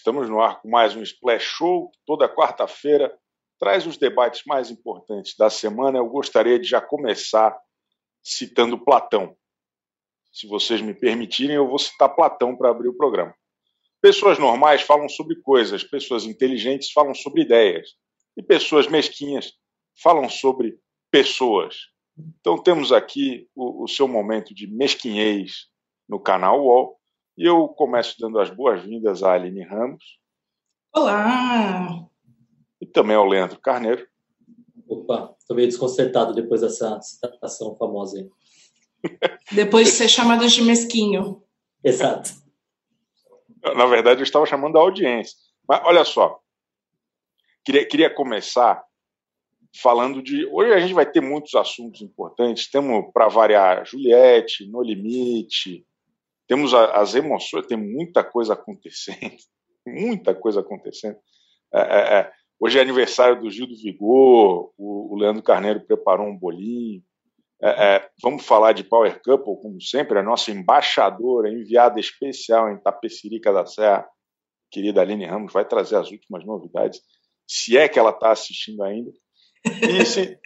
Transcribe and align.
Estamos 0.00 0.30
no 0.30 0.40
ar 0.40 0.62
com 0.62 0.70
mais 0.70 0.96
um 0.96 1.02
Splash 1.02 1.44
Show, 1.44 1.92
toda 2.06 2.26
quarta-feira 2.26 3.14
traz 3.58 3.86
os 3.86 3.98
debates 3.98 4.44
mais 4.46 4.70
importantes 4.70 5.36
da 5.36 5.50
semana. 5.50 5.98
Eu 5.98 6.06
gostaria 6.06 6.58
de 6.58 6.66
já 6.66 6.80
começar 6.80 7.54
citando 8.22 8.82
Platão. 8.82 9.36
Se 10.32 10.46
vocês 10.46 10.80
me 10.80 10.94
permitirem, 10.94 11.56
eu 11.56 11.68
vou 11.68 11.78
citar 11.78 12.08
Platão 12.14 12.56
para 12.56 12.70
abrir 12.70 12.88
o 12.88 12.96
programa. 12.96 13.34
Pessoas 14.00 14.38
normais 14.38 14.80
falam 14.80 15.06
sobre 15.06 15.36
coisas, 15.42 15.84
pessoas 15.84 16.24
inteligentes 16.24 16.90
falam 16.92 17.12
sobre 17.12 17.42
ideias, 17.42 17.90
e 18.34 18.42
pessoas 18.42 18.86
mesquinhas 18.86 19.52
falam 20.02 20.30
sobre 20.30 20.78
pessoas. 21.10 21.76
Então 22.40 22.56
temos 22.56 22.90
aqui 22.90 23.50
o, 23.54 23.84
o 23.84 23.86
seu 23.86 24.08
momento 24.08 24.54
de 24.54 24.66
mesquinhez 24.66 25.66
no 26.08 26.18
canal 26.18 26.64
UOL, 26.64 26.99
e 27.36 27.48
eu 27.48 27.68
começo 27.68 28.16
dando 28.18 28.38
as 28.38 28.50
boas-vindas 28.50 29.22
à 29.22 29.32
Aline 29.32 29.64
Ramos. 29.64 30.18
Olá! 30.94 32.06
E 32.80 32.86
também 32.86 33.16
ao 33.16 33.26
Leandro 33.26 33.60
Carneiro. 33.60 34.06
Opa, 34.88 35.34
estou 35.38 35.56
meio 35.56 35.68
desconcertado 35.68 36.34
depois 36.34 36.60
dessa 36.60 37.00
citação 37.00 37.76
famosa 37.76 38.18
aí. 38.18 38.28
Depois 39.52 39.88
de 39.88 39.94
ser 39.94 40.08
chamado 40.08 40.46
de 40.46 40.62
mesquinho. 40.62 41.42
Exato. 41.82 42.30
Na 43.74 43.86
verdade, 43.86 44.20
eu 44.20 44.24
estava 44.24 44.44
chamando 44.44 44.76
a 44.76 44.80
audiência. 44.80 45.34
Mas 45.66 45.80
olha 45.84 46.04
só, 46.04 46.38
queria, 47.64 47.86
queria 47.86 48.14
começar 48.14 48.84
falando 49.80 50.22
de. 50.22 50.46
Hoje 50.46 50.72
a 50.72 50.80
gente 50.80 50.92
vai 50.92 51.10
ter 51.10 51.20
muitos 51.20 51.54
assuntos 51.54 52.02
importantes. 52.02 52.70
Temos, 52.70 53.10
para 53.12 53.28
variar, 53.28 53.86
Juliette, 53.86 54.68
No 54.70 54.82
Limite, 54.82 55.86
temos 56.50 56.74
as 56.74 57.14
emoções, 57.14 57.68
tem 57.68 57.78
muita 57.78 58.24
coisa 58.24 58.54
acontecendo. 58.54 59.36
muita 59.86 60.34
coisa 60.34 60.58
acontecendo. 60.58 61.16
É, 61.72 61.80
é, 61.80 62.18
é, 62.18 62.32
hoje 62.58 62.76
é 62.76 62.82
aniversário 62.82 63.40
do 63.40 63.48
Gil 63.48 63.68
do 63.68 63.76
Vigor, 63.76 64.72
o, 64.76 65.14
o 65.14 65.16
Leandro 65.16 65.44
Carneiro 65.44 65.86
preparou 65.86 66.26
um 66.26 66.36
bolinho. 66.36 67.04
É, 67.62 67.68
é, 67.68 68.10
vamos 68.20 68.44
falar 68.44 68.72
de 68.72 68.82
Power 68.82 69.22
Couple, 69.22 69.62
como 69.62 69.80
sempre, 69.80 70.18
a 70.18 70.24
nossa 70.24 70.50
embaixadora, 70.50 71.48
enviada 71.48 72.00
especial 72.00 72.68
em 72.68 72.82
Tapecirica 72.82 73.52
da 73.52 73.64
Serra, 73.64 74.08
querida 74.72 75.02
Aline 75.02 75.26
Ramos, 75.26 75.52
vai 75.52 75.64
trazer 75.64 75.98
as 75.98 76.10
últimas 76.10 76.44
novidades, 76.44 77.00
se 77.46 77.78
é 77.78 77.88
que 77.88 77.96
ela 77.96 78.10
está 78.10 78.32
assistindo 78.32 78.82
ainda. 78.82 79.12
E 79.82 80.04
se, 80.04 80.36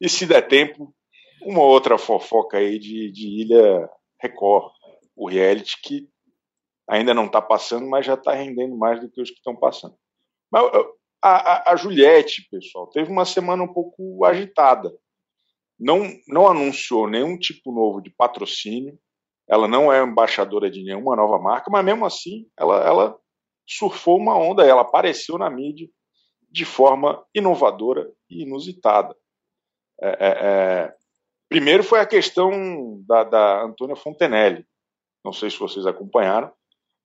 e 0.00 0.08
se 0.08 0.24
der 0.24 0.46
tempo, 0.46 0.94
uma 1.42 1.62
outra 1.62 1.98
fofoca 1.98 2.58
aí 2.58 2.78
de, 2.78 3.10
de 3.10 3.42
Ilha 3.42 3.90
Record, 4.22 4.77
o 5.18 5.28
reality 5.28 5.80
que 5.82 6.08
ainda 6.88 7.12
não 7.12 7.26
está 7.26 7.42
passando, 7.42 7.88
mas 7.88 8.06
já 8.06 8.14
está 8.14 8.32
rendendo 8.32 8.76
mais 8.76 9.00
do 9.00 9.10
que 9.10 9.20
os 9.20 9.30
que 9.30 9.36
estão 9.36 9.54
passando. 9.54 9.94
Mas 10.50 10.64
a, 11.22 11.30
a, 11.30 11.72
a 11.72 11.76
Juliette, 11.76 12.48
pessoal, 12.50 12.86
teve 12.88 13.10
uma 13.10 13.24
semana 13.24 13.62
um 13.62 13.72
pouco 13.72 14.24
agitada 14.24 14.90
não, 15.78 16.02
não 16.26 16.48
anunciou 16.48 17.08
nenhum 17.08 17.38
tipo 17.38 17.72
novo 17.72 18.00
de 18.00 18.10
patrocínio, 18.10 18.98
ela 19.48 19.68
não 19.68 19.92
é 19.92 20.02
embaixadora 20.02 20.70
de 20.70 20.82
nenhuma 20.82 21.14
nova 21.14 21.38
marca, 21.38 21.70
mas 21.70 21.84
mesmo 21.84 22.04
assim 22.04 22.46
ela, 22.58 22.84
ela 22.84 23.18
surfou 23.66 24.18
uma 24.18 24.36
onda, 24.36 24.66
ela 24.66 24.82
apareceu 24.82 25.38
na 25.38 25.48
mídia 25.48 25.88
de 26.50 26.64
forma 26.64 27.24
inovadora 27.34 28.10
e 28.28 28.42
inusitada. 28.42 29.14
É, 30.02 30.08
é, 30.08 30.28
é... 30.28 30.94
Primeiro 31.48 31.82
foi 31.82 32.00
a 32.00 32.06
questão 32.06 33.02
da, 33.06 33.24
da 33.24 33.62
Antônia 33.62 33.96
Fontenelle. 33.96 34.66
Não 35.24 35.32
sei 35.32 35.50
se 35.50 35.58
vocês 35.58 35.86
acompanharam, 35.86 36.52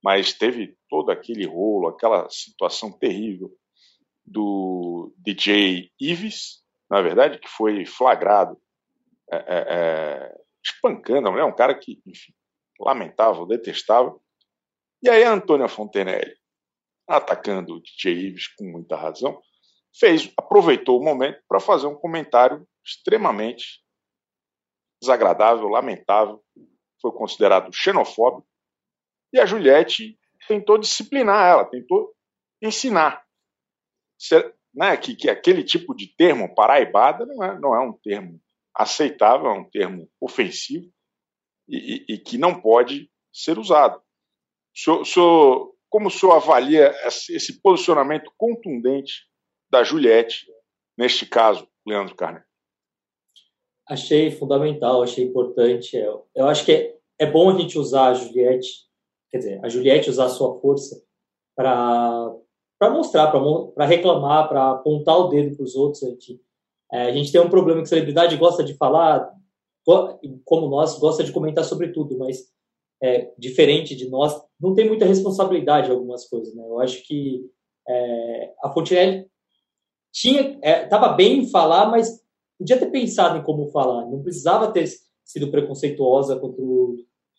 mas 0.04 0.34
teve 0.34 0.78
todo 0.90 1.12
aquele 1.12 1.46
rolo, 1.46 1.88
aquela 1.88 2.30
situação 2.30 2.92
terrível 2.92 3.52
do 4.26 5.14
DJ 5.18 5.92
Ives, 6.00 6.62
na 6.90 7.02
verdade, 7.02 7.40
que 7.40 7.48
foi 7.48 7.86
flagrado 7.86 8.58
é, 9.32 9.36
é, 9.36 9.66
é, 9.70 10.42
espancando, 10.64 11.30
é 11.30 11.46
um 11.46 11.56
cara 11.56 11.74
que, 11.74 12.02
enfim, 12.06 12.34
lamentável, 12.80 13.46
detestável. 13.46 14.22
E 15.02 15.10
aí 15.10 15.24
a 15.24 15.34
Antônia 15.34 15.68
Fontenelle, 15.68 16.38
atacando 17.08 17.76
o 17.76 17.82
DJ 17.82 18.14
Ives 18.28 18.48
com 18.56 18.66
muita 18.66 18.96
razão, 18.96 19.42
fez, 19.98 20.32
aproveitou 20.38 21.00
o 21.00 21.04
momento 21.04 21.42
para 21.48 21.60
fazer 21.60 21.88
um 21.88 21.96
comentário 21.96 22.68
extremamente 22.86 23.82
desagradável, 25.02 25.68
lamentável, 25.68 26.44
foi 27.04 27.12
considerado 27.12 27.74
xenofóbico, 27.74 28.48
e 29.34 29.40
a 29.40 29.46
Juliette 29.46 30.18
tentou 30.48 30.78
disciplinar 30.78 31.50
ela, 31.50 31.66
tentou 31.66 32.16
ensinar. 32.62 33.26
Né, 34.74 34.96
que, 34.96 35.16
que 35.16 35.30
aquele 35.30 35.64
tipo 35.64 35.94
de 35.94 36.08
termo, 36.16 36.56
paraibada, 36.56 37.26
não 37.26 37.44
é, 37.44 37.60
não 37.60 37.76
é 37.76 37.80
um 37.80 37.94
termo 37.94 38.42
aceitável, 38.74 39.48
é 39.48 39.54
um 39.54 39.70
termo 39.70 40.10
ofensivo 40.20 40.90
e, 41.68 42.06
e, 42.08 42.14
e 42.14 42.18
que 42.18 42.38
não 42.38 42.60
pode 42.60 43.12
ser 43.32 43.60
usado. 43.60 43.98
O 43.98 44.80
senhor, 44.80 45.02
o 45.02 45.06
senhor, 45.06 45.76
como 45.90 46.08
o 46.08 46.12
senhor 46.12 46.34
avalia 46.34 46.92
esse 47.06 47.62
posicionamento 47.62 48.32
contundente 48.38 49.28
da 49.70 49.84
Juliette, 49.84 50.48
neste 50.98 51.26
caso, 51.26 51.68
Leandro 51.86 52.16
Carneiro? 52.16 52.48
Achei 53.88 54.32
fundamental, 54.32 55.04
achei 55.04 55.26
importante. 55.26 55.96
Eu, 55.96 56.26
eu 56.36 56.48
acho 56.48 56.66
que 56.66 56.72
é, 56.72 56.96
é 57.20 57.26
bom 57.26 57.50
a 57.50 57.60
gente 57.60 57.78
usar 57.78 58.08
a 58.08 58.14
Juliette, 58.14 58.70
quer 59.30 59.38
dizer, 59.40 59.60
a 59.64 59.70
Juliette 59.70 60.10
usar 60.10 60.26
a 60.26 60.30
sua 60.30 60.60
força 60.60 61.02
para 61.56 62.34
para 62.80 62.92
mostrar, 62.92 63.32
para 63.32 63.86
reclamar, 63.86 64.50
para 64.50 64.72
apontar 64.72 65.18
o 65.18 65.30
dedo 65.30 65.56
para 65.56 65.64
os 65.64 65.74
outros. 65.74 66.04
A 66.04 66.10
gente 66.10 66.42
é, 66.94 67.04
a 67.04 67.12
gente 67.12 67.32
tem 67.32 67.42
um 67.42 67.50
problema 67.50 67.82
que 67.82 67.90
celebridade 67.90 68.38
gosta 68.38 68.64
de 68.64 68.76
falar, 68.76 69.34
como 70.46 70.70
nós, 70.70 71.00
gosta 71.00 71.24
de 71.24 71.32
comentar 71.32 71.64
sobre 71.66 71.90
tudo, 71.90 72.18
mas 72.20 72.48
é, 73.02 73.32
diferente 73.38 73.96
de 73.96 74.08
nós, 74.08 74.40
não 74.60 74.76
tem 74.76 74.88
muita 74.88 75.06
responsabilidade 75.06 75.90
em 75.90 75.92
algumas 75.92 76.30
coisas. 76.30 76.54
Né? 76.54 76.64
Eu 76.64 76.80
acho 76.80 77.04
que 77.08 77.50
é, 77.90 78.54
a 78.64 78.70
Fontinelli 78.72 79.28
tinha, 80.12 80.60
estava 80.62 81.08
é, 81.08 81.16
bem 81.16 81.40
em 81.40 81.50
falar, 81.50 81.90
mas 81.90 82.23
podia 82.64 82.80
ter 82.80 82.90
pensado 82.90 83.38
em 83.38 83.44
como 83.44 83.68
falar. 83.68 84.06
Não 84.06 84.24
precisava 84.24 84.72
ter 84.72 84.88
sido 85.24 85.52
preconceituosa 85.52 86.40
contra, 86.40 86.62
o, 86.62 86.96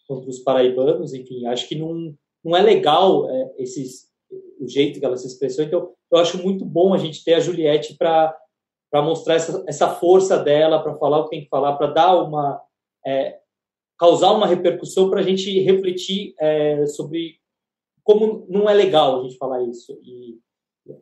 contra 0.06 0.28
os 0.28 0.38
paraibanos. 0.40 1.14
Enfim, 1.14 1.46
acho 1.46 1.66
que 1.66 1.74
não, 1.74 2.14
não 2.44 2.54
é 2.54 2.62
legal 2.62 3.28
é, 3.28 3.54
esses, 3.58 4.10
o 4.60 4.68
jeito 4.68 5.00
que 5.00 5.04
ela 5.04 5.16
se 5.16 5.26
expressou. 5.26 5.64
Então, 5.64 5.90
eu 6.12 6.18
acho 6.18 6.42
muito 6.42 6.64
bom 6.64 6.92
a 6.92 6.98
gente 6.98 7.24
ter 7.24 7.34
a 7.34 7.40
Juliette 7.40 7.96
para 7.96 8.36
mostrar 9.02 9.36
essa, 9.36 9.64
essa 9.66 9.88
força 9.88 10.38
dela, 10.38 10.82
para 10.82 10.94
falar 10.96 11.20
o 11.20 11.24
que 11.24 11.30
tem 11.30 11.44
que 11.44 11.48
falar, 11.48 11.76
para 11.76 11.88
dar 11.88 12.22
uma. 12.22 12.60
É, 13.06 13.40
causar 13.96 14.32
uma 14.32 14.46
repercussão 14.46 15.08
para 15.08 15.20
a 15.20 15.22
gente 15.22 15.60
refletir 15.60 16.34
é, 16.40 16.84
sobre 16.86 17.38
como 18.02 18.44
não 18.48 18.68
é 18.68 18.74
legal 18.74 19.20
a 19.20 19.22
gente 19.22 19.36
falar 19.36 19.62
isso. 19.62 19.92
E 20.02 20.38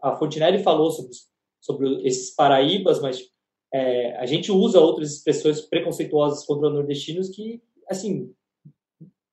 a 0.03 0.15
Fontinelli 0.15 0.63
falou 0.63 0.91
sobre, 0.91 1.11
sobre 1.59 2.07
esses 2.07 2.35
paraíbas, 2.35 3.01
mas 3.01 3.32
é, 3.73 4.17
a 4.17 4.27
gente 4.27 4.53
usa 4.53 4.81
outras 4.81 5.13
expressões 5.13 5.61
preconceituosas 5.63 6.45
contra 6.45 6.69
nordestinos 6.69 7.31
que, 7.31 7.63
assim, 7.89 8.31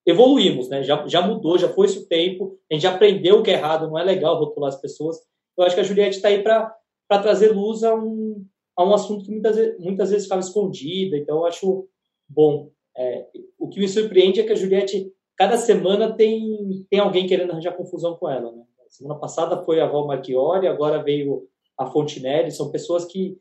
evoluímos, 0.06 0.70
né? 0.70 0.82
Já, 0.82 1.06
já 1.08 1.22
mudou, 1.22 1.58
já 1.58 1.68
foi 1.68 1.88
esse 1.88 2.00
o 2.00 2.06
tempo, 2.06 2.58
a 2.72 2.74
gente 2.74 2.84
já 2.84 2.96
aprendeu 2.96 3.44
que 3.44 3.52
é 3.52 3.56
errado, 3.56 3.88
não 3.88 4.00
é 4.00 4.04
legal 4.04 4.40
rotular 4.40 4.70
as 4.70 4.80
pessoas. 4.80 5.18
Eu 5.58 5.66
acho 5.66 5.76
que 5.76 5.82
a 5.82 5.84
Juliette 5.84 6.16
está 6.16 6.30
aí 6.30 6.42
para 6.42 6.74
trazer 7.22 7.52
luz 7.52 7.84
a 7.84 7.94
um, 7.94 8.46
a 8.78 8.84
um 8.86 8.94
assunto 8.94 9.26
que 9.26 9.32
muitas 9.32 9.58
muitas 9.78 10.10
vezes 10.10 10.24
ficava 10.26 10.42
escondido. 10.42 11.18
Então, 11.18 11.40
eu 11.40 11.46
acho 11.46 11.88
bom. 12.28 12.72
É, 12.96 13.28
o 13.58 13.68
que 13.68 13.80
me 13.80 13.88
surpreende 13.88 14.40
é 14.40 14.44
que 14.44 14.54
a 14.54 14.56
Juliette, 14.56 15.12
cada 15.36 15.58
semana, 15.58 16.14
tem, 16.14 16.86
tem 16.90 17.00
alguém 17.00 17.28
querendo 17.28 17.52
arranjar 17.52 17.76
confusão 17.76 18.16
com 18.16 18.30
ela. 18.30 18.52
Né? 18.54 18.64
Semana 18.90 19.20
passada 19.20 19.64
foi 19.64 19.82
a 19.82 19.88
Val 19.88 20.08
Marchiori, 20.08 20.68
agora 20.68 21.04
veio 21.04 21.48
a 21.78 21.86
Fontinelli. 21.86 22.52
São 22.52 22.72
pessoas 22.72 23.06
que 23.06 23.38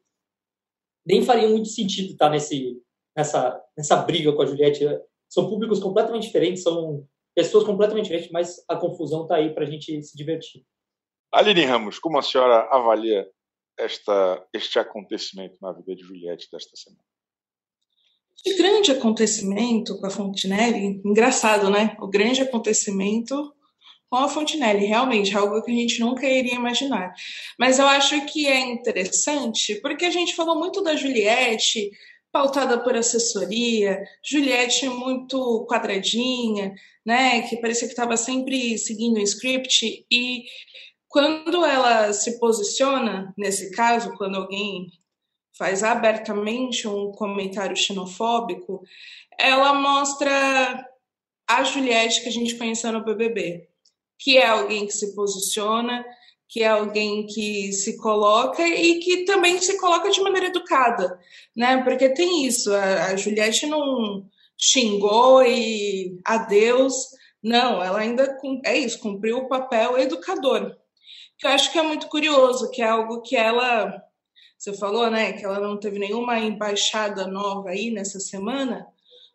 nem 1.09 1.25
fariam 1.25 1.51
muito 1.51 1.69
sentido 1.69 2.13
estar 2.13 2.29
nesse, 2.29 2.81
nessa, 3.17 3.59
nessa 3.77 3.97
briga 3.97 4.33
com 4.33 4.43
a 4.43 4.47
Juliette. 4.47 4.85
São 5.29 5.49
públicos 5.49 5.81
completamente 5.81 6.27
diferentes, 6.27 6.63
são 6.63 7.07
pessoas 7.35 7.65
completamente 7.65 8.05
diferentes, 8.05 8.31
mas 8.31 8.63
a 8.69 8.77
confusão 8.77 9.23
está 9.23 9.37
aí 9.37 9.55
para 9.55 9.65
a 9.65 9.71
gente 9.71 10.03
se 10.03 10.17
divertir. 10.17 10.65
Aline 11.33 11.65
Ramos, 11.65 11.99
como 11.99 12.19
a 12.19 12.23
senhora 12.23 12.69
avalia 12.71 13.29
esta, 13.79 14.47
este 14.53 14.79
acontecimento 14.79 15.57
na 15.61 15.73
vida 15.73 15.95
de 15.95 16.03
Juliette 16.03 16.49
desta 16.51 16.77
semana? 16.77 17.03
Que 18.43 18.57
grande 18.57 18.93
acontecimento 18.93 19.99
com 19.99 20.07
a 20.07 20.11
Fontenelle, 20.11 21.01
engraçado, 21.05 21.71
né? 21.71 21.97
O 22.01 22.07
grande 22.07 22.41
acontecimento 22.41 23.55
com 24.11 24.17
a 24.17 24.29
Fontenelle, 24.29 24.87
realmente, 24.87 25.37
algo 25.37 25.63
que 25.63 25.71
a 25.71 25.75
gente 25.75 26.01
nunca 26.01 26.27
iria 26.27 26.55
imaginar. 26.55 27.13
Mas 27.59 27.79
eu 27.79 27.87
acho 27.87 28.25
que 28.27 28.47
é 28.47 28.61
interessante, 28.61 29.75
porque 29.77 30.07
a 30.07 30.11
gente 30.11 30.35
falou 30.35 30.59
muito 30.59 30.83
da 30.83 30.97
Juliette 30.97 31.91
pautada 32.33 32.79
por 32.79 32.95
assessoria, 32.95 34.03
Juliette 34.23 34.89
muito 34.89 35.67
quadradinha, 35.69 36.75
né, 37.05 37.43
que 37.43 37.57
parecia 37.57 37.89
que 37.89 37.95
estava 37.95 38.17
sempre 38.17 38.77
seguindo 38.79 39.17
o 39.17 39.23
script 39.23 40.07
e 40.11 40.45
quando 41.09 41.65
ela 41.65 42.13
se 42.13 42.39
posiciona, 42.39 43.33
nesse 43.37 43.71
caso, 43.71 44.15
quando 44.19 44.37
alguém 44.37 44.93
faz 45.57 45.83
abertamente 45.83 46.87
um 46.87 47.11
comentário 47.11 47.77
xenofóbico, 47.77 48.83
ela 49.39 49.75
mostra 49.75 50.87
a 51.49 51.65
Juliette 51.65 52.23
que 52.23 52.29
a 52.29 52.33
gente 52.33 52.57
conheceu 52.57 52.93
no 52.93 53.03
BBB, 53.03 53.68
que 54.19 54.37
é 54.37 54.47
alguém 54.47 54.87
que 54.87 54.93
se 54.93 55.15
posiciona, 55.15 56.05
que 56.49 56.63
é 56.63 56.69
alguém 56.69 57.27
que 57.27 57.73
se 57.73 57.99
coloca 57.99 58.67
e 58.67 58.99
que 59.01 59.25
também 59.25 59.61
se 59.61 59.79
coloca 59.79 60.11
de 60.11 60.21
maneira 60.21 60.47
educada, 60.47 61.21
né? 61.55 61.83
Porque 61.83 62.09
tem 62.09 62.47
isso, 62.47 62.75
a, 62.75 63.07
a 63.07 63.17
Juliette 63.17 63.67
não 63.67 64.27
xingou 64.57 65.43
e 65.43 66.19
adeus, 66.25 66.95
não, 67.43 67.83
ela 67.83 68.01
ainda 68.01 68.37
é 68.65 68.77
isso, 68.77 68.99
cumpriu 68.99 69.39
o 69.39 69.49
papel 69.49 69.99
educador, 69.99 70.75
que 71.39 71.47
eu 71.47 71.51
acho 71.51 71.71
que 71.71 71.79
é 71.79 71.83
muito 71.83 72.09
curioso, 72.09 72.71
que 72.71 72.83
é 72.83 72.89
algo 72.89 73.21
que 73.21 73.37
ela, 73.37 74.03
você 74.57 74.77
falou, 74.77 75.09
né, 75.11 75.35
que 75.35 75.45
ela 75.45 75.61
não 75.61 75.79
teve 75.79 75.99
nenhuma 75.99 76.39
embaixada 76.41 77.27
nova 77.27 77.71
aí 77.71 77.91
nessa 77.91 78.19
semana, 78.19 78.87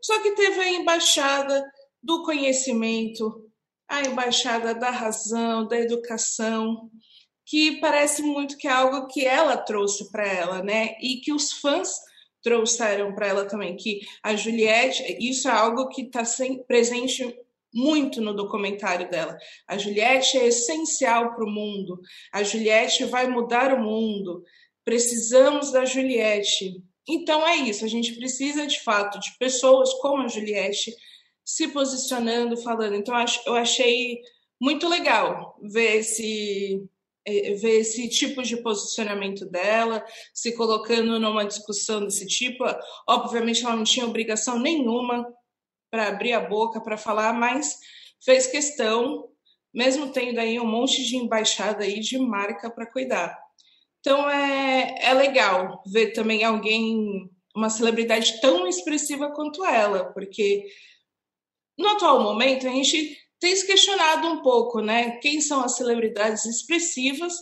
só 0.02 0.22
que 0.22 0.32
teve 0.32 0.60
a 0.60 0.70
embaixada 0.70 1.64
do 2.02 2.24
conhecimento, 2.24 3.50
a 3.94 4.02
embaixada 4.02 4.74
da 4.74 4.90
razão, 4.90 5.68
da 5.68 5.80
educação, 5.80 6.90
que 7.46 7.80
parece 7.80 8.24
muito 8.24 8.58
que 8.58 8.68
é 8.68 8.72
algo 8.72 9.08
que 9.08 9.26
ela 9.26 9.56
trouxe 9.56 10.12
para 10.12 10.28
ela, 10.28 10.64
né? 10.64 10.96
E 11.00 11.18
que 11.18 11.32
os 11.32 11.52
fãs 11.54 11.92
trouxeram 12.42 13.14
para 13.14 13.28
ela 13.28 13.46
também, 13.46 13.76
que 13.76 14.02
a 14.24 14.36
Juliette, 14.36 15.18
isso 15.20 15.48
é 15.48 15.52
algo 15.52 15.88
que 15.90 16.02
está 16.02 16.24
presente 16.68 17.38
muito 17.74 18.20
no 18.20 18.36
documentário 18.36 19.10
dela. 19.10 19.38
A 19.68 19.78
Juliette 19.78 20.38
é 20.38 20.48
essencial 20.48 21.34
para 21.36 21.46
o 21.46 21.50
mundo. 21.50 22.00
A 22.32 22.44
Juliette 22.44 23.06
vai 23.06 23.28
mudar 23.28 23.74
o 23.74 23.82
mundo. 23.82 24.44
Precisamos 24.84 25.72
da 25.72 25.86
Juliette. 25.86 26.84
Então 27.08 27.48
é 27.48 27.58
isso. 27.58 27.86
A 27.86 27.88
gente 27.88 28.14
precisa 28.16 28.66
de 28.66 28.80
fato 28.82 29.20
de 29.20 29.38
pessoas 29.38 29.94
como 29.96 30.24
a 30.24 30.28
Juliette 30.28 30.94
se 31.46 31.68
posicionando, 31.70 32.58
falando. 32.58 32.96
Então 32.96 33.16
eu 33.46 33.56
achei 33.56 34.20
muito 34.60 34.88
legal 34.88 35.58
ver 35.62 35.98
esse 35.98 36.88
é, 37.26 37.54
ver 37.54 37.80
esse 37.80 38.10
tipo 38.10 38.44
de 38.44 38.58
posicionamento 38.58 39.46
dela, 39.46 40.04
se 40.34 40.56
colocando 40.56 41.20
numa 41.20 41.46
discussão 41.46 42.04
desse 42.04 42.28
tipo. 42.28 42.66
Obviamente, 43.08 43.64
ela 43.64 43.76
não 43.76 43.84
tinha 43.86 44.06
obrigação 44.06 44.60
nenhuma 44.60 45.26
para 45.90 46.08
abrir 46.08 46.34
a 46.34 46.42
boca 46.42 46.82
para 46.82 46.98
falar, 46.98 47.32
mas 47.34 47.78
fez 48.24 48.48
questão, 48.48 49.30
mesmo 49.74 50.12
tendo 50.12 50.40
aí 50.40 50.60
um 50.60 50.68
monte 50.68 51.04
de 51.04 51.16
embaixada 51.16 51.84
aí 51.84 52.00
de 52.00 52.18
marca 52.18 52.70
para 52.70 52.92
cuidar. 52.92 53.38
Então 54.00 54.30
é, 54.30 54.96
é 55.00 55.14
legal 55.14 55.82
ver 55.86 56.12
também 56.12 56.44
alguém, 56.44 57.30
uma 57.56 57.70
celebridade 57.70 58.42
tão 58.42 58.68
expressiva 58.68 59.32
quanto 59.32 59.64
ela, 59.64 60.12
porque 60.14 60.66
no 61.78 61.88
atual 61.90 62.22
momento 62.22 62.68
a 62.68 62.72
gente 62.72 63.18
tem 63.40 63.56
se 63.56 63.66
questionado 63.66 64.28
um 64.28 64.42
pouco, 64.42 64.80
né? 64.80 65.18
Quem 65.18 65.42
são 65.42 65.62
as 65.62 65.76
celebridades 65.76 66.46
expressivas 66.46 67.34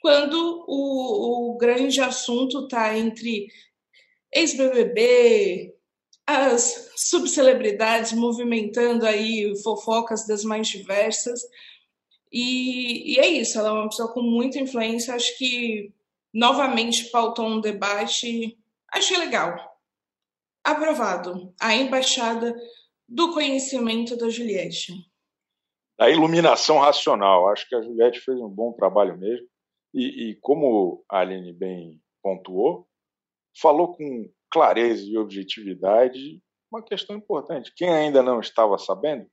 quando 0.00 0.64
o, 0.68 1.52
o 1.52 1.56
grande 1.56 1.98
assunto 2.00 2.64
está 2.64 2.96
entre 2.96 3.48
ex-BBB, 4.30 5.74
as 6.26 6.90
subcelebridades 6.96 8.12
movimentando 8.12 9.06
aí 9.06 9.54
fofocas 9.62 10.26
das 10.26 10.44
mais 10.44 10.68
diversas. 10.68 11.40
E, 12.30 13.14
e, 13.14 13.18
é 13.18 13.28
isso, 13.28 13.58
ela 13.58 13.68
é 13.68 13.72
uma 13.72 13.88
pessoa 13.88 14.12
com 14.12 14.20
muita 14.20 14.58
influência. 14.58 15.14
Acho 15.14 15.38
que 15.38 15.90
novamente 16.32 17.04
pautou 17.10 17.46
um 17.46 17.60
debate. 17.60 18.58
Achei 18.92 19.16
legal. 19.16 19.56
Aprovado. 20.62 21.54
A 21.58 21.74
embaixada 21.74 22.54
do 23.08 23.32
conhecimento 23.32 24.16
da 24.16 24.28
Juliette. 24.28 24.92
A 25.98 26.10
iluminação 26.10 26.78
racional. 26.78 27.48
Acho 27.48 27.68
que 27.68 27.74
a 27.74 27.82
Juliette 27.82 28.20
fez 28.20 28.38
um 28.38 28.48
bom 28.48 28.72
trabalho 28.72 29.16
mesmo. 29.16 29.46
E, 29.92 30.30
e 30.30 30.36
como 30.40 31.04
a 31.08 31.20
Aline 31.20 31.52
bem 31.52 32.00
pontuou, 32.22 32.88
falou 33.60 33.94
com 33.94 34.28
clareza 34.50 35.04
e 35.04 35.16
objetividade 35.16 36.42
uma 36.70 36.82
questão 36.82 37.16
importante. 37.16 37.72
Quem 37.76 37.88
ainda 37.88 38.22
não 38.22 38.40
estava 38.40 38.76
sabendo, 38.78 39.30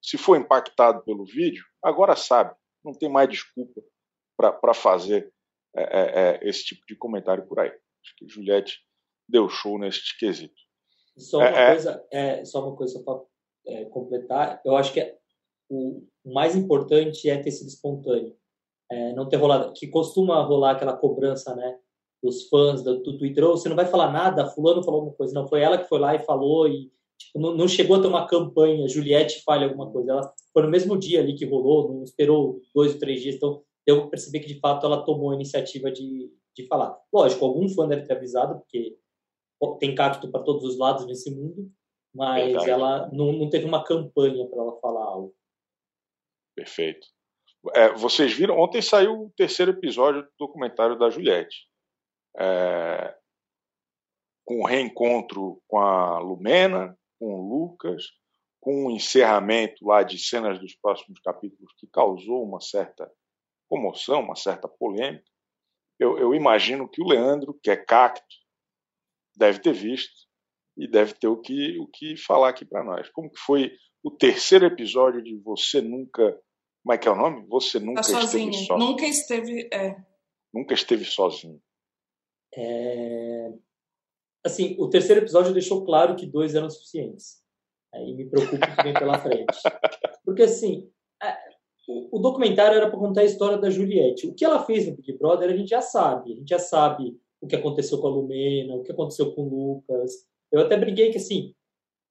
se 0.00 0.16
for 0.16 0.38
impactado 0.38 1.02
pelo 1.02 1.24
vídeo, 1.24 1.64
agora 1.82 2.14
sabe. 2.14 2.54
Não 2.84 2.92
tem 2.92 3.08
mais 3.08 3.28
desculpa 3.28 3.82
para 4.36 4.74
fazer 4.74 5.32
é, 5.74 5.82
é, 5.82 6.20
é, 6.44 6.48
esse 6.48 6.64
tipo 6.64 6.82
de 6.86 6.94
comentário 6.96 7.46
por 7.46 7.58
aí. 7.58 7.70
Acho 7.70 8.16
que 8.16 8.28
Juliette 8.28 8.78
deu 9.28 9.48
show 9.48 9.78
nesse 9.78 10.16
quesito. 10.18 10.54
Só 11.16 11.38
uma, 11.38 11.48
é, 11.48 11.62
é. 11.62 11.70
coisa, 11.70 12.06
é, 12.10 12.44
só 12.44 12.66
uma 12.66 12.76
coisa 12.76 13.02
para 13.02 13.20
é, 13.66 13.84
completar. 13.86 14.60
Eu 14.64 14.76
acho 14.76 14.92
que 14.92 15.16
o 15.70 16.02
mais 16.24 16.54
importante 16.56 17.28
é 17.28 17.38
ter 17.38 17.50
sido 17.50 17.68
espontâneo. 17.68 18.36
não 19.16 19.28
ter 19.28 19.36
rolado, 19.36 19.72
que 19.72 19.86
costuma 19.88 20.42
rolar 20.42 20.72
aquela 20.72 20.96
cobrança, 20.96 21.54
né? 21.54 21.78
dos 22.24 22.48
fãs 22.48 22.82
do, 22.82 23.02
do 23.02 23.18
Twitter, 23.18 23.44
você 23.44 23.68
não 23.68 23.76
vai 23.76 23.84
falar 23.84 24.10
nada, 24.10 24.48
fulano 24.48 24.82
falou 24.82 25.00
alguma 25.00 25.16
coisa. 25.16 25.34
Não, 25.34 25.46
foi 25.46 25.60
ela 25.60 25.76
que 25.76 25.88
foi 25.88 25.98
lá 25.98 26.14
e 26.14 26.20
falou 26.20 26.66
e 26.66 26.90
tipo, 27.18 27.38
não, 27.38 27.54
não, 27.54 27.68
chegou 27.68 27.96
a 27.96 28.00
ter 28.00 28.08
uma 28.08 28.26
campanha, 28.26 28.88
Juliette 28.88 29.42
fale 29.44 29.64
alguma 29.64 29.90
coisa. 29.90 30.12
Ela 30.12 30.34
foi 30.52 30.62
no 30.62 30.70
mesmo 30.70 30.98
dia 30.98 31.20
ali 31.20 31.34
que 31.34 31.44
rolou, 31.44 31.92
não 31.92 32.02
esperou 32.02 32.62
dois 32.74 32.94
ou 32.94 32.98
três 32.98 33.20
dias, 33.20 33.34
então 33.36 33.62
deu 33.86 34.00
para 34.00 34.10
perceber 34.10 34.40
que 34.40 34.48
de 34.48 34.58
fato 34.58 34.86
ela 34.86 35.04
tomou 35.04 35.30
a 35.30 35.34
iniciativa 35.34 35.92
de, 35.92 36.32
de 36.56 36.66
falar. 36.66 36.98
Lógico, 37.12 37.44
algum 37.44 37.68
fã 37.68 37.86
deve 37.86 38.06
ter 38.06 38.14
avisado, 38.14 38.58
porque 38.58 38.96
tem 39.78 39.94
cacto 39.94 40.30
para 40.30 40.42
todos 40.42 40.64
os 40.64 40.78
lados 40.78 41.06
nesse 41.06 41.30
mundo, 41.34 41.70
mas 42.14 42.46
Verdade. 42.46 42.70
ela 42.70 43.10
não, 43.12 43.32
não 43.32 43.50
teve 43.50 43.64
uma 43.64 43.84
campanha 43.84 44.46
para 44.48 44.60
ela 44.60 44.80
falar 44.80 45.04
algo. 45.04 45.34
Perfeito. 46.54 47.06
É, 47.74 47.92
vocês 47.94 48.32
viram, 48.32 48.58
ontem 48.58 48.82
saiu 48.82 49.24
o 49.24 49.32
terceiro 49.36 49.72
episódio 49.72 50.22
do 50.22 50.30
documentário 50.38 50.98
da 50.98 51.10
Juliette 51.10 51.66
é, 52.36 53.16
com 54.44 54.60
o 54.60 54.66
reencontro 54.66 55.62
com 55.66 55.78
a 55.78 56.18
Lumena, 56.18 56.96
com 57.18 57.34
o 57.34 57.48
Lucas, 57.48 58.04
com 58.60 58.86
o 58.86 58.90
encerramento 58.90 59.86
lá 59.86 60.02
de 60.02 60.18
cenas 60.18 60.58
dos 60.58 60.74
próximos 60.74 61.20
capítulos 61.20 61.72
que 61.78 61.86
causou 61.86 62.42
uma 62.42 62.60
certa 62.60 63.10
comoção, 63.68 64.20
uma 64.20 64.36
certa 64.36 64.68
polêmica. 64.68 65.24
Eu, 65.98 66.18
eu 66.18 66.34
imagino 66.34 66.88
que 66.88 67.00
o 67.00 67.06
Leandro, 67.06 67.58
que 67.62 67.70
é 67.70 67.76
cacto, 67.76 68.34
deve 69.36 69.60
ter 69.60 69.72
visto 69.72 70.12
e 70.76 70.88
deve 70.88 71.14
ter 71.14 71.28
o 71.28 71.40
que, 71.40 71.78
o 71.78 71.86
que 71.86 72.16
falar 72.16 72.50
aqui 72.50 72.64
para 72.64 72.84
nós. 72.84 73.08
Como 73.10 73.30
que 73.30 73.38
foi 73.38 73.72
o 74.02 74.10
terceiro 74.10 74.66
episódio 74.66 75.22
de 75.22 75.36
Você 75.38 75.80
Nunca... 75.80 76.38
Como 76.82 76.92
é 76.92 76.98
que 76.98 77.08
é 77.08 77.10
o 77.10 77.16
nome? 77.16 77.46
Você 77.48 77.78
Nunca 77.78 78.02
tá 78.02 78.20
Esteve 78.22 78.52
Sozinho. 78.52 78.78
Nunca 78.78 79.06
esteve... 79.06 79.68
É. 79.72 79.96
Nunca 80.52 80.74
esteve 80.74 81.04
sozinho. 81.04 81.60
É... 82.54 83.52
Assim, 84.44 84.76
o 84.78 84.88
terceiro 84.88 85.22
episódio 85.22 85.52
deixou 85.52 85.84
claro 85.84 86.14
que 86.14 86.26
dois 86.26 86.54
eram 86.54 86.68
suficientes. 86.70 87.42
Aí 87.94 88.14
me 88.14 88.28
preocupa 88.28 88.66
o 88.66 88.76
que 88.76 88.82
vem 88.82 88.92
pela 88.92 89.18
frente. 89.18 89.46
Porque, 90.24 90.42
assim, 90.42 90.90
o, 91.88 92.18
documentário 92.18 92.76
era 92.76 92.88
para 92.88 92.98
contar 92.98 93.22
a 93.22 93.24
história 93.24 93.58
da 93.58 93.70
Juliette. 93.70 94.26
O 94.26 94.34
que 94.34 94.44
ela 94.44 94.64
fez 94.64 94.86
no 94.86 94.96
Big 94.96 95.16
Brother 95.18 95.50
a 95.50 95.56
gente 95.56 95.68
já 95.68 95.80
sabe. 95.80 96.32
A 96.32 96.36
gente 96.36 96.48
já 96.48 96.58
sabe 96.58 97.18
o 97.44 97.46
que 97.46 97.56
aconteceu 97.56 97.98
com 97.98 98.06
a 98.06 98.10
Lumena, 98.10 98.74
o 98.74 98.82
que 98.82 98.92
aconteceu 98.92 99.32
com 99.32 99.42
o 99.42 99.74
Lucas. 99.74 100.12
Eu 100.50 100.60
até 100.60 100.76
briguei 100.76 101.10
que, 101.10 101.18
assim, 101.18 101.54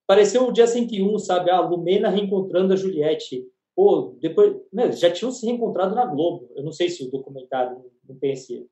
pareceu 0.08 0.48
o 0.48 0.52
dia 0.52 0.68
101, 0.68 1.18
sabe? 1.20 1.50
A 1.50 1.60
Lumena 1.60 2.10
reencontrando 2.10 2.74
a 2.74 2.76
Juliette. 2.76 3.44
Pô, 3.76 4.16
depois, 4.22 4.56
já 5.00 5.12
tinham 5.12 5.32
se 5.32 5.46
reencontrado 5.46 5.96
na 5.96 6.06
Globo. 6.06 6.52
Eu 6.56 6.64
não 6.64 6.72
sei 6.72 6.90
se 6.90 7.04
o 7.04 7.10
documentário 7.10 7.84
não 8.08 8.16
tem 8.18 8.34
esse, 8.34 8.68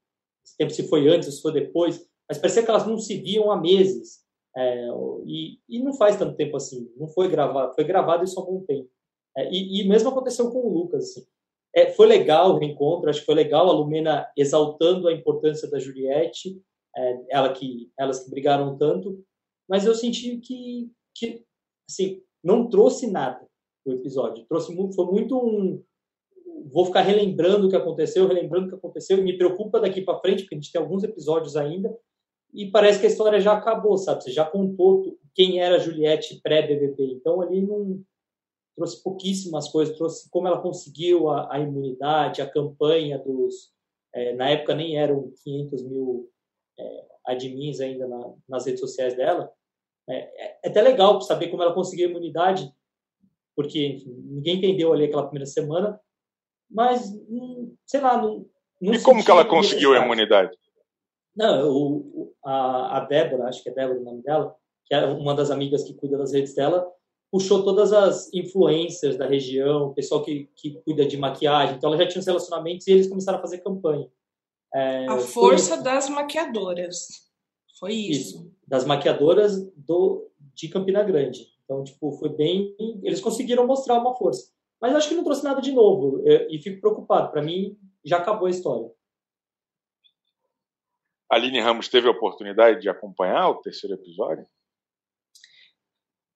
esse 0.46 0.58
tempo, 0.58 0.72
se 0.72 0.88
foi 0.88 1.08
antes, 1.08 1.36
se 1.36 1.42
foi 1.42 1.52
depois, 1.52 2.08
mas 2.30 2.38
parecia 2.38 2.64
que 2.64 2.70
elas 2.70 2.86
não 2.86 2.98
se 2.98 3.18
viam 3.18 3.52
há 3.52 3.60
meses. 3.60 4.22
É, 4.56 4.88
e, 5.26 5.60
e, 5.68 5.82
não 5.82 5.94
faz 5.94 6.18
tanto 6.18 6.36
tempo 6.36 6.58
assim, 6.58 6.92
não 6.98 7.08
foi 7.08 7.30
gravado, 7.30 7.74
foi 7.74 7.86
gravado 7.86 8.26
isso 8.26 8.38
há 8.38 8.44
algum 8.44 8.62
tempo. 8.66 8.90
É, 9.36 9.50
e, 9.50 9.82
e, 9.82 9.88
mesmo 9.88 10.10
aconteceu 10.10 10.52
com 10.52 10.60
o 10.60 10.74
Lucas. 10.74 11.04
Assim. 11.06 11.26
É, 11.74 11.92
foi 11.92 12.08
legal 12.08 12.52
o 12.52 12.58
reencontro, 12.58 13.10
acho 13.10 13.22
que 13.22 13.26
foi 13.26 13.36
legal 13.36 13.70
a 13.70 13.72
Lumena 13.72 14.28
exaltando 14.38 15.08
a 15.08 15.14
importância 15.14 15.70
da 15.70 15.80
Juliette, 15.80 16.62
é, 16.96 17.26
ela 17.30 17.54
que, 17.54 17.90
elas 17.98 18.24
que 18.24 18.30
brigaram 18.30 18.78
tanto, 18.78 19.24
mas 19.70 19.86
eu 19.86 19.96
senti 19.96 20.38
que, 20.38 20.92
que 21.16 21.46
assim, 21.90 22.22
não 22.44 22.70
trouxe 22.70 23.10
nada 23.10 23.48
o 23.86 23.92
episódio. 23.94 24.46
Trouxe 24.48 24.76
muito, 24.76 24.96
foi 24.96 25.06
muito 25.06 25.38
um, 25.38 25.82
vou 26.72 26.86
ficar 26.86 27.02
relembrando 27.02 27.68
o 27.68 27.70
que 27.70 27.76
aconteceu, 27.76 28.28
relembrando 28.28 28.68
o 28.68 28.70
que 28.70 28.76
aconteceu, 28.76 29.18
e 29.18 29.24
me 29.24 29.38
preocupa 29.38 29.80
daqui 29.80 30.02
para 30.02 30.20
frente, 30.20 30.44
porque 30.44 30.56
a 30.56 30.58
gente 30.58 30.72
tem 30.72 30.82
alguns 30.82 31.04
episódios 31.04 31.56
ainda, 31.56 31.98
e 32.54 32.70
parece 32.70 33.00
que 33.00 33.06
a 33.06 33.10
história 33.10 33.40
já 33.40 33.54
acabou, 33.54 33.98
sabe? 33.98 34.24
Você 34.24 34.32
já 34.32 34.46
contou 34.46 35.18
quem 35.34 35.62
era 35.62 35.76
a 35.76 35.80
Juliette 35.80 36.42
pré-BBB. 36.42 37.14
Então 37.14 37.42
ali 37.42 37.62
não 37.62 38.04
trouxe 38.76 39.04
pouquíssimas 39.04 39.70
coisas, 39.70 39.96
trouxe 39.98 40.30
como 40.30 40.48
ela 40.48 40.62
conseguiu 40.62 41.30
a, 41.30 41.54
a 41.54 41.60
imunidade, 41.60 42.42
a 42.42 42.50
campanha 42.50 43.18
dos. 43.20 43.72
É, 44.14 44.34
na 44.34 44.50
época 44.50 44.76
nem 44.76 44.98
eram 44.98 45.32
500 45.44 45.84
mil 45.84 46.30
é, 46.78 47.06
admins 47.28 47.80
ainda 47.80 48.08
na, 48.08 48.34
nas 48.48 48.66
redes 48.66 48.82
sociais 48.82 49.16
dela. 49.16 49.52
É, 50.10 50.16
é, 50.16 50.60
é 50.64 50.70
até 50.70 50.82
legal 50.82 51.22
saber 51.22 51.50
como 51.50 51.64
ela 51.64 51.74
conseguiu 51.74 52.08
a 52.08 52.12
imunidade, 52.12 52.74
porque 53.56 53.86
enfim, 53.88 54.14
ninguém 54.26 54.58
entendeu 54.58 54.92
ali 54.92 55.06
aquela 55.06 55.24
primeira 55.24 55.46
semana, 55.46 56.00
mas 56.70 57.12
hum, 57.30 57.76
sei 57.86 58.02
lá. 58.02 58.22
Não, 58.22 58.46
não 58.82 58.94
e 58.94 59.02
como 59.02 59.24
que 59.24 59.32
ela 59.32 59.46
conseguiu 59.46 59.94
a 59.94 60.04
imunidade? 60.04 60.58
Não, 61.36 61.70
o, 61.70 62.34
a, 62.44 62.98
a 62.98 63.00
Débora, 63.02 63.48
acho 63.48 63.64
que 63.64 63.70
é 63.70 63.74
Débora 63.74 64.00
o 64.00 64.04
nome 64.04 64.22
dela, 64.24 64.56
que 64.86 64.94
é 64.94 65.06
uma 65.06 65.34
das 65.34 65.52
amigas 65.52 65.84
que 65.84 65.94
cuida 65.94 66.18
das 66.18 66.34
redes 66.34 66.54
dela, 66.54 66.92
puxou 67.32 67.64
todas 67.64 67.94
as 67.94 68.32
influencers 68.34 69.18
da 69.18 69.26
região, 69.26 69.88
o 69.88 69.94
pessoal 69.94 70.22
que, 70.22 70.50
que 70.56 70.82
cuida 70.82 71.06
de 71.06 71.16
maquiagem. 71.16 71.78
Então, 71.78 71.90
ela 71.90 72.04
já 72.04 72.08
tinha 72.08 72.20
os 72.20 72.28
relacionamentos 72.28 72.86
e 72.86 72.92
eles 72.92 73.08
começaram 73.08 73.40
a 73.40 73.42
fazer 73.42 73.60
campanha. 73.60 74.08
É, 74.74 75.08
a 75.08 75.18
força 75.18 75.76
foi... 75.76 75.84
das 75.84 76.10
maquiadoras. 76.10 77.08
Foi 77.80 77.94
isso. 77.94 78.38
isso. 78.38 78.56
Das 78.68 78.86
maquiadoras 78.86 79.66
do, 79.76 80.30
de 80.54 80.68
Campina 80.68 81.02
Grande. 81.04 81.48
Então, 81.64 81.84
tipo, 81.84 82.12
foi 82.12 82.30
bem. 82.30 82.76
Eles 83.02 83.22
conseguiram 83.22 83.66
mostrar 83.66 83.98
uma 83.98 84.14
força. 84.14 84.52
Mas 84.80 84.94
acho 84.94 85.10
que 85.10 85.16
não 85.16 85.24
trouxe 85.24 85.44
nada 85.44 85.62
de 85.62 85.72
novo. 85.72 86.22
e 86.28 86.60
fico 86.60 86.82
preocupado. 86.82 87.32
Para 87.32 87.42
mim, 87.42 87.78
já 88.04 88.18
acabou 88.18 88.48
a 88.48 88.52
história. 88.52 88.92
A 91.32 91.36
Aline 91.36 91.62
Ramos 91.62 91.88
teve 91.88 92.10
a 92.10 92.12
oportunidade 92.12 92.82
de 92.82 92.90
acompanhar 92.90 93.50
o 93.50 93.62
terceiro 93.62 93.96
episódio? 93.96 94.46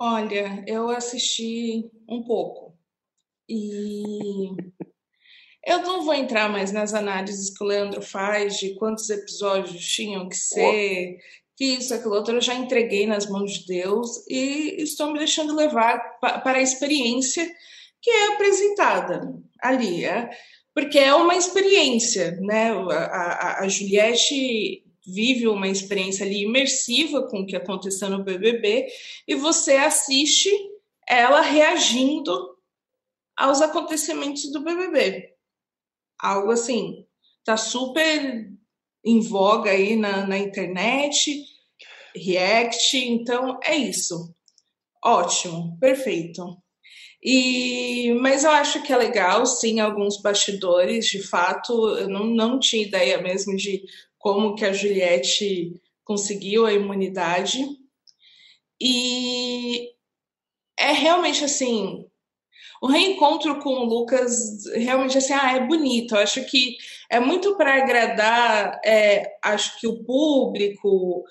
Olha, 0.07 0.63
eu 0.67 0.91
assisti 0.91 1.89
um 2.07 2.21
pouco. 2.21 2.77
E 3.49 4.49
eu 5.65 5.81
não 5.81 6.05
vou 6.05 6.13
entrar 6.13 6.47
mais 6.47 6.71
nas 6.71 6.93
análises 6.93 7.49
que 7.49 7.63
o 7.63 7.67
Leandro 7.67 8.03
faz 8.03 8.59
de 8.59 8.75
quantos 8.75 9.09
episódios 9.09 9.83
tinham 9.83 10.29
que 10.29 10.35
ser, 10.35 11.17
que 11.57 11.65
isso, 11.65 11.91
aquilo 11.91 12.13
outro. 12.13 12.35
Eu 12.35 12.41
já 12.41 12.53
entreguei 12.53 13.07
nas 13.07 13.27
mãos 13.27 13.51
de 13.51 13.65
Deus 13.65 14.23
e 14.29 14.75
estou 14.83 15.11
me 15.11 15.17
deixando 15.17 15.55
levar 15.55 15.97
para 16.19 16.59
a 16.59 16.61
experiência 16.61 17.51
que 17.99 18.11
é 18.11 18.33
apresentada 18.33 19.33
ali. 19.59 20.05
É, 20.05 20.29
porque 20.71 20.99
é 20.99 21.15
uma 21.15 21.35
experiência, 21.35 22.37
né? 22.41 22.69
A, 22.91 22.93
a, 22.93 23.63
a 23.63 23.67
Juliette 23.67 24.84
vive 25.05 25.47
uma 25.47 25.67
experiência 25.67 26.25
ali 26.25 26.43
imersiva 26.43 27.27
com 27.27 27.41
o 27.41 27.45
que 27.45 27.55
aconteceu 27.55 28.09
no 28.09 28.23
BBB 28.23 28.87
e 29.27 29.35
você 29.35 29.73
assiste 29.73 30.49
ela 31.07 31.41
reagindo 31.41 32.55
aos 33.37 33.61
acontecimentos 33.61 34.51
do 34.51 34.61
BBB. 34.61 35.33
Algo 36.19 36.51
assim, 36.51 37.05
tá 37.43 37.57
super 37.57 38.49
em 39.03 39.19
voga 39.19 39.69
aí 39.69 39.95
na, 39.95 40.25
na 40.25 40.37
internet, 40.37 41.45
react, 42.15 42.97
então 42.97 43.59
é 43.63 43.75
isso. 43.75 44.33
Ótimo, 45.03 45.77
perfeito. 45.79 46.57
E, 47.21 48.13
mas 48.21 48.43
eu 48.43 48.51
acho 48.51 48.81
que 48.83 48.93
é 48.93 48.97
legal, 48.97 49.45
sim, 49.45 49.79
alguns 49.79 50.21
bastidores, 50.21 51.07
de 51.07 51.21
fato, 51.21 51.97
eu 51.97 52.07
não, 52.07 52.25
não 52.25 52.59
tinha 52.59 52.85
ideia 52.85 53.21
mesmo 53.21 53.55
de 53.55 53.83
como 54.25 54.55
que 54.55 54.65
a 54.65 54.73
Juliette 54.73 55.79
conseguiu 56.03 56.65
a 56.65 56.73
imunidade. 56.73 57.63
E 58.81 59.91
é 60.79 60.91
realmente 60.93 61.45
assim, 61.45 62.07
o 62.81 62.87
reencontro 62.87 63.59
com 63.59 63.69
o 63.69 63.85
Lucas 63.85 64.65
realmente 64.73 65.19
assim, 65.19 65.31
ah, 65.31 65.55
é 65.55 65.67
bonito. 65.67 66.15
Eu 66.15 66.21
acho 66.21 66.43
que 66.45 66.75
é 67.07 67.19
muito 67.19 67.55
para 67.55 67.75
agradar, 67.75 68.81
é, 68.83 69.31
acho 69.43 69.79
que 69.79 69.85
o 69.85 70.03
público, 70.03 71.23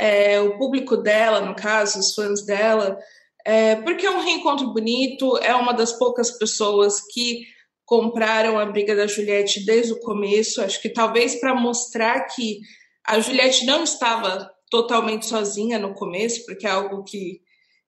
é, 0.00 0.40
o 0.40 0.56
público 0.56 0.96
dela, 0.96 1.42
no 1.42 1.54
caso, 1.54 2.00
os 2.00 2.14
fãs 2.14 2.46
dela, 2.46 2.98
é, 3.44 3.76
porque 3.76 4.06
é 4.06 4.10
um 4.10 4.22
reencontro 4.22 4.72
bonito. 4.72 5.36
É 5.42 5.54
uma 5.54 5.74
das 5.74 5.92
poucas 5.92 6.30
pessoas 6.30 6.98
que 7.12 7.42
compraram 7.88 8.58
a 8.58 8.66
briga 8.66 8.94
da 8.94 9.06
Juliette 9.06 9.64
desde 9.64 9.94
o 9.94 10.00
começo. 10.00 10.60
Acho 10.60 10.78
que 10.82 10.90
talvez 10.90 11.40
para 11.40 11.54
mostrar 11.54 12.26
que 12.26 12.60
a 13.02 13.18
Juliette 13.18 13.64
não 13.64 13.82
estava 13.82 14.52
totalmente 14.70 15.24
sozinha 15.24 15.78
no 15.78 15.94
começo, 15.94 16.44
porque 16.44 16.66
é 16.66 16.70
algo 16.70 17.02
que, 17.02 17.40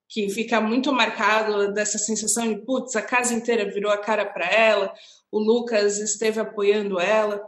que 0.09 0.31
fica 0.31 0.59
muito 0.59 0.91
marcado 0.91 1.75
dessa 1.75 1.99
sensação 1.99 2.49
de 2.49 2.65
putz, 2.65 2.97
a 2.97 3.03
casa 3.03 3.35
inteira 3.35 3.71
virou 3.71 3.93
a 3.93 3.99
cara 3.99 4.25
para 4.25 4.51
ela, 4.51 4.91
o 5.31 5.39
Lucas 5.39 5.99
esteve 5.99 6.41
apoiando 6.41 6.99
ela. 6.99 7.39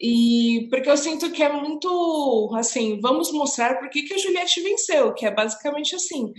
E 0.00 0.68
porque 0.70 0.88
eu 0.88 0.96
sinto 0.96 1.32
que 1.32 1.42
é 1.42 1.52
muito 1.52 2.52
assim, 2.54 3.00
vamos 3.00 3.32
mostrar 3.32 3.80
por 3.80 3.90
que, 3.90 4.02
que 4.02 4.14
a 4.14 4.18
Juliette 4.18 4.60
venceu, 4.60 5.12
que 5.12 5.26
é 5.26 5.34
basicamente 5.34 5.96
assim. 5.96 6.32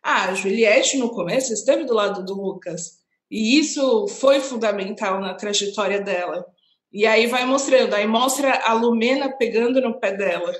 Ah, 0.00 0.26
a 0.26 0.34
Juliette 0.34 0.96
no 0.96 1.10
começo 1.10 1.52
esteve 1.52 1.82
do 1.82 1.92
lado 1.92 2.24
do 2.24 2.34
Lucas 2.34 3.01
e 3.32 3.58
isso 3.58 4.06
foi 4.08 4.40
fundamental 4.40 5.18
na 5.18 5.32
trajetória 5.32 5.98
dela. 6.02 6.44
E 6.92 7.06
aí 7.06 7.26
vai 7.26 7.46
mostrando, 7.46 7.94
aí 7.94 8.06
mostra 8.06 8.52
a 8.62 8.74
Lumena 8.74 9.34
pegando 9.38 9.80
no 9.80 9.98
pé 9.98 10.14
dela. 10.14 10.54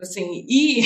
Assim, 0.00 0.46
e 0.48 0.82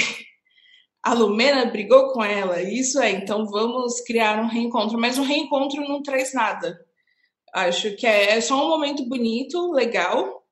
a 1.05 1.13
Lumena 1.13 1.67
brigou 1.67 2.11
com 2.15 2.25
ela. 2.25 2.63
Isso 2.63 2.99
é, 2.99 3.11
então 3.11 3.45
vamos 3.45 4.01
criar 4.01 4.43
um 4.43 4.49
reencontro. 4.49 4.99
Mas 4.99 5.19
o 5.19 5.23
reencontro 5.23 5.87
não 5.87 6.03
traz 6.03 6.33
nada. 6.33 6.81
Acho 7.53 7.95
que 7.97 8.07
é, 8.07 8.39
é 8.39 8.41
só 8.41 8.65
um 8.65 8.71
momento 8.71 9.07
bonito, 9.07 9.73
legal. 9.73 10.43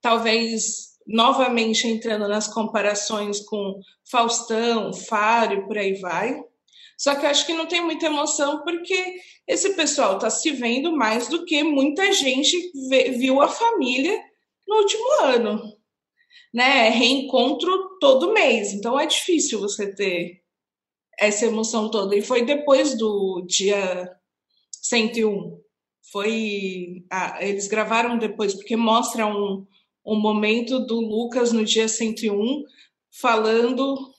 Talvez 0.00 0.96
novamente 1.06 1.86
entrando 1.86 2.26
nas 2.26 2.48
comparações 2.48 3.40
com 3.40 3.78
Faustão, 4.10 4.94
Faro 4.94 5.52
e 5.52 5.66
por 5.66 5.76
aí 5.76 6.00
vai. 6.00 6.42
Só 6.96 7.14
que 7.14 7.26
eu 7.26 7.30
acho 7.30 7.46
que 7.46 7.52
não 7.52 7.66
tem 7.66 7.82
muita 7.82 8.06
emoção 8.06 8.62
porque 8.62 9.16
esse 9.46 9.74
pessoal 9.74 10.16
está 10.16 10.30
se 10.30 10.50
vendo 10.50 10.96
mais 10.96 11.28
do 11.28 11.44
que 11.44 11.62
muita 11.62 12.12
gente 12.12 12.72
viu 13.18 13.40
a 13.42 13.48
família 13.48 14.18
no 14.66 14.76
último 14.76 15.22
ano. 15.22 15.76
Né? 16.54 16.88
Reencontro 16.88 17.98
todo 18.00 18.32
mês, 18.32 18.72
então 18.72 18.98
é 18.98 19.06
difícil 19.06 19.60
você 19.60 19.94
ter 19.94 20.42
essa 21.18 21.46
emoção 21.46 21.90
toda. 21.90 22.16
E 22.16 22.22
foi 22.22 22.44
depois 22.44 22.96
do 22.96 23.44
dia 23.46 24.10
101. 24.82 25.60
Foi. 26.10 27.04
Ah, 27.10 27.38
eles 27.40 27.68
gravaram 27.68 28.18
depois, 28.18 28.54
porque 28.54 28.76
mostra 28.76 29.26
um, 29.26 29.66
um 30.04 30.18
momento 30.18 30.78
do 30.80 31.00
Lucas 31.00 31.52
no 31.52 31.64
dia 31.64 31.88
101 31.88 32.62
falando 33.10 34.14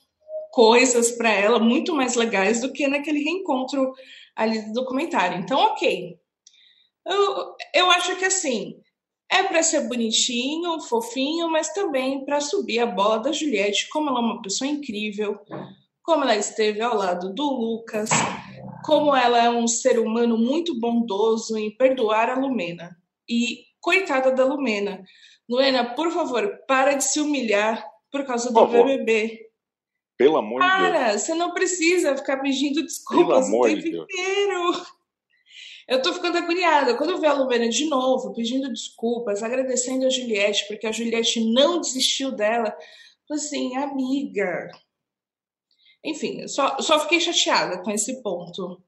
coisas 0.52 1.12
para 1.12 1.32
ela 1.32 1.58
muito 1.58 1.94
mais 1.94 2.14
legais 2.14 2.60
do 2.60 2.72
que 2.72 2.86
naquele 2.86 3.22
reencontro 3.22 3.92
ali 4.34 4.60
do 4.66 4.72
documentário. 4.72 5.38
Então, 5.38 5.58
ok. 5.58 6.16
Eu, 7.06 7.54
eu 7.74 7.90
acho 7.90 8.16
que 8.16 8.24
assim, 8.24 8.74
é 9.30 9.42
para 9.42 9.62
ser 9.62 9.88
bonitinho, 9.88 10.80
fofinho, 10.80 11.50
mas 11.50 11.72
também 11.72 12.24
para 12.24 12.40
subir 12.40 12.80
a 12.80 12.86
bola 12.86 13.18
da 13.18 13.32
Juliette, 13.32 13.88
como 13.90 14.08
ela 14.08 14.18
é 14.18 14.22
uma 14.22 14.42
pessoa 14.42 14.68
incrível, 14.68 15.38
como 16.02 16.22
ela 16.22 16.36
esteve 16.36 16.80
ao 16.80 16.96
lado 16.96 17.34
do 17.34 17.44
Lucas, 17.44 18.08
como 18.84 19.14
ela 19.14 19.44
é 19.44 19.50
um 19.50 19.66
ser 19.66 19.98
humano 19.98 20.38
muito 20.38 20.78
bondoso 20.78 21.58
em 21.58 21.76
perdoar 21.76 22.30
a 22.30 22.38
Lumena. 22.38 22.96
E 23.28 23.64
coitada 23.80 24.32
da 24.32 24.44
Lumena. 24.44 25.02
Lumena, 25.48 25.94
por 25.94 26.10
favor, 26.10 26.60
para 26.66 26.94
de 26.94 27.04
se 27.04 27.20
humilhar 27.20 27.84
por 28.10 28.24
causa 28.24 28.50
do 28.52 28.66
BBB. 28.66 29.47
Pelo 30.18 30.36
amor 30.36 30.60
Cara, 30.60 30.76
de 30.76 30.82
Deus. 30.82 30.98
Cara, 30.98 31.18
você 31.18 31.34
não 31.34 31.54
precisa 31.54 32.16
ficar 32.16 32.38
pedindo 32.38 32.82
desculpas 32.82 33.48
o 33.48 33.62
tempo 33.62 33.82
de 33.82 33.96
inteiro. 33.96 34.86
Eu 35.86 36.02
tô 36.02 36.12
ficando 36.12 36.36
agoniada. 36.36 36.96
Quando 36.96 37.10
eu 37.10 37.18
ver 37.18 37.28
a 37.28 37.32
Lumena 37.32 37.68
de 37.68 37.86
novo, 37.86 38.34
pedindo 38.34 38.68
desculpas, 38.68 39.42
agradecendo 39.42 40.04
a 40.04 40.10
Juliette, 40.10 40.66
porque 40.66 40.86
a 40.86 40.92
Juliette 40.92 41.40
não 41.40 41.80
desistiu 41.80 42.32
dela, 42.32 42.76
assim, 43.30 43.76
amiga. 43.76 44.68
Enfim, 46.04 46.46
só, 46.48 46.78
só 46.80 46.98
fiquei 47.00 47.20
chateada 47.20 47.78
com 47.78 47.90
esse 47.90 48.20
ponto. 48.22 48.82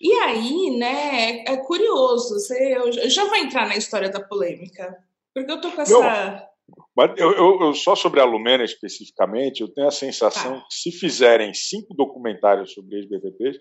E 0.00 0.12
aí, 0.12 0.78
né, 0.78 1.44
é 1.46 1.56
curioso, 1.56 2.34
você, 2.34 2.76
eu 2.76 3.10
já 3.10 3.24
vou 3.24 3.36
entrar 3.36 3.66
na 3.66 3.76
história 3.76 4.08
da 4.08 4.20
polêmica, 4.20 4.96
porque 5.34 5.50
eu 5.50 5.60
tô 5.60 5.70
com 5.72 5.82
essa. 5.82 6.48
Mas 6.96 7.12
eu, 7.18 7.32
eu, 7.32 7.60
eu, 7.60 7.74
só 7.74 7.94
sobre 7.94 8.20
a 8.20 8.24
Lumena 8.24 8.64
especificamente, 8.64 9.60
eu 9.60 9.72
tenho 9.72 9.86
a 9.86 9.92
sensação 9.92 10.60
que 10.68 10.74
se 10.74 10.92
fizerem 10.92 11.54
cinco 11.54 11.94
documentários 11.94 12.72
sobre 12.72 12.96
ex-BBBs, 12.96 13.58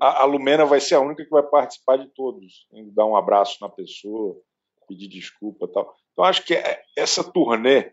a, 0.00 0.22
a, 0.22 0.24
Lumena 0.24 0.66
vai 0.66 0.78
ser 0.80 0.96
a 0.96 1.00
única 1.00 1.24
que 1.24 1.30
vai 1.30 1.42
participar 1.42 1.96
de 1.96 2.08
todos, 2.14 2.66
dar 2.94 3.06
um 3.06 3.16
abraço 3.16 3.56
na 3.62 3.68
pessoa, 3.68 4.38
pedir 4.86 5.08
desculpa 5.08 5.66
tal. 5.68 5.96
Então 6.12 6.24
acho 6.24 6.44
que 6.44 6.54
é, 6.54 6.82
essa 6.96 7.24
turnê 7.24 7.92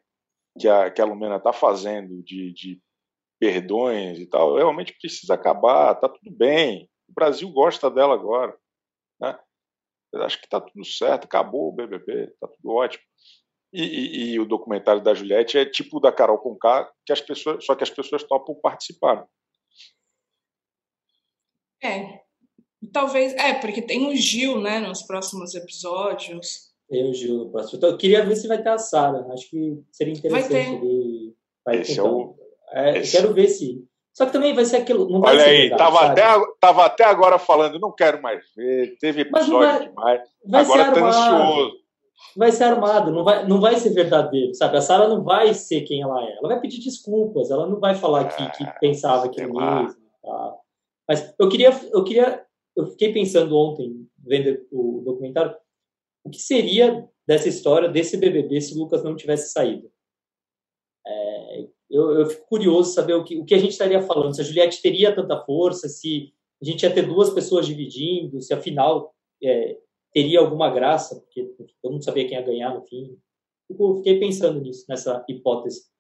que 0.60 0.68
a, 0.68 0.92
que 0.92 1.02
a 1.02 1.06
Lumena 1.06 1.38
está 1.38 1.54
fazendo 1.54 2.22
de, 2.24 2.54
de 2.54 2.82
perdões 3.40 4.20
e 4.20 4.26
tal, 4.26 4.56
realmente 4.56 4.96
precisa 5.00 5.34
acabar, 5.34 5.96
tá 5.96 6.08
tudo 6.10 6.32
bem. 6.32 6.90
O 7.10 7.14
Brasil 7.14 7.50
gosta 7.52 7.90
dela 7.90 8.14
agora. 8.14 8.56
Né? 9.20 9.38
Eu 10.14 10.24
acho 10.24 10.40
que 10.40 10.46
está 10.46 10.62
tudo 10.62 10.86
certo, 10.86 11.26
acabou 11.26 11.70
o 11.70 11.76
BBB, 11.76 12.26
está 12.26 12.48
tudo 12.48 12.74
ótimo. 12.74 13.04
E, 13.74 13.82
e, 13.82 14.34
e, 14.34 14.40
o 14.40 14.46
documentário 14.46 15.02
da 15.02 15.16
Juliette 15.16 15.58
é 15.58 15.66
tipo 15.66 15.98
o 15.98 16.00
da 16.00 16.12
Carol 16.12 16.38
Conká, 16.38 16.92
que 17.04 17.12
as 17.12 17.20
pessoas, 17.20 17.66
só 17.66 17.74
que 17.74 17.84
as 17.84 17.90
pessoas 17.90 18.24
topam 18.24 18.54
participar. 18.62 19.26
É, 21.84 22.22
talvez, 22.94 23.34
é, 23.34 23.56
porque 23.56 23.82
tem 23.82 24.08
o 24.08 24.16
Gil, 24.16 24.62
né, 24.62 24.80
nos 24.80 25.02
próximos 25.02 25.56
episódios. 25.56 26.72
Tem 26.88 27.10
o 27.10 27.14
Gil 27.14 27.38
no 27.40 27.52
próximo. 27.52 27.78
Então, 27.78 27.90
eu 27.90 27.98
queria 27.98 28.24
ver 28.24 28.36
se 28.36 28.48
vai 28.48 28.62
ter 28.62 28.70
a 28.70 28.78
Sara. 28.78 29.26
Acho 29.34 29.50
que 29.50 29.84
seria 29.92 30.14
interessante. 30.14 30.52
Vai 30.52 30.64
ter. 30.64 30.74
Ele... 30.76 31.36
Vai, 31.66 31.78
Esse 31.78 31.94
então, 31.94 32.06
é 32.06 32.10
o... 32.10 32.36
É, 32.74 32.98
Esse... 33.00 33.18
Quero 33.18 33.34
ver 33.34 33.48
se 33.48 33.88
só 34.14 34.28
que 34.28 34.32
também 34.32 34.54
vai 34.54 34.64
ser 34.64 34.78
aquilo. 34.78 35.10
Não 35.10 35.20
vai 35.20 35.32
Olha 35.32 35.44
ser 35.44 35.50
aí, 35.50 35.70
verdade, 35.70 35.84
tava, 35.84 36.06
até, 36.06 36.24
tava 36.60 36.86
até 36.86 37.04
agora 37.04 37.40
falando, 37.40 37.80
não 37.80 37.92
quero 37.92 38.22
mais 38.22 38.46
ver, 38.56 38.96
teve 39.00 39.22
episódio 39.22 39.58
vai, 39.58 39.88
demais. 39.88 40.22
Vai 40.46 40.62
agora 40.62 40.92
tá 40.92 41.08
ansioso. 41.08 41.83
Vai 42.36 42.52
ser 42.52 42.64
armado, 42.64 43.12
não 43.12 43.24
vai, 43.24 43.48
não 43.48 43.62
vai 43.62 43.76
ser 43.76 43.92
verdadeiro, 43.92 44.54
sabe? 44.56 44.78
A 44.78 44.82
Sara 44.82 45.08
não 45.08 45.24
vai 45.24 45.54
ser 45.54 45.82
quem 45.82 46.02
ela 46.02 46.24
é. 46.24 46.38
Ela 46.38 46.48
vai 46.48 46.60
pedir 46.60 46.82
desculpas, 46.82 47.52
ela 47.52 47.68
não 47.68 47.80
vai 47.80 47.94
falar 47.96 48.28
que, 48.28 48.58
que 48.58 48.64
é, 48.64 48.72
pensava 48.80 49.26
aquilo 49.26 49.54
mesmo. 49.54 49.96
Tá? 50.22 50.58
Mas 51.08 51.34
eu 51.38 51.48
queria, 51.50 51.70
eu 51.92 52.04
queria. 52.04 52.44
Eu 52.76 52.88
fiquei 52.88 53.14
pensando 53.14 53.56
ontem, 53.56 54.08
vendo 54.18 54.66
o 54.72 55.04
documentário, 55.06 55.56
o 56.24 56.30
que 56.30 56.40
seria 56.40 57.08
dessa 57.28 57.48
história, 57.48 57.88
desse 57.88 58.18
BBB, 58.18 58.60
se 58.62 58.76
o 58.76 58.80
Lucas 58.80 59.04
não 59.04 59.16
tivesse 59.16 59.52
saído? 59.52 59.92
É, 61.06 61.68
eu, 61.92 62.20
eu 62.20 62.26
fico 62.26 62.48
curioso 62.48 62.94
saber 62.94 63.14
o 63.14 63.24
que, 63.24 63.38
o 63.38 63.46
que 63.46 63.54
a 63.54 63.60
gente 63.60 63.72
estaria 63.72 64.02
falando, 64.02 64.36
se 64.36 64.42
a 64.42 64.44
Juliette 64.44 64.82
teria 64.82 65.14
tanta 65.14 65.40
força, 65.46 65.88
se 65.88 66.34
a 66.62 66.66
gente 66.66 66.82
ia 66.82 66.94
ter 66.94 67.06
duas 67.06 67.30
pessoas 67.30 67.68
dividindo, 67.68 68.42
se 68.42 68.54
afinal 68.54 69.14
é, 69.44 69.78
teria 70.14 70.40
alguma 70.40 70.70
graça, 70.70 71.16
porque 71.16 71.44
todo 71.82 71.94
mundo 71.94 72.04
sabia 72.04 72.28
quem 72.28 72.38
ia 72.38 72.46
ganhar 72.46 72.74
no 72.74 72.86
fim. 72.86 73.18
Eu 73.70 73.96
fiquei 73.98 74.20
pensando 74.20 74.62
nisso, 74.62 74.86
nessa 74.88 75.26
hipótese. 75.28 75.92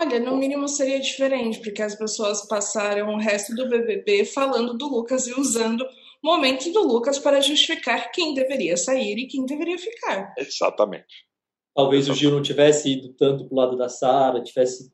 Olha, 0.00 0.20
no 0.20 0.36
mínimo 0.36 0.68
seria 0.68 1.00
diferente, 1.00 1.60
porque 1.60 1.82
as 1.82 1.96
pessoas 1.96 2.46
passaram 2.46 3.14
o 3.14 3.18
resto 3.18 3.54
do 3.54 3.68
BBB 3.68 4.24
falando 4.24 4.76
do 4.76 4.86
Lucas 4.86 5.26
e 5.26 5.32
usando 5.32 5.84
momentos 6.22 6.72
do 6.72 6.86
Lucas 6.86 7.18
para 7.18 7.40
justificar 7.40 8.12
quem 8.12 8.34
deveria 8.34 8.76
sair 8.76 9.18
e 9.18 9.26
quem 9.26 9.44
deveria 9.44 9.78
ficar. 9.78 10.34
Exatamente. 10.38 11.26
Talvez 11.74 12.08
o 12.08 12.14
Gil 12.14 12.30
não 12.30 12.42
tivesse 12.42 12.92
ido 12.92 13.12
tanto 13.14 13.44
para 13.46 13.54
o 13.54 13.56
lado 13.56 13.76
da 13.76 13.88
Sara, 13.88 14.42
tivesse 14.42 14.92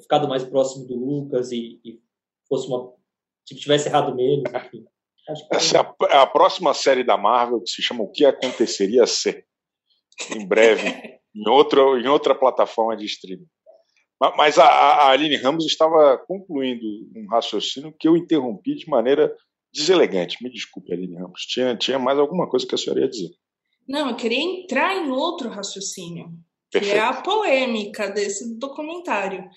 ficado 0.00 0.28
mais 0.28 0.44
próximo 0.44 0.86
do 0.86 0.94
Lucas 0.94 1.52
e, 1.52 1.80
e 1.84 2.00
fosse 2.48 2.68
uma. 2.68 2.92
Tipo, 3.44 3.60
tivesse 3.60 3.88
errado 3.88 4.14
menos, 4.14 4.44
enfim. 4.54 4.86
Essa 5.52 5.76
é 5.76 5.80
a, 5.80 5.94
é 6.10 6.16
a, 6.18 6.26
próxima 6.26 6.72
série 6.72 7.04
da 7.04 7.16
Marvel 7.16 7.60
que 7.60 7.70
se 7.70 7.82
chama 7.82 8.02
O 8.02 8.10
que 8.10 8.24
Aconteceria 8.24 9.06
Se. 9.06 9.44
Em 10.34 10.46
breve, 10.46 10.88
em, 11.34 11.48
outro, 11.48 11.98
em 11.98 12.06
outra 12.06 12.34
plataforma 12.34 12.96
de 12.96 13.04
streaming. 13.04 13.46
Mas 14.36 14.58
a, 14.58 14.66
a 14.66 15.10
Aline 15.10 15.36
Ramos 15.36 15.64
estava 15.64 16.18
concluindo 16.26 16.84
um 17.14 17.26
raciocínio 17.30 17.94
que 17.98 18.08
eu 18.08 18.16
interrompi 18.16 18.74
de 18.74 18.88
maneira 18.88 19.32
deselegante. 19.72 20.42
Me 20.42 20.50
desculpe, 20.50 20.92
Aline 20.92 21.16
Ramos. 21.16 21.42
Tinha, 21.42 21.76
tinha 21.76 21.98
mais 21.98 22.18
alguma 22.18 22.48
coisa 22.48 22.66
que 22.66 22.74
a 22.74 22.78
senhora 22.78 23.02
ia 23.02 23.08
dizer. 23.08 23.30
Não, 23.88 24.10
eu 24.10 24.16
queria 24.16 24.40
entrar 24.40 24.96
em 24.96 25.10
outro 25.10 25.48
raciocínio, 25.48 26.30
que 26.70 26.80
Perfeito. 26.80 26.96
é 26.96 27.00
a 27.00 27.22
polêmica 27.22 28.10
desse 28.10 28.58
documentário. 28.58 29.48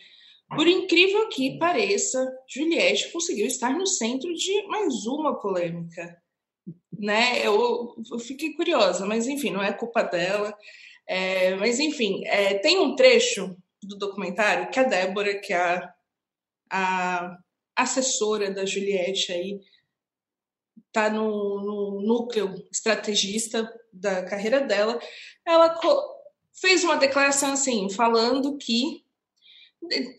Por 0.55 0.67
incrível 0.67 1.29
que 1.29 1.58
pareça, 1.58 2.25
Juliette 2.48 3.12
conseguiu 3.12 3.48
estar 3.48 3.72
no 3.72 3.88
centro 3.88 4.34
de 4.34 4.67
mais 4.67 5.05
uma 5.05 5.39
polêmica. 5.39 6.22
Né? 6.91 7.46
Eu, 7.46 7.96
eu 8.12 8.20
fiquei 8.20 8.53
curiosa, 8.53 9.06
mas 9.06 9.28
enfim, 9.28 9.49
não 9.49 9.63
é 9.63 9.71
culpa 9.71 10.04
dela. 10.04 10.56
É, 11.08 11.56
mas 11.56 11.80
enfim, 11.80 12.26
é, 12.26 12.56
tem 12.56 12.80
um 12.80 12.95
trecho 12.95 13.56
do 13.82 13.97
documentário 13.97 14.69
que 14.69 14.80
a 14.80 14.84
Débora, 14.84 15.39
que 15.39 15.54
é 15.54 15.58
a, 15.58 15.93
a 16.69 17.38
assessora 17.76 18.52
da 18.52 18.65
Juliette 18.65 19.32
aí, 19.32 19.60
tá 20.91 21.10
no, 21.10 21.62
no 21.62 22.02
núcleo 22.02 22.54
estrategista 22.71 23.71
da 23.91 24.23
carreira 24.23 24.62
dela, 24.62 24.99
ela 25.45 25.80
fez 26.54 26.84
uma 26.84 26.97
declaração 26.97 27.54
assim, 27.54 27.89
falando 27.89 28.58
que 28.58 29.01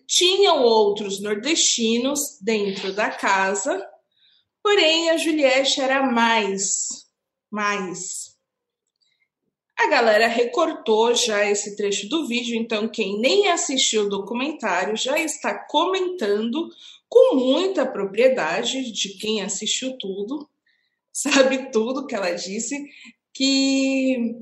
tinham 0.07 0.63
outros 0.63 1.21
nordestinos 1.21 2.39
dentro 2.41 2.93
da 2.95 3.11
casa, 3.11 3.85
porém 4.63 5.11
a 5.11 5.17
Juliette 5.17 5.81
era 5.81 6.03
mais, 6.03 7.07
mais. 7.51 8.33
A 9.77 9.89
galera 9.89 10.29
recortou 10.29 11.15
já 11.15 11.45
esse 11.45 11.77
trecho 11.77 12.09
do 12.09 12.27
vídeo, 12.27 12.57
então 12.57 12.89
quem 12.89 13.19
nem 13.19 13.49
assistiu 13.49 14.05
o 14.05 14.09
documentário 14.09 14.97
já 14.97 15.19
está 15.19 15.55
comentando 15.67 16.69
com 17.09 17.37
muita 17.37 17.85
propriedade 17.85 18.93
de 18.93 19.19
quem 19.19 19.43
assistiu 19.43 19.97
tudo, 19.99 20.49
sabe 21.13 21.71
tudo 21.71 22.07
que 22.07 22.15
ela 22.15 22.31
disse, 22.31 22.77
que 23.35 24.37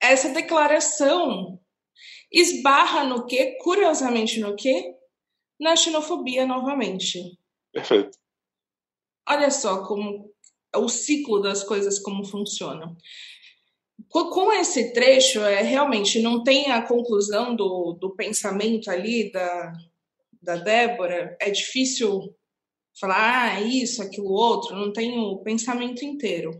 essa 0.00 0.30
declaração 0.30 1.60
esbarra 2.30 3.04
no 3.04 3.26
que, 3.26 3.56
curiosamente 3.58 4.40
no 4.40 4.56
que? 4.56 4.94
Na 5.60 5.76
xenofobia 5.76 6.46
novamente. 6.46 7.38
Perfeito. 7.72 8.16
Olha 9.28 9.50
só 9.50 9.84
como 9.86 10.30
o 10.74 10.88
ciclo 10.88 11.40
das 11.40 11.62
coisas 11.62 11.98
como 11.98 12.24
funcionam. 12.24 12.96
Com 14.10 14.52
esse 14.52 14.92
trecho, 14.92 15.40
é 15.40 15.62
realmente 15.62 16.20
não 16.20 16.42
tem 16.42 16.70
a 16.70 16.82
conclusão 16.82 17.56
do, 17.56 17.94
do 17.94 18.14
pensamento 18.14 18.90
ali 18.90 19.32
da, 19.32 19.72
da 20.42 20.56
Débora, 20.56 21.36
é 21.40 21.50
difícil 21.50 22.34
falar 22.98 23.56
ah, 23.56 23.60
isso, 23.60 24.02
aquilo, 24.02 24.30
outro, 24.30 24.76
não 24.76 24.92
tem 24.92 25.18
o 25.18 25.38
pensamento 25.38 26.04
inteiro. 26.04 26.50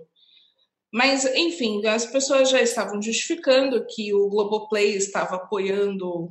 Mas, 0.97 1.27
enfim, 1.27 1.85
as 1.85 2.07
pessoas 2.07 2.49
já 2.49 2.63
estavam 2.63 3.03
justificando 3.03 3.85
que 3.87 4.15
o 4.15 4.31
Globoplay 4.31 4.97
estava 4.97 5.37
apoiando 5.37 6.31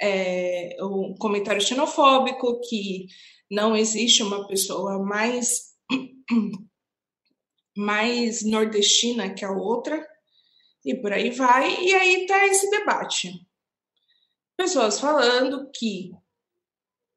é, 0.00 0.78
o 0.80 1.14
comentário 1.16 1.60
xenofóbico, 1.60 2.58
que 2.62 3.06
não 3.50 3.76
existe 3.76 4.22
uma 4.22 4.48
pessoa 4.48 4.98
mais, 5.04 5.74
mais 7.76 8.42
nordestina 8.46 9.34
que 9.34 9.44
a 9.44 9.52
outra, 9.52 10.02
e 10.82 10.94
por 10.94 11.12
aí 11.12 11.28
vai. 11.28 11.84
E 11.84 11.94
aí 11.94 12.22
está 12.22 12.46
esse 12.46 12.70
debate. 12.70 13.30
Pessoas 14.56 14.98
falando 14.98 15.70
que 15.70 16.12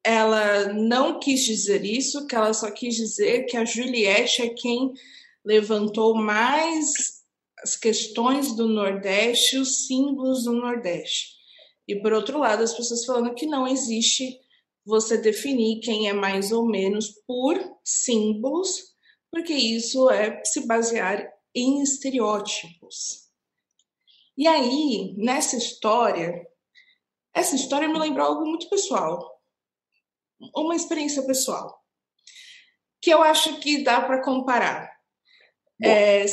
ela 0.04 0.74
não 0.74 1.18
quis 1.18 1.42
dizer 1.42 1.86
isso, 1.86 2.26
que 2.26 2.36
ela 2.36 2.52
só 2.52 2.70
quis 2.70 2.96
dizer 2.96 3.46
que 3.46 3.56
a 3.56 3.64
Juliette 3.64 4.42
é 4.42 4.50
quem 4.50 4.92
levantou 5.44 6.14
mais 6.14 7.20
as 7.62 7.76
questões 7.76 8.54
do 8.56 8.68
Nordeste, 8.68 9.58
os 9.58 9.86
símbolos 9.86 10.44
do 10.44 10.52
Nordeste. 10.52 11.40
E 11.86 12.00
por 12.00 12.12
outro 12.12 12.38
lado, 12.38 12.62
as 12.62 12.74
pessoas 12.74 13.04
falando 13.04 13.34
que 13.34 13.46
não 13.46 13.66
existe 13.66 14.38
você 14.84 15.18
definir 15.18 15.80
quem 15.80 16.08
é 16.08 16.12
mais 16.12 16.52
ou 16.52 16.66
menos 16.66 17.08
por 17.26 17.58
símbolos, 17.84 18.94
porque 19.30 19.52
isso 19.52 20.10
é 20.10 20.42
se 20.44 20.66
basear 20.66 21.28
em 21.54 21.82
estereótipos. 21.82 23.28
E 24.36 24.46
aí, 24.46 25.14
nessa 25.18 25.56
história, 25.56 26.46
essa 27.34 27.54
história 27.54 27.88
me 27.88 27.98
lembrou 27.98 28.26
algo 28.26 28.46
muito 28.46 28.68
pessoal, 28.68 29.40
uma 30.56 30.74
experiência 30.74 31.22
pessoal, 31.26 31.84
que 33.00 33.10
eu 33.10 33.22
acho 33.22 33.60
que 33.60 33.84
dá 33.84 34.00
para 34.00 34.22
comparar. 34.22 34.89
É, 35.82 36.24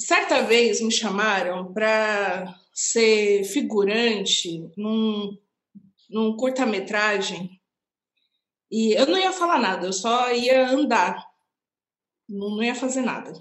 certa 0.00 0.42
vez 0.42 0.80
me 0.80 0.92
chamaram 0.92 1.72
para 1.72 2.54
ser 2.72 3.44
figurante 3.44 4.70
num, 4.76 5.36
num 6.10 6.36
curta-metragem 6.36 7.56
e 8.70 8.92
eu 8.92 9.06
não 9.06 9.18
ia 9.18 9.32
falar 9.32 9.58
nada, 9.60 9.86
eu 9.86 9.92
só 9.92 10.32
ia 10.32 10.68
andar, 10.68 11.24
não, 12.28 12.56
não 12.56 12.62
ia 12.62 12.74
fazer 12.74 13.00
nada. 13.00 13.32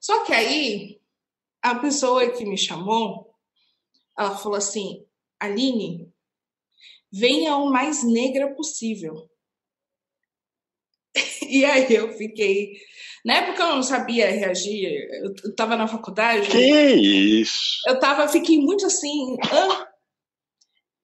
Só 0.00 0.24
que 0.24 0.32
aí 0.32 1.00
a 1.62 1.74
pessoa 1.74 2.30
que 2.30 2.44
me 2.44 2.56
chamou, 2.56 3.34
ela 4.18 4.36
falou 4.36 4.56
assim, 4.56 5.04
Aline, 5.38 6.10
venha 7.12 7.56
o 7.56 7.70
mais 7.70 8.02
negra 8.02 8.54
possível. 8.54 9.28
E 11.48 11.64
aí 11.64 11.86
eu 11.94 12.12
fiquei. 12.12 12.72
Na 13.24 13.38
época 13.38 13.62
eu 13.62 13.74
não 13.74 13.82
sabia 13.82 14.30
reagir, 14.30 15.08
eu 15.22 15.50
estava 15.50 15.76
na 15.76 15.88
faculdade. 15.88 16.48
Que 16.48 16.92
isso? 17.40 17.80
Eu 17.88 17.98
tava, 17.98 18.28
fiquei 18.28 18.58
muito 18.58 18.86
assim. 18.86 19.36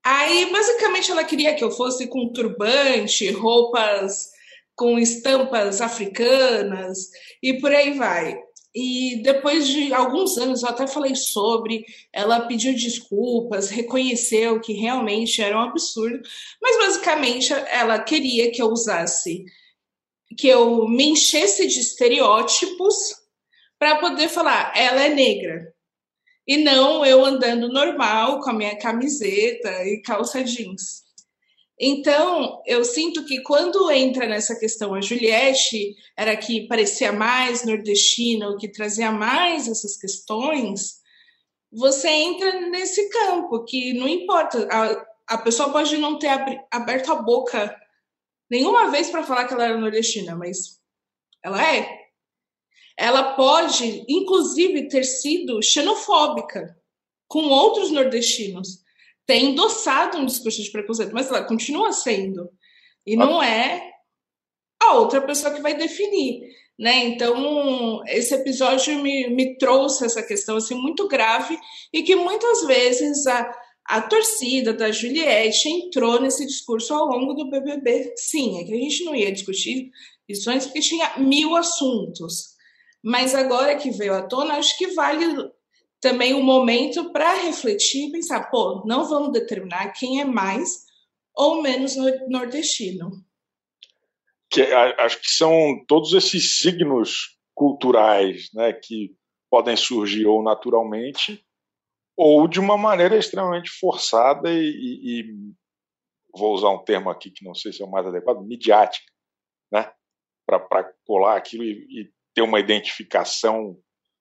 Aí, 0.04 0.50
basicamente, 0.50 1.10
ela 1.10 1.24
queria 1.24 1.54
que 1.54 1.62
eu 1.62 1.70
fosse 1.70 2.06
com 2.08 2.32
turbante, 2.32 3.30
roupas 3.30 4.30
com 4.74 4.98
estampas 4.98 5.80
africanas 5.80 7.10
e 7.42 7.54
por 7.60 7.72
aí 7.72 7.92
vai. 7.92 8.36
E 8.74 9.22
depois 9.22 9.68
de 9.68 9.92
alguns 9.92 10.38
anos, 10.38 10.62
eu 10.62 10.68
até 10.70 10.86
falei 10.86 11.14
sobre, 11.14 11.84
ela 12.12 12.46
pediu 12.46 12.72
desculpas, 12.72 13.68
reconheceu 13.68 14.60
que 14.60 14.72
realmente 14.72 15.42
era 15.42 15.56
um 15.56 15.62
absurdo, 15.62 16.20
mas 16.60 16.78
basicamente 16.78 17.52
ela 17.52 17.98
queria 17.98 18.50
que 18.50 18.62
eu 18.62 18.68
usasse, 18.68 19.44
que 20.34 20.48
eu 20.48 20.88
me 20.88 21.08
enchesse 21.08 21.66
de 21.66 21.80
estereótipos 21.80 22.94
para 23.78 23.96
poder 23.96 24.28
falar, 24.28 24.72
ela 24.76 25.02
é 25.02 25.08
negra. 25.08 25.72
E 26.46 26.56
não 26.56 27.04
eu 27.04 27.24
andando 27.24 27.68
normal 27.68 28.40
com 28.40 28.50
a 28.50 28.54
minha 28.54 28.76
camiseta 28.78 29.84
e 29.84 30.02
calça 30.02 30.42
jeans. 30.42 31.02
Então, 31.78 32.62
eu 32.66 32.84
sinto 32.84 33.24
que 33.24 33.42
quando 33.42 33.90
entra 33.90 34.26
nessa 34.26 34.56
questão 34.56 34.94
a 34.94 35.00
Juliette, 35.00 35.96
era 36.16 36.36
que 36.36 36.68
parecia 36.68 37.12
mais 37.12 37.64
nordestina, 37.64 38.50
o 38.50 38.56
que 38.56 38.68
trazia 38.68 39.10
mais 39.10 39.66
essas 39.66 39.96
questões, 39.96 41.00
você 41.72 42.08
entra 42.08 42.60
nesse 42.68 43.08
campo 43.08 43.64
que 43.64 43.94
não 43.94 44.06
importa, 44.06 44.68
a, 44.70 45.34
a 45.34 45.38
pessoa 45.38 45.72
pode 45.72 45.96
não 45.96 46.18
ter 46.18 46.28
aberto 46.70 47.10
a 47.10 47.16
boca 47.16 47.76
nenhuma 48.52 48.90
vez 48.90 49.08
para 49.08 49.22
falar 49.22 49.46
que 49.46 49.54
ela 49.54 49.64
era 49.64 49.78
nordestina, 49.78 50.36
mas 50.36 50.78
ela 51.42 51.74
é. 51.74 52.02
Ela 52.98 53.32
pode, 53.32 54.04
inclusive, 54.06 54.88
ter 54.88 55.04
sido 55.04 55.62
xenofóbica 55.62 56.76
com 57.26 57.48
outros 57.48 57.90
nordestinos 57.90 58.82
tem 59.24 59.52
endossado 59.52 60.18
um 60.18 60.26
discurso 60.26 60.62
de 60.62 60.70
preconceito, 60.70 61.14
mas 61.14 61.28
ela 61.28 61.44
continua 61.44 61.92
sendo. 61.92 62.50
E 63.06 63.16
não 63.16 63.42
é 63.42 63.90
a 64.82 64.94
outra 64.94 65.22
pessoa 65.22 65.54
que 65.54 65.62
vai 65.62 65.74
definir. 65.74 66.42
Né? 66.78 67.04
Então, 67.04 68.02
esse 68.08 68.34
episódio 68.34 69.00
me, 69.02 69.28
me 69.30 69.56
trouxe 69.56 70.04
essa 70.04 70.22
questão 70.22 70.56
assim, 70.56 70.74
muito 70.74 71.08
grave 71.08 71.58
e 71.92 72.02
que 72.02 72.16
muitas 72.16 72.66
vezes 72.66 73.26
a, 73.26 73.50
a 73.84 74.00
torcida 74.00 74.72
da 74.72 74.90
Juliette 74.90 75.68
entrou 75.68 76.20
nesse 76.20 76.46
discurso 76.46 76.94
ao 76.94 77.06
longo 77.06 77.34
do 77.34 77.50
BBB. 77.50 78.14
Sim, 78.16 78.60
é 78.60 78.64
que 78.64 78.72
a 78.72 78.76
gente 78.76 79.04
não 79.04 79.14
ia 79.14 79.32
discutir 79.32 79.90
antes 80.48 80.66
porque 80.66 80.80
tinha 80.80 81.18
mil 81.18 81.54
assuntos. 81.56 82.52
Mas 83.02 83.34
agora 83.34 83.76
que 83.76 83.90
veio 83.90 84.14
à 84.14 84.22
tona, 84.22 84.54
acho 84.54 84.78
que 84.78 84.88
vale 84.88 85.26
também 86.00 86.34
um 86.34 86.42
momento 86.42 87.12
para 87.12 87.34
refletir 87.42 88.08
e 88.08 88.12
pensar, 88.12 88.50
pô, 88.50 88.82
não 88.86 89.08
vamos 89.08 89.32
determinar 89.32 89.92
quem 89.92 90.20
é 90.20 90.24
mais 90.24 90.84
ou 91.34 91.62
menos 91.62 91.96
nordestino. 92.28 93.10
Que, 94.50 94.62
acho 94.62 95.20
que 95.20 95.30
são 95.30 95.82
todos 95.88 96.12
esses 96.12 96.58
signos 96.58 97.38
culturais 97.54 98.48
né, 98.54 98.72
que 98.72 99.14
podem 99.50 99.76
surgir 99.76 100.26
ou 100.26 100.42
naturalmente 100.42 101.44
ou 102.22 102.46
de 102.46 102.60
uma 102.60 102.78
maneira 102.78 103.16
extremamente 103.16 103.68
forçada 103.68 104.48
e, 104.48 104.60
e, 104.60 105.20
e 105.20 105.52
vou 106.32 106.54
usar 106.54 106.70
um 106.70 106.84
termo 106.84 107.10
aqui 107.10 107.32
que 107.32 107.44
não 107.44 107.52
sei 107.52 107.72
se 107.72 107.82
é 107.82 107.84
o 107.84 107.90
mais 107.90 108.06
adequado, 108.06 108.40
midiática, 108.42 109.10
né, 109.72 109.92
para 110.46 110.84
colar 111.04 111.36
aquilo 111.36 111.64
e, 111.64 111.86
e 111.90 112.12
ter 112.32 112.42
uma 112.42 112.60
identificação 112.60 113.76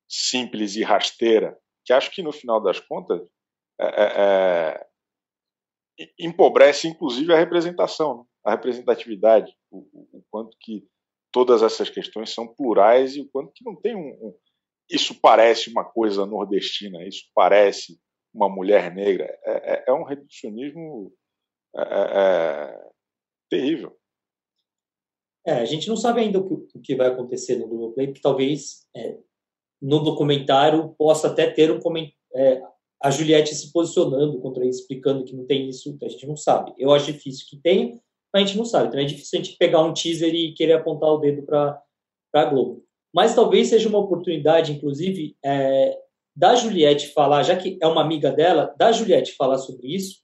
simples 0.10 0.76
e 0.76 0.84
rasteira 0.84 1.56
que 1.86 1.94
acho 1.94 2.10
que 2.12 2.24
no 2.24 2.32
final 2.32 2.60
das 2.60 2.80
contas 2.80 3.22
é, 3.80 3.86
é, 3.86 4.88
é 6.00 6.10
empobrece 6.20 6.88
inclusive 6.88 7.32
a 7.32 7.38
representação, 7.38 8.18
né? 8.18 8.24
a 8.44 8.52
representatividade, 8.52 9.56
o, 9.70 9.78
o, 9.78 10.18
o, 10.18 10.24
quanto 10.32 10.58
que 10.60 10.88
todas 11.32 11.62
essas 11.62 11.90
questões 11.90 12.34
são 12.34 12.48
plurais 12.48 13.16
e 13.16 13.22
o 13.22 13.30
quanto 13.30 13.54
que 13.54 13.64
não 13.64 13.76
tem 13.76 13.96
um, 13.96 14.10
um 14.10 14.36
isso 14.92 15.16
parece 15.20 15.70
uma 15.70 15.84
coisa 15.84 16.26
nordestina, 16.26 17.06
isso 17.08 17.26
parece 17.34 18.00
uma 18.34 18.50
mulher 18.50 18.94
negra, 18.94 19.26
é, 19.44 19.74
é, 19.74 19.84
é 19.88 19.94
um 19.94 20.04
reducionismo 20.04 21.12
é, 21.76 22.92
terrível. 23.50 23.96
É, 25.46 25.54
a 25.54 25.66
gente 25.66 25.88
não 25.90 25.98
sabe 25.98 26.22
ainda 26.22 26.40
o 26.40 26.48
que, 26.48 26.78
o 26.78 26.82
que 26.82 26.96
vai 26.96 27.08
acontecer 27.08 27.56
no 27.56 27.68
Globoplay, 27.68 28.08
porque 28.08 28.22
talvez 28.22 28.86
é, 28.96 29.18
no 29.82 30.00
documentário 30.00 30.94
possa 30.98 31.28
até 31.28 31.50
ter 31.50 31.72
um 31.72 31.80
é, 32.36 32.62
a 33.02 33.10
Juliette 33.10 33.56
se 33.56 33.72
posicionando 33.74 34.40
contra 34.40 34.66
isso, 34.66 34.82
explicando 34.82 35.24
que 35.26 35.36
não 35.36 35.46
tem 35.46 35.68
isso, 35.68 35.98
a 36.02 36.08
gente 36.08 36.28
não 36.28 36.38
sabe. 36.38 36.74
Eu 36.78 36.94
acho 36.94 37.12
difícil 37.12 37.48
que 37.50 37.58
tenha, 37.58 38.00
mas 38.32 38.44
a 38.44 38.46
gente 38.46 38.58
não 38.58 38.66
sabe. 38.66 38.90
Então 38.90 39.00
é 39.00 39.06
difícil 39.06 39.40
a 39.40 39.44
gente 39.44 39.58
pegar 39.58 39.82
um 39.82 39.94
teaser 39.94 40.34
e 40.34 40.54
querer 40.54 40.74
apontar 40.74 41.10
o 41.10 41.18
dedo 41.18 41.42
para 41.42 41.82
a 42.36 42.46
Globo. 42.46 42.86
Mas 43.14 43.36
talvez 43.36 43.68
seja 43.68 43.90
uma 43.90 44.00
oportunidade, 44.00 44.72
inclusive, 44.72 45.36
é, 45.44 45.98
da 46.36 46.56
Juliette 46.56 47.14
falar, 47.14 47.44
já 47.44 47.56
que 47.56 47.78
é 47.82 47.88
uma 47.88 48.02
amiga 48.02 48.32
dela, 48.32 48.74
da 48.78 48.92
Juliette 48.92 49.36
falar 49.36 49.58
sobre 49.58 49.94
isso 49.94 50.22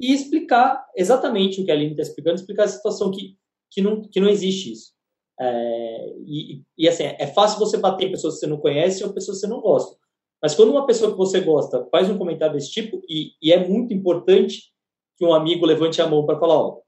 e 0.00 0.12
explicar 0.12 0.86
exatamente 0.96 1.60
o 1.60 1.64
que 1.64 1.70
a 1.70 1.74
Aline 1.74 1.90
está 1.90 2.02
explicando, 2.02 2.36
explicar 2.36 2.64
a 2.64 2.68
situação 2.68 3.10
que, 3.10 3.36
que, 3.70 3.82
não, 3.82 4.02
que 4.02 4.20
não 4.20 4.28
existe 4.28 4.72
isso. 4.72 4.92
É, 5.40 6.14
e, 6.24 6.62
e, 6.76 6.88
assim, 6.88 7.04
é 7.04 7.26
fácil 7.26 7.58
você 7.58 7.76
bater 7.76 8.08
em 8.08 8.10
pessoas 8.10 8.34
que 8.34 8.40
você 8.40 8.46
não 8.46 8.58
conhece 8.58 9.04
ou 9.04 9.12
pessoas 9.12 9.38
que 9.38 9.46
você 9.46 9.52
não 9.52 9.60
gosta. 9.60 9.96
Mas 10.42 10.54
quando 10.54 10.70
uma 10.70 10.86
pessoa 10.86 11.10
que 11.10 11.16
você 11.16 11.40
gosta 11.40 11.86
faz 11.90 12.08
um 12.08 12.18
comentário 12.18 12.54
desse 12.54 12.70
tipo, 12.70 13.02
e, 13.08 13.32
e 13.42 13.52
é 13.52 13.68
muito 13.68 13.92
importante 13.92 14.72
que 15.16 15.24
um 15.24 15.34
amigo 15.34 15.66
levante 15.66 16.00
a 16.00 16.06
mão 16.06 16.24
para 16.24 16.38
falar: 16.38 16.58
ó, 16.58 16.80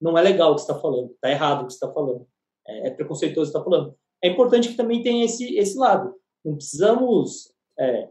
não 0.00 0.16
é 0.16 0.22
legal 0.22 0.52
o 0.52 0.54
que 0.54 0.60
está 0.62 0.78
falando, 0.78 1.12
está 1.12 1.30
errado 1.30 1.62
o 1.62 1.66
que 1.66 1.72
está 1.72 1.92
falando, 1.92 2.26
é, 2.66 2.88
é 2.88 2.90
preconceituoso 2.90 3.50
o 3.50 3.52
que 3.52 3.58
está 3.58 3.64
falando. 3.64 3.96
É 4.22 4.28
importante 4.28 4.68
que 4.68 4.76
também 4.76 5.02
tenha 5.02 5.24
esse, 5.24 5.56
esse 5.56 5.76
lado. 5.76 6.14
Não 6.44 6.54
precisamos 6.54 7.52
é, 7.78 8.08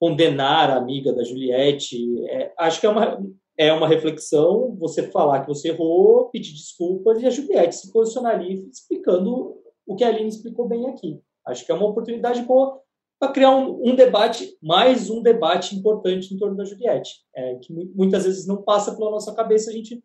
condenar 0.00 0.70
a 0.70 0.76
amiga 0.76 1.12
da 1.12 1.24
Juliette. 1.24 2.26
É, 2.26 2.52
acho 2.58 2.80
que 2.80 2.86
é 2.86 2.90
uma, 2.90 3.22
é 3.56 3.72
uma 3.72 3.88
reflexão 3.88 4.76
você 4.76 5.04
falar 5.10 5.40
que 5.40 5.48
você 5.48 5.68
errou, 5.68 6.28
pedir 6.30 6.52
desculpas 6.52 7.20
e 7.22 7.26
a 7.26 7.30
Juliette 7.30 7.76
se 7.76 7.92
posicionar 7.92 8.34
ali 8.34 8.68
explicando 8.70 9.56
o 9.86 9.94
que 9.94 10.04
a 10.04 10.08
Aline 10.08 10.28
explicou 10.28 10.68
bem 10.68 10.86
aqui. 10.88 11.20
Acho 11.46 11.64
que 11.64 11.70
é 11.70 11.74
uma 11.74 11.86
oportunidade 11.86 12.42
boa 12.42 12.80
para 13.18 13.32
criar 13.32 13.50
um, 13.50 13.80
um, 13.90 13.94
debate, 13.94 14.56
mais 14.60 15.08
um 15.08 15.22
debate 15.22 15.74
importante 15.76 16.34
em 16.34 16.38
torno 16.38 16.56
da 16.56 16.64
Juliette, 16.64 17.22
é, 17.34 17.54
que 17.56 17.72
muitas 17.94 18.24
vezes 18.24 18.46
não 18.46 18.62
passa 18.62 18.94
pela 18.94 19.10
nossa 19.10 19.34
cabeça, 19.34 19.70
a 19.70 19.72
gente, 19.72 20.02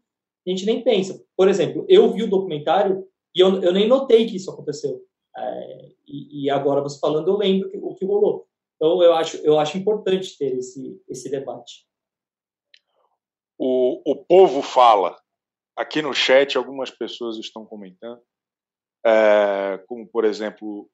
a 0.48 0.50
gente 0.50 0.66
nem 0.66 0.84
pensa. 0.84 1.22
Por 1.36 1.50
exemplo, 1.50 1.86
eu 1.90 2.12
vi 2.12 2.24
o 2.24 2.30
documentário 2.30 3.06
e 3.36 3.40
eu, 3.40 3.62
eu 3.62 3.72
nem 3.72 3.88
notei 3.88 4.26
que 4.26 4.36
isso 4.36 4.52
aconteceu. 4.52 5.04
É, 5.38 5.92
e, 6.08 6.46
e, 6.46 6.50
agora 6.50 6.82
você 6.82 7.00
falando, 7.00 7.30
eu 7.30 7.38
lembro 7.38 7.70
que, 7.70 7.78
o 7.78 7.94
que 7.96 8.06
rolou. 8.06 8.48
Então, 8.76 9.02
eu 9.04 9.14
acho, 9.14 9.38
eu 9.38 9.60
acho 9.60 9.78
importante 9.78 10.38
ter 10.38 10.58
esse, 10.58 11.02
esse 11.08 11.30
debate 11.30 11.90
o, 13.60 14.02
o 14.10 14.16
povo 14.16 14.62
fala. 14.62 15.20
Aqui 15.76 16.02
no 16.02 16.14
chat, 16.14 16.58
algumas 16.58 16.90
pessoas 16.90 17.38
estão 17.38 17.66
comentando, 17.66 18.22
é, 19.06 19.78
como, 19.88 20.08
por 20.08 20.24
exemplo, 20.24 20.90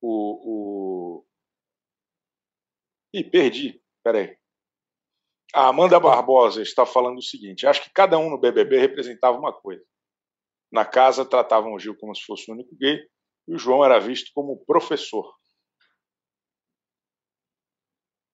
o. 0.00 1.20
o... 1.22 1.26
Ih, 3.14 3.24
perdi. 3.24 3.80
Peraí. 4.02 4.36
A 5.52 5.68
Amanda 5.68 5.98
Barbosa 5.98 6.62
está 6.62 6.84
falando 6.84 7.18
o 7.18 7.22
seguinte: 7.22 7.66
acho 7.66 7.82
que 7.82 7.90
cada 7.92 8.18
um 8.18 8.30
no 8.30 8.38
BBB 8.38 8.78
representava 8.78 9.38
uma 9.38 9.52
coisa. 9.52 9.84
Na 10.72 10.84
casa 10.84 11.24
tratavam 11.24 11.74
o 11.74 11.78
Gil 11.78 11.96
como 11.98 12.14
se 12.14 12.22
fosse 12.22 12.50
o 12.50 12.54
único 12.54 12.74
gay 12.76 13.00
e 13.48 13.54
o 13.54 13.58
João 13.58 13.84
era 13.84 13.98
visto 13.98 14.30
como 14.34 14.64
professor. 14.64 15.34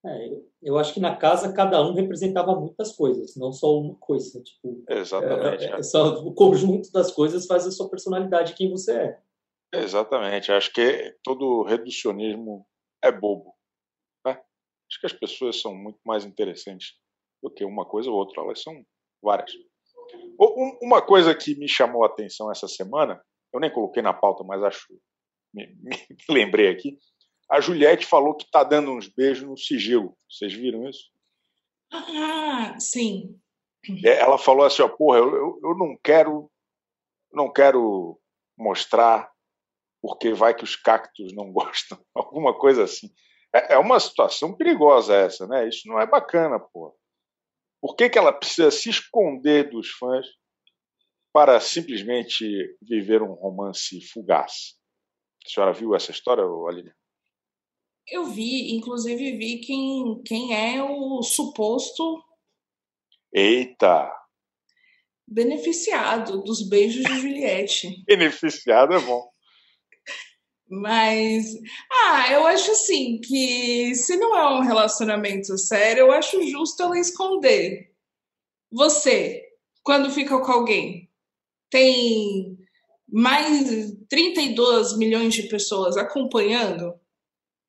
É, 0.04 0.40
eu 0.62 0.78
acho 0.78 0.94
que 0.94 1.00
na 1.00 1.16
casa 1.16 1.52
cada 1.52 1.82
um 1.82 1.92
representava 1.92 2.54
muitas 2.54 2.94
coisas, 2.94 3.34
não 3.36 3.52
só 3.52 3.78
uma 3.78 3.96
coisa. 3.96 4.40
Tipo, 4.42 4.84
Exatamente. 4.88 5.64
É, 5.64 5.70
é, 5.72 5.78
é 5.78 5.82
só, 5.82 6.20
o 6.24 6.32
conjunto 6.32 6.92
das 6.92 7.10
coisas 7.10 7.46
faz 7.46 7.66
a 7.66 7.70
sua 7.70 7.88
personalidade 7.90 8.54
quem 8.54 8.70
você 8.70 8.92
é. 8.92 9.20
Exatamente. 9.72 10.52
Acho 10.52 10.72
que 10.72 11.16
todo 11.24 11.64
reducionismo 11.64 12.66
é 13.02 13.10
bobo. 13.10 13.54
Né? 14.24 14.32
Acho 14.32 15.00
que 15.00 15.06
as 15.06 15.12
pessoas 15.12 15.60
são 15.60 15.74
muito 15.74 15.98
mais 16.04 16.24
interessantes 16.24 16.94
do 17.42 17.50
que 17.50 17.64
uma 17.64 17.84
coisa 17.84 18.08
ou 18.08 18.16
outra. 18.16 18.42
Elas 18.42 18.62
são 18.62 18.84
várias. 19.22 19.50
Uma 20.80 21.00
coisa 21.00 21.34
que 21.34 21.54
me 21.56 21.68
chamou 21.68 22.04
a 22.04 22.08
atenção 22.08 22.50
essa 22.50 22.68
semana, 22.68 23.20
eu 23.52 23.60
nem 23.60 23.72
coloquei 23.72 24.02
na 24.02 24.12
pauta, 24.12 24.44
mas 24.44 24.62
acho 24.62 24.86
me, 25.52 25.66
me 25.82 25.96
lembrei 26.28 26.68
aqui, 26.68 26.98
a 27.48 27.60
Juliette 27.60 28.06
falou 28.06 28.34
que 28.34 28.44
está 28.44 28.64
dando 28.64 28.90
uns 28.90 29.08
beijos 29.08 29.48
no 29.48 29.56
sigilo. 29.56 30.16
Vocês 30.28 30.52
viram 30.52 30.88
isso? 30.88 31.10
Ah, 31.92 32.74
sim. 32.78 33.38
É, 34.04 34.18
ela 34.18 34.36
falou 34.36 34.66
assim, 34.66 34.82
ó, 34.82 34.88
porra, 34.88 35.18
eu, 35.18 35.60
eu, 35.62 35.76
não 35.78 35.96
quero 36.02 36.50
não 37.32 37.52
quero 37.52 38.18
mostrar 38.58 39.30
porque 40.02 40.32
vai 40.32 40.54
que 40.54 40.64
os 40.64 40.74
cactos 40.74 41.32
não 41.32 41.50
gostam, 41.52 41.98
alguma 42.14 42.52
coisa 42.58 42.84
assim. 42.84 43.10
É, 43.54 43.74
é 43.74 43.78
uma 43.78 44.00
situação 44.00 44.56
perigosa 44.56 45.14
essa, 45.14 45.46
né? 45.46 45.68
Isso 45.68 45.88
não 45.88 46.00
é 46.00 46.06
bacana, 46.06 46.58
pô. 46.58 46.96
Por 47.80 47.94
que, 47.94 48.08
que 48.08 48.18
ela 48.18 48.32
precisa 48.32 48.70
se 48.70 48.90
esconder 48.90 49.70
dos 49.70 49.90
fãs 49.90 50.26
para 51.32 51.60
simplesmente 51.60 52.44
viver 52.82 53.22
um 53.22 53.34
romance 53.34 54.00
fugaz? 54.12 54.76
A 55.44 55.48
senhora 55.48 55.72
viu 55.72 55.94
essa 55.94 56.10
história, 56.10 56.42
Aline? 56.42 56.92
Eu 58.08 58.24
vi, 58.24 58.74
inclusive 58.74 59.36
vi 59.36 59.60
quem, 59.60 60.22
quem 60.24 60.54
é 60.54 60.82
o 60.82 61.22
suposto. 61.22 62.22
Eita! 63.32 64.10
Beneficiado 65.26 66.42
dos 66.42 66.68
beijos 66.68 67.04
de 67.04 67.20
Juliette. 67.20 68.02
beneficiado 68.06 68.94
é 68.94 69.00
bom. 69.00 69.28
Mas, 70.68 71.54
ah, 71.90 72.32
eu 72.32 72.46
acho 72.46 72.72
assim 72.72 73.20
que 73.20 73.94
se 73.94 74.16
não 74.16 74.36
é 74.36 74.58
um 74.58 74.62
relacionamento 74.62 75.56
sério, 75.56 76.00
eu 76.00 76.12
acho 76.12 76.42
justo 76.48 76.82
ela 76.82 76.98
esconder. 76.98 77.92
Você, 78.70 79.44
quando 79.84 80.10
fica 80.10 80.38
com 80.40 80.52
alguém, 80.52 81.08
tem 81.70 82.58
mais 83.08 83.92
32 84.08 84.96
milhões 84.96 85.34
de 85.34 85.44
pessoas 85.44 85.96
acompanhando 85.96 86.94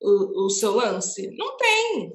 o, 0.00 0.46
o 0.46 0.50
seu 0.50 0.74
lance? 0.74 1.34
Não 1.36 1.56
tem. 1.56 2.12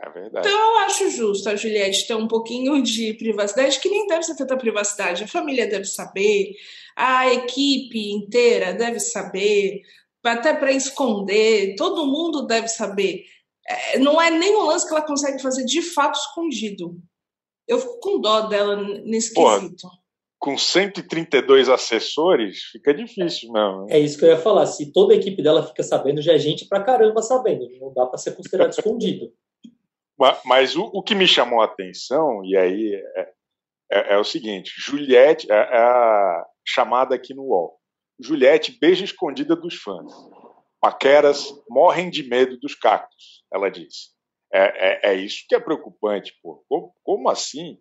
É 0.00 0.10
verdade. 0.10 0.46
Então 0.46 0.60
eu 0.60 0.76
acho 0.78 1.10
justo 1.10 1.48
a 1.48 1.56
Juliette 1.56 2.06
ter 2.06 2.14
um 2.14 2.28
pouquinho 2.28 2.82
de 2.82 3.14
privacidade, 3.14 3.80
que 3.80 3.88
nem 3.88 4.06
deve 4.06 4.22
ser 4.22 4.36
tanta 4.36 4.56
privacidade. 4.56 5.24
A 5.24 5.28
família 5.28 5.66
deve 5.66 5.86
saber, 5.86 6.52
a 6.94 7.32
equipe 7.32 8.10
inteira 8.12 8.72
deve 8.74 9.00
saber, 9.00 9.82
até 10.24 10.54
para 10.54 10.72
esconder, 10.72 11.74
todo 11.76 12.06
mundo 12.06 12.46
deve 12.46 12.68
saber. 12.68 13.24
É, 13.66 13.98
não 13.98 14.20
é 14.20 14.30
nem 14.30 14.56
um 14.56 14.64
lance 14.64 14.86
que 14.86 14.94
ela 14.94 15.06
consegue 15.06 15.40
fazer 15.40 15.64
de 15.64 15.82
fato 15.82 16.18
escondido. 16.18 16.96
Eu 17.66 17.78
fico 17.78 18.00
com 18.00 18.20
dó 18.20 18.42
dela 18.42 18.76
nesse 19.04 19.34
Porra, 19.34 19.60
quesito. 19.60 19.88
Com 20.38 20.56
132 20.56 21.68
assessores, 21.68 22.62
fica 22.72 22.94
difícil 22.94 23.52
mesmo. 23.52 23.86
É 23.90 23.98
isso 23.98 24.18
que 24.18 24.24
eu 24.24 24.30
ia 24.30 24.38
falar. 24.38 24.66
Se 24.66 24.90
toda 24.92 25.12
a 25.12 25.16
equipe 25.16 25.42
dela 25.42 25.66
fica 25.66 25.82
sabendo, 25.82 26.22
já 26.22 26.32
é 26.32 26.38
gente 26.38 26.66
pra 26.66 26.82
caramba 26.82 27.20
sabendo. 27.20 27.68
Não 27.78 27.92
dá 27.92 28.06
para 28.06 28.18
ser 28.18 28.34
considerado 28.34 28.70
escondido. 28.70 29.32
Mas, 30.20 30.40
mas 30.44 30.74
o, 30.74 30.82
o, 30.92 31.00
que 31.00 31.14
me 31.14 31.28
chamou 31.28 31.60
a 31.60 31.66
atenção, 31.66 32.44
e 32.44 32.56
aí 32.56 32.92
é, 33.14 33.32
é, 33.92 34.14
é 34.14 34.18
o 34.18 34.24
seguinte: 34.24 34.72
Juliette 34.76 35.46
é, 35.48 35.54
é 35.54 35.78
a 35.78 36.44
chamada 36.66 37.14
aqui 37.14 37.32
no 37.32 37.44
UOL. 37.44 37.78
Juliette 38.20 38.76
beija 38.78 39.04
escondida 39.04 39.54
dos 39.54 39.74
fãs. 39.74 40.12
Paqueras 40.80 41.52
morrem 41.68 42.10
de 42.10 42.22
medo 42.22 42.58
dos 42.58 42.74
cactos, 42.74 43.44
ela 43.52 43.70
diz. 43.70 44.14
É, 44.52 45.10
é, 45.10 45.12
é 45.12 45.14
isso 45.14 45.44
que 45.48 45.54
é 45.54 45.60
preocupante, 45.60 46.32
pô. 46.42 46.64
Como, 46.68 46.94
como 47.02 47.28
assim? 47.28 47.78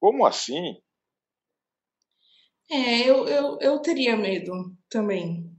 Como 0.00 0.24
assim? 0.24 0.76
É, 2.70 3.00
eu, 3.00 3.26
eu, 3.26 3.58
eu 3.60 3.78
teria 3.80 4.16
medo 4.16 4.52
também. 4.88 5.50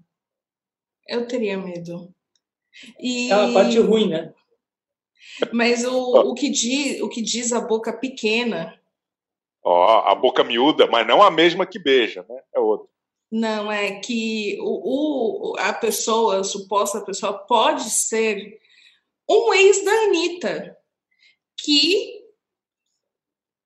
Eu 1.08 1.28
teria 1.28 1.58
medo. 1.58 2.14
E... 3.00 3.30
É 3.30 3.34
a 3.34 3.54
parte 3.54 3.78
ruim, 3.80 4.10
né? 4.10 4.34
Mas 5.52 5.84
o, 5.86 6.32
o, 6.32 6.34
que 6.34 6.50
diz, 6.50 7.02
o 7.02 7.10
que 7.10 7.22
diz 7.22 7.52
a 7.52 7.60
boca 7.60 7.94
pequena. 7.94 8.80
Ó, 9.64 10.10
a 10.10 10.16
boca 10.16 10.44
miúda, 10.44 10.88
mas 10.88 11.06
não 11.06 11.22
a 11.22 11.30
mesma 11.30 11.66
que 11.66 11.78
beija, 11.78 12.26
né? 12.28 12.42
Não, 13.32 13.72
é 13.72 14.00
que 14.02 14.58
o, 14.60 15.54
o, 15.54 15.58
a 15.58 15.72
pessoa, 15.74 16.42
a 16.42 16.44
suposta 16.44 17.00
pessoa, 17.00 17.34
pode 17.34 17.90
ser 17.90 18.60
um 19.30 19.54
ex 19.54 19.86
da 19.86 19.92
Anitta, 19.92 20.78
que. 21.58 22.22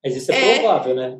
Mas 0.04 0.16
isso 0.16 0.32
é, 0.32 0.36
é 0.36 0.60
provável, 0.60 0.96
né? 0.96 1.20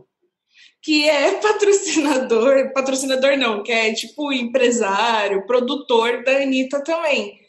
Que 0.84 1.10
é 1.10 1.40
patrocinador, 1.42 2.72
patrocinador 2.72 3.36
não, 3.36 3.64
que 3.64 3.72
é 3.72 3.92
tipo 3.94 4.32
empresário, 4.32 5.48
produtor 5.48 6.24
da 6.24 6.38
Anitta 6.38 6.84
também. 6.84 7.45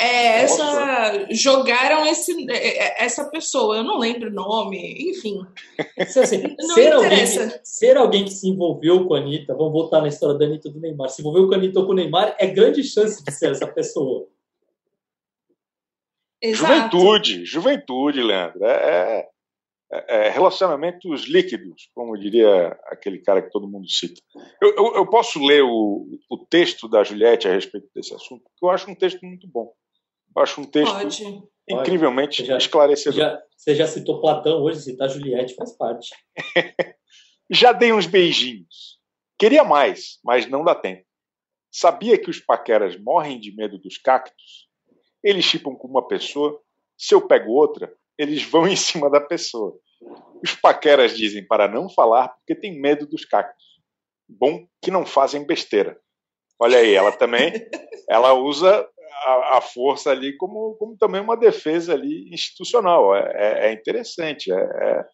É, 0.00 0.42
essa 0.42 1.26
jogaram 1.30 2.06
esse, 2.06 2.48
é, 2.48 3.02
é, 3.02 3.04
essa 3.04 3.28
pessoa, 3.28 3.78
eu 3.78 3.82
não 3.82 3.98
lembro 3.98 4.30
o 4.30 4.32
nome, 4.32 5.10
enfim. 5.10 5.44
Assim, 5.98 6.54
ser, 6.72 6.92
alguém, 6.92 7.26
ser 7.64 7.96
alguém 7.96 8.24
que 8.24 8.30
se 8.30 8.48
envolveu 8.48 9.08
com 9.08 9.14
a 9.14 9.18
Anitta, 9.18 9.54
vamos 9.54 9.72
voltar 9.72 10.00
na 10.00 10.06
história 10.06 10.38
da 10.38 10.44
Anitta 10.44 10.70
do 10.70 10.78
Neymar, 10.78 11.08
se 11.08 11.20
envolveu 11.20 11.48
com 11.48 11.54
a 11.54 11.56
Anitta 11.56 11.80
ou 11.80 11.86
com 11.86 11.92
o 11.92 11.96
Neymar, 11.96 12.36
é 12.38 12.46
grande 12.46 12.84
chance 12.84 13.24
de 13.24 13.32
ser 13.32 13.50
essa 13.50 13.66
pessoa. 13.66 14.28
Exato. 16.40 16.72
Juventude, 16.72 17.44
juventude, 17.44 18.22
Leandro. 18.22 18.64
É, 18.64 19.28
é, 19.90 20.26
é, 20.26 20.28
relacionamentos 20.28 21.26
líquidos, 21.26 21.90
como 21.94 22.16
diria 22.16 22.68
aquele 22.84 23.18
cara 23.18 23.42
que 23.42 23.50
todo 23.50 23.68
mundo 23.68 23.90
cita. 23.90 24.20
Eu, 24.62 24.76
eu, 24.76 24.94
eu 24.96 25.06
posso 25.06 25.44
ler 25.44 25.62
o, 25.64 26.06
o 26.30 26.38
texto 26.46 26.86
da 26.88 27.02
Juliette 27.02 27.48
a 27.48 27.52
respeito 27.52 27.88
desse 27.92 28.14
assunto, 28.14 28.44
porque 28.44 28.64
eu 28.64 28.70
acho 28.70 28.88
um 28.88 28.94
texto 28.94 29.24
muito 29.24 29.48
bom. 29.48 29.72
Eu 30.36 30.42
acho 30.42 30.60
um 30.60 30.64
texto 30.64 30.92
Pode. 30.92 31.42
incrivelmente 31.68 32.44
já, 32.44 32.56
esclarecedor. 32.56 33.18
Já, 33.18 33.42
você 33.56 33.74
já 33.74 33.86
citou 33.86 34.20
Platão 34.20 34.62
hoje, 34.62 34.80
citar 34.80 35.08
Juliette 35.08 35.54
faz 35.54 35.76
parte. 35.76 36.10
já 37.50 37.72
dei 37.72 37.92
uns 37.92 38.06
beijinhos. 38.06 38.98
Queria 39.38 39.64
mais, 39.64 40.18
mas 40.24 40.48
não 40.48 40.64
dá 40.64 40.74
tempo. 40.74 41.04
Sabia 41.70 42.18
que 42.18 42.30
os 42.30 42.40
paqueras 42.40 42.98
morrem 42.98 43.38
de 43.38 43.54
medo 43.54 43.78
dos 43.78 43.98
cactos? 43.98 44.68
Eles 45.22 45.44
chipam 45.44 45.74
com 45.74 45.86
uma 45.86 46.06
pessoa, 46.06 46.60
se 46.96 47.14
eu 47.14 47.26
pego 47.26 47.52
outra, 47.52 47.92
eles 48.16 48.42
vão 48.42 48.66
em 48.66 48.76
cima 48.76 49.10
da 49.10 49.20
pessoa. 49.20 49.78
Os 50.42 50.54
paqueras 50.54 51.16
dizem 51.16 51.46
para 51.46 51.68
não 51.68 51.88
falar 51.88 52.28
porque 52.28 52.54
tem 52.54 52.80
medo 52.80 53.06
dos 53.06 53.24
cactos. 53.24 53.64
Bom 54.28 54.66
que 54.82 54.90
não 54.90 55.06
fazem 55.06 55.46
besteira. 55.46 55.98
Olha 56.60 56.78
aí, 56.78 56.94
ela 56.94 57.12
também, 57.12 57.52
ela 58.08 58.32
usa 58.34 58.88
a, 59.24 59.58
a, 59.58 59.60
força 59.60 60.10
ali 60.10 60.36
como, 60.36 60.74
como 60.74 60.96
também 60.96 61.20
uma 61.20 61.36
defesa 61.36 61.94
ali 61.94 62.32
institucional. 62.32 63.14
É, 63.14 63.32
é, 63.34 63.68
é 63.68 63.72
interessante. 63.72 64.52
É, 64.52 64.56
é, 64.56 65.04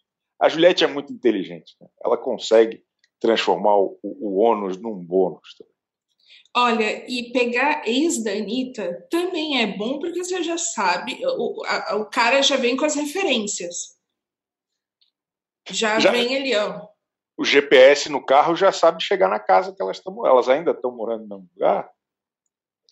a 0.40 0.48
Juliette 0.48 0.84
é 0.84 0.86
muito 0.86 1.12
inteligente. 1.12 1.74
Né? 1.80 1.88
Ela 2.04 2.16
consegue 2.16 2.82
transformar 3.20 3.76
o, 3.76 3.98
o, 4.02 4.38
ônus 4.40 4.76
num 4.76 4.94
bônus. 4.94 5.56
Olha, 6.56 7.04
e 7.10 7.32
pegar 7.32 7.86
ex 7.86 8.22
da 8.22 8.30
Anitta 8.30 9.06
também 9.10 9.62
é 9.62 9.76
bom 9.76 9.98
porque 9.98 10.22
você 10.22 10.42
já 10.42 10.56
sabe, 10.56 11.18
o, 11.24 11.64
a, 11.66 11.96
o 11.96 12.06
cara 12.06 12.42
já 12.42 12.56
vem 12.56 12.76
com 12.76 12.84
as 12.84 12.94
referências. 12.94 13.94
Já, 15.70 15.98
já 15.98 16.10
vem 16.10 16.36
ali, 16.36 16.54
ó. 16.54 16.86
O 17.36 17.44
GPS 17.44 18.08
no 18.08 18.24
carro 18.24 18.54
já 18.54 18.70
sabe 18.70 19.02
chegar 19.02 19.28
na 19.28 19.40
casa 19.40 19.74
que 19.74 19.82
elas 19.82 19.96
estão. 19.96 20.24
Elas 20.26 20.48
ainda 20.48 20.70
estão 20.70 20.94
morando 20.94 21.26
no 21.26 21.36
lugar. 21.36 21.90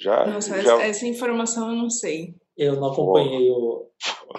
Já, 0.01 0.27
Nossa, 0.27 0.61
já... 0.63 0.83
essa 0.83 1.07
informação 1.07 1.71
eu 1.71 1.77
não 1.77 1.91
sei. 1.91 2.35
Eu 2.57 2.77
não 2.77 2.93
acompanhei 2.93 3.51
o, 3.51 3.89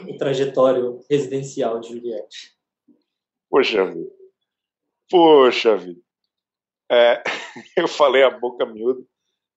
o 0.08 0.18
trajetório 0.18 1.00
residencial 1.10 1.80
de 1.80 1.90
Juliette. 1.90 2.54
Poxa 3.50 3.86
vida. 3.86 4.12
Poxa 5.10 5.78
vida. 5.78 6.02
É, 6.92 7.24
eu 7.78 7.88
falei 7.88 8.24
a 8.24 8.30
boca 8.30 8.66
miúda, 8.66 9.02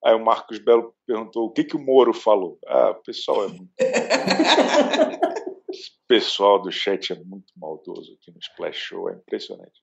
aí 0.04 0.14
o 0.14 0.24
Marcos 0.24 0.58
Belo 0.58 0.94
perguntou 1.06 1.46
o 1.46 1.50
que, 1.50 1.64
que 1.64 1.76
o 1.76 1.84
Moro 1.84 2.14
falou. 2.14 2.58
Ah, 2.66 2.90
o 2.90 3.02
pessoal 3.02 3.44
é 3.44 3.48
muito. 3.48 3.70
o 5.68 6.06
pessoal 6.08 6.62
do 6.62 6.70
chat 6.70 7.12
é 7.12 7.16
muito 7.24 7.52
maldoso 7.56 8.14
aqui 8.14 8.30
no 8.30 8.38
Splash 8.38 8.76
Show, 8.76 9.10
é 9.10 9.14
impressionante. 9.14 9.82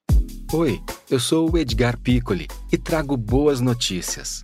Oi, 0.54 0.80
eu 1.10 1.20
sou 1.20 1.52
o 1.52 1.58
Edgar 1.58 2.00
Piccoli 2.00 2.48
e 2.72 2.78
trago 2.78 3.18
boas 3.18 3.60
notícias. 3.60 4.44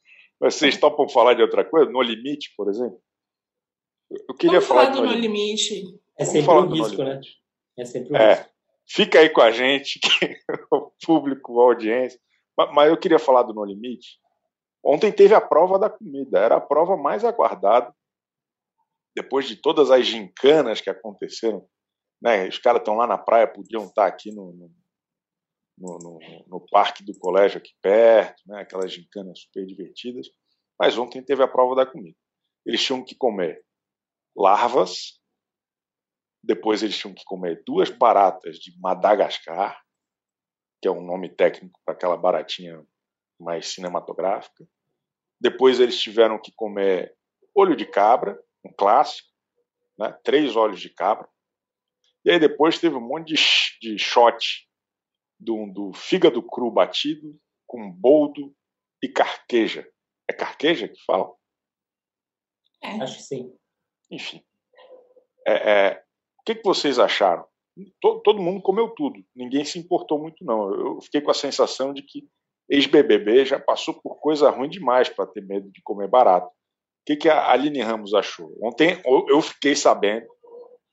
vocês 0.41 0.77
topam 0.77 1.07
falar 1.07 1.35
de 1.35 1.41
outra 1.43 1.63
coisa? 1.63 1.91
No 1.91 2.01
Limite, 2.01 2.53
por 2.57 2.69
exemplo? 2.69 2.99
Eu 4.09 4.35
queria 4.35 4.59
Vamos 4.59 4.67
falar, 4.67 4.85
falar 4.85 4.95
do 4.95 5.05
No 5.05 5.13
Limite. 5.13 5.99
É 6.17 6.25
sempre 6.25 6.51
um 6.51 6.67
risco, 6.67 7.03
né? 7.03 7.21
É 7.77 7.85
sempre 7.85 8.13
um 8.13 8.15
é. 8.15 8.33
risco. 8.33 8.51
Fica 8.87 9.19
aí 9.19 9.29
com 9.29 9.41
a 9.41 9.51
gente, 9.51 9.99
que 10.01 10.35
o 10.71 10.91
público, 11.05 11.61
a 11.61 11.65
audiência. 11.65 12.19
Mas 12.73 12.89
eu 12.89 12.97
queria 12.97 13.19
falar 13.19 13.43
do 13.43 13.53
No 13.53 13.63
Limite. 13.63 14.19
Ontem 14.83 15.11
teve 15.11 15.35
a 15.35 15.39
prova 15.39 15.77
da 15.77 15.89
comida. 15.89 16.39
Era 16.39 16.55
a 16.55 16.61
prova 16.61 16.97
mais 16.97 17.23
aguardada. 17.23 17.93
Depois 19.15 19.47
de 19.47 19.55
todas 19.55 19.91
as 19.91 20.05
gincanas 20.05 20.81
que 20.81 20.89
aconteceram 20.89 21.67
Né? 22.21 22.47
Os 22.47 22.57
caras 22.57 22.81
estão 22.81 22.95
lá 22.95 23.05
na 23.05 23.17
praia, 23.17 23.47
podiam 23.47 23.85
estar 23.85 24.07
aqui 24.07 24.31
no, 24.33 24.71
no, 25.81 25.97
no, 25.97 26.19
no, 26.47 26.65
parque 26.69 27.03
do 27.03 27.17
colégio 27.17 27.57
aqui 27.57 27.71
perto, 27.81 28.41
né? 28.45 28.61
aquelas 28.61 28.93
gincanas 28.93 29.39
super 29.41 29.65
divertidas. 29.65 30.27
Mas 30.79 30.97
ontem 30.97 31.23
teve 31.23 31.43
a 31.43 31.47
prova 31.47 31.75
da 31.75 31.85
comida. 31.85 32.15
Eles 32.65 32.83
tinham 32.83 33.03
que 33.03 33.15
comer 33.15 33.63
larvas, 34.35 35.19
depois 36.43 36.83
eles 36.83 36.97
tinham 36.97 37.13
que 37.13 37.23
comer 37.25 37.63
duas 37.65 37.89
baratas 37.89 38.57
de 38.57 38.79
Madagascar, 38.79 39.79
que 40.81 40.87
é 40.87 40.91
um 40.91 41.03
nome 41.03 41.29
técnico 41.29 41.79
para 41.83 41.93
aquela 41.93 42.17
baratinha 42.17 42.83
mais 43.39 43.67
cinematográfica. 43.67 44.65
Depois 45.39 45.79
eles 45.79 45.99
tiveram 45.99 46.39
que 46.39 46.51
comer 46.55 47.15
olho 47.55 47.75
de 47.75 47.85
cabra, 47.85 48.39
um 48.63 48.71
clássico, 48.71 49.27
né? 49.97 50.15
três 50.23 50.55
olhos 50.55 50.79
de 50.79 50.89
cabra. 50.89 51.27
E 52.23 52.31
aí 52.31 52.39
depois 52.39 52.79
teve 52.79 52.95
um 52.95 53.01
monte 53.01 53.33
de, 53.33 53.35
de 53.81 53.97
shot 53.97 54.70
do, 55.41 55.65
do 55.73 55.93
fígado 55.93 56.41
cru 56.43 56.69
batido 56.71 57.35
com 57.67 57.91
boldo 57.91 58.53
e 59.03 59.09
carqueja. 59.09 59.87
É 60.29 60.33
carqueja 60.33 60.87
que 60.87 61.03
fala? 61.03 61.33
É. 62.83 63.01
Acho 63.01 63.17
que 63.17 63.23
sim. 63.23 63.53
Enfim. 64.09 64.43
É, 65.47 65.71
é, 65.71 66.03
o 66.39 66.43
que, 66.45 66.55
que 66.55 66.63
vocês 66.63 66.99
acharam? 66.99 67.45
Todo, 67.99 68.21
todo 68.21 68.41
mundo 68.41 68.61
comeu 68.61 68.89
tudo. 68.89 69.23
Ninguém 69.35 69.65
se 69.65 69.79
importou 69.79 70.19
muito, 70.19 70.43
não. 70.45 70.73
Eu 70.73 71.01
fiquei 71.01 71.21
com 71.21 71.31
a 71.31 71.35
sensação 71.35 71.93
de 71.93 72.03
que 72.03 72.27
ex-BBB 72.69 73.45
já 73.45 73.59
passou 73.59 73.99
por 74.01 74.19
coisa 74.19 74.49
ruim 74.49 74.69
demais 74.69 75.09
para 75.09 75.27
ter 75.27 75.41
medo 75.45 75.71
de 75.71 75.81
comer 75.81 76.07
barato. 76.07 76.47
O 76.47 76.51
que, 77.05 77.15
que 77.15 77.29
a 77.29 77.51
Aline 77.51 77.81
Ramos 77.81 78.13
achou? 78.13 78.55
Ontem 78.61 79.01
eu 79.05 79.41
fiquei 79.41 79.75
sabendo 79.75 80.27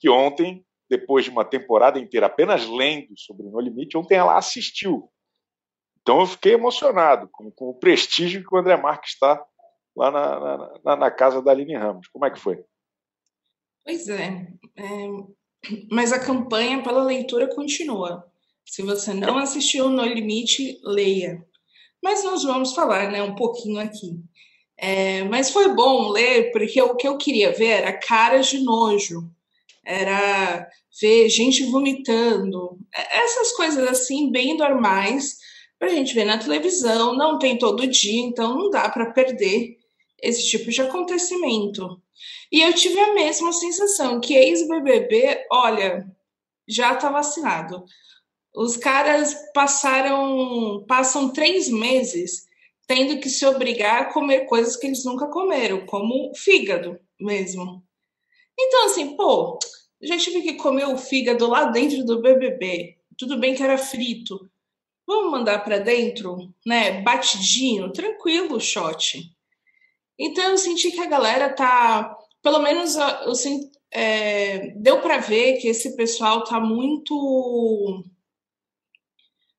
que 0.01 0.09
ontem 0.09 0.65
depois 0.89 1.25
de 1.25 1.31
uma 1.31 1.45
temporada 1.45 1.99
inteira 1.99 2.27
apenas 2.27 2.67
lendo 2.67 3.13
sobre 3.17 3.47
No 3.47 3.61
Limite, 3.61 3.97
ontem 3.97 4.17
ela 4.17 4.37
assistiu. 4.37 5.11
Então 6.01 6.21
eu 6.21 6.27
fiquei 6.27 6.55
emocionado 6.55 7.29
com, 7.31 7.51
com 7.51 7.69
o 7.69 7.75
prestígio 7.75 8.43
que 8.43 8.55
o 8.55 8.59
André 8.59 8.77
Marques 8.77 9.13
está 9.13 9.45
lá 9.95 10.11
na, 10.11 10.81
na, 10.85 10.97
na, 10.97 11.11
casa 11.11 11.43
da 11.43 11.51
Aline 11.51 11.77
Ramos. 11.77 12.09
Como 12.09 12.25
é 12.25 12.31
que 12.31 12.39
foi? 12.39 12.65
Pois 13.85 14.09
é, 14.09 14.49
é, 14.77 15.09
mas 15.91 16.13
a 16.13 16.25
campanha 16.25 16.83
pela 16.83 17.03
leitura 17.03 17.53
continua. 17.55 18.25
Se 18.65 18.83
você 18.83 19.13
não 19.13 19.39
assistiu 19.39 19.89
No 19.89 20.05
Limite, 20.05 20.81
leia. 20.83 21.45
Mas 22.03 22.23
nós 22.23 22.45
vamos 22.45 22.75
falar 22.75 23.11
né, 23.11 23.23
um 23.23 23.35
pouquinho 23.35 23.81
aqui. 23.81 24.23
É, 24.77 25.25
mas 25.25 25.51
foi 25.51 25.75
bom 25.75 26.09
ler, 26.11 26.53
porque 26.53 26.81
o 26.81 26.95
que 26.95 27.09
eu 27.09 27.19
queria 27.19 27.53
ver 27.53 27.81
era 27.81 27.99
caras 27.99 28.47
de 28.47 28.61
nojo 28.63 29.29
era 29.89 30.69
ver 31.01 31.31
gente 31.31 31.65
vomitando, 31.65 32.79
é, 32.95 33.21
essas 33.21 33.53
coisas 33.53 33.89
assim, 33.89 34.31
bem 34.31 34.55
normais, 34.57 35.39
para 35.79 35.89
a 35.89 35.91
gente 35.91 36.15
ver 36.15 36.27
na 36.27 36.37
televisão, 36.37 37.17
não 37.17 37.39
tem 37.39 37.57
todo 37.57 37.87
dia, 37.87 38.21
então 38.21 38.59
não 38.59 38.69
dá 38.71 38.89
para 38.91 39.13
perder 39.13 39.79
esse 40.21 40.47
tipo 40.47 40.71
de 40.71 40.83
acontecimento. 40.83 42.03
E 42.53 42.61
eu 42.61 42.75
tive 42.75 43.01
a 43.01 43.15
mesma 43.15 43.53
sensação 43.53 44.21
que 44.21 44.35
ex-BBB, 44.35 45.47
olha, 45.51 46.07
já 46.69 46.93
está 46.93 47.11
vacinado. 47.11 47.85
Os 48.55 48.77
caras 48.77 49.35
passaram, 49.55 50.85
passam 50.87 51.33
três 51.33 51.71
meses 51.71 52.47
tendo 52.87 53.21
que 53.21 53.29
se 53.29 53.47
obrigar 53.47 54.03
a 54.03 54.13
comer 54.13 54.47
coisas 54.47 54.77
que 54.77 54.87
eles 54.87 55.05
nunca 55.05 55.29
comeram, 55.29 55.87
como 55.87 56.33
fígado 56.35 56.99
mesmo. 57.21 57.85
Então, 58.59 58.87
assim, 58.87 59.15
pô, 59.15 59.59
já 60.01 60.17
tive 60.17 60.43
que 60.43 60.55
comer 60.55 60.87
o 60.87 60.99
fígado 60.99 61.47
lá 61.49 61.65
dentro 61.65 62.05
do 62.05 62.21
BBB. 62.21 62.97
Tudo 63.17 63.39
bem 63.39 63.55
que 63.55 63.63
era 63.63 63.77
frito. 63.77 64.49
Vamos 65.07 65.31
mandar 65.31 65.65
para 65.65 65.79
dentro, 65.79 66.53
né? 66.65 67.01
Batidinho, 67.03 67.93
tranquilo, 67.93 68.61
shot. 68.61 69.29
Então 70.19 70.51
eu 70.51 70.59
senti 70.59 70.91
que 70.91 71.01
a 71.01 71.07
galera 71.07 71.53
tá, 71.53 72.17
pelo 72.43 72.61
menos 72.61 72.95
eu 72.97 73.35
senti, 73.35 73.71
é, 73.91 74.71
deu 74.77 75.01
para 75.01 75.19
ver 75.19 75.59
que 75.59 75.69
esse 75.69 75.97
pessoal 75.97 76.45
tá 76.45 76.61
muito 76.61 78.05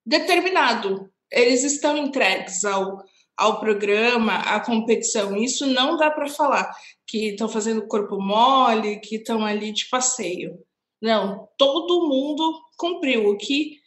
determinado. 0.05 1.09
Eles 1.31 1.63
estão 1.63 1.97
entregues 1.97 2.63
ao, 2.63 3.03
ao 3.39 3.59
programa, 3.59 4.35
à 4.35 4.59
competição. 4.59 5.35
Isso 5.35 5.65
não 5.65 5.95
dá 5.95 6.11
para 6.11 6.27
falar 6.27 6.69
que 7.07 7.29
estão 7.29 7.47
fazendo 7.47 7.87
corpo 7.87 8.21
mole, 8.21 8.99
que 8.99 9.15
estão 9.15 9.45
ali 9.45 9.71
de 9.71 9.87
passeio. 9.87 10.59
Não, 11.01 11.47
todo 11.57 12.07
mundo 12.07 12.61
cumpriu, 12.77 13.29
o 13.29 13.37
que 13.37 13.77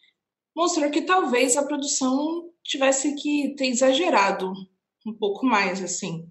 mostrou 0.57 0.91
que 0.91 1.03
talvez 1.03 1.57
a 1.57 1.67
produção 1.67 2.51
tivesse 2.65 3.15
que 3.17 3.55
ter 3.55 3.67
exagerado 3.67 4.53
um 5.07 5.13
pouco 5.13 5.45
mais, 5.45 5.83
assim. 5.83 6.27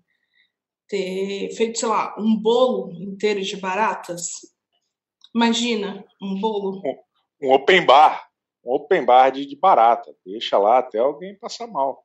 Ter 0.88 1.52
feito, 1.56 1.78
sei 1.78 1.88
lá, 1.88 2.16
um 2.18 2.36
bolo 2.36 2.92
inteiro 2.94 3.42
de 3.42 3.56
baratas. 3.58 4.32
Imagina, 5.34 6.04
um 6.22 6.40
bolo. 6.40 6.82
Um, 6.84 7.48
um 7.48 7.54
open 7.54 7.86
bar. 7.86 8.28
Um 8.66 8.74
open 8.74 9.06
bar 9.06 9.30
de, 9.30 9.46
de 9.46 9.56
barata. 9.56 10.14
Deixa 10.26 10.58
lá 10.58 10.80
até 10.80 10.98
alguém 10.98 11.38
passar 11.38 11.68
mal. 11.68 12.04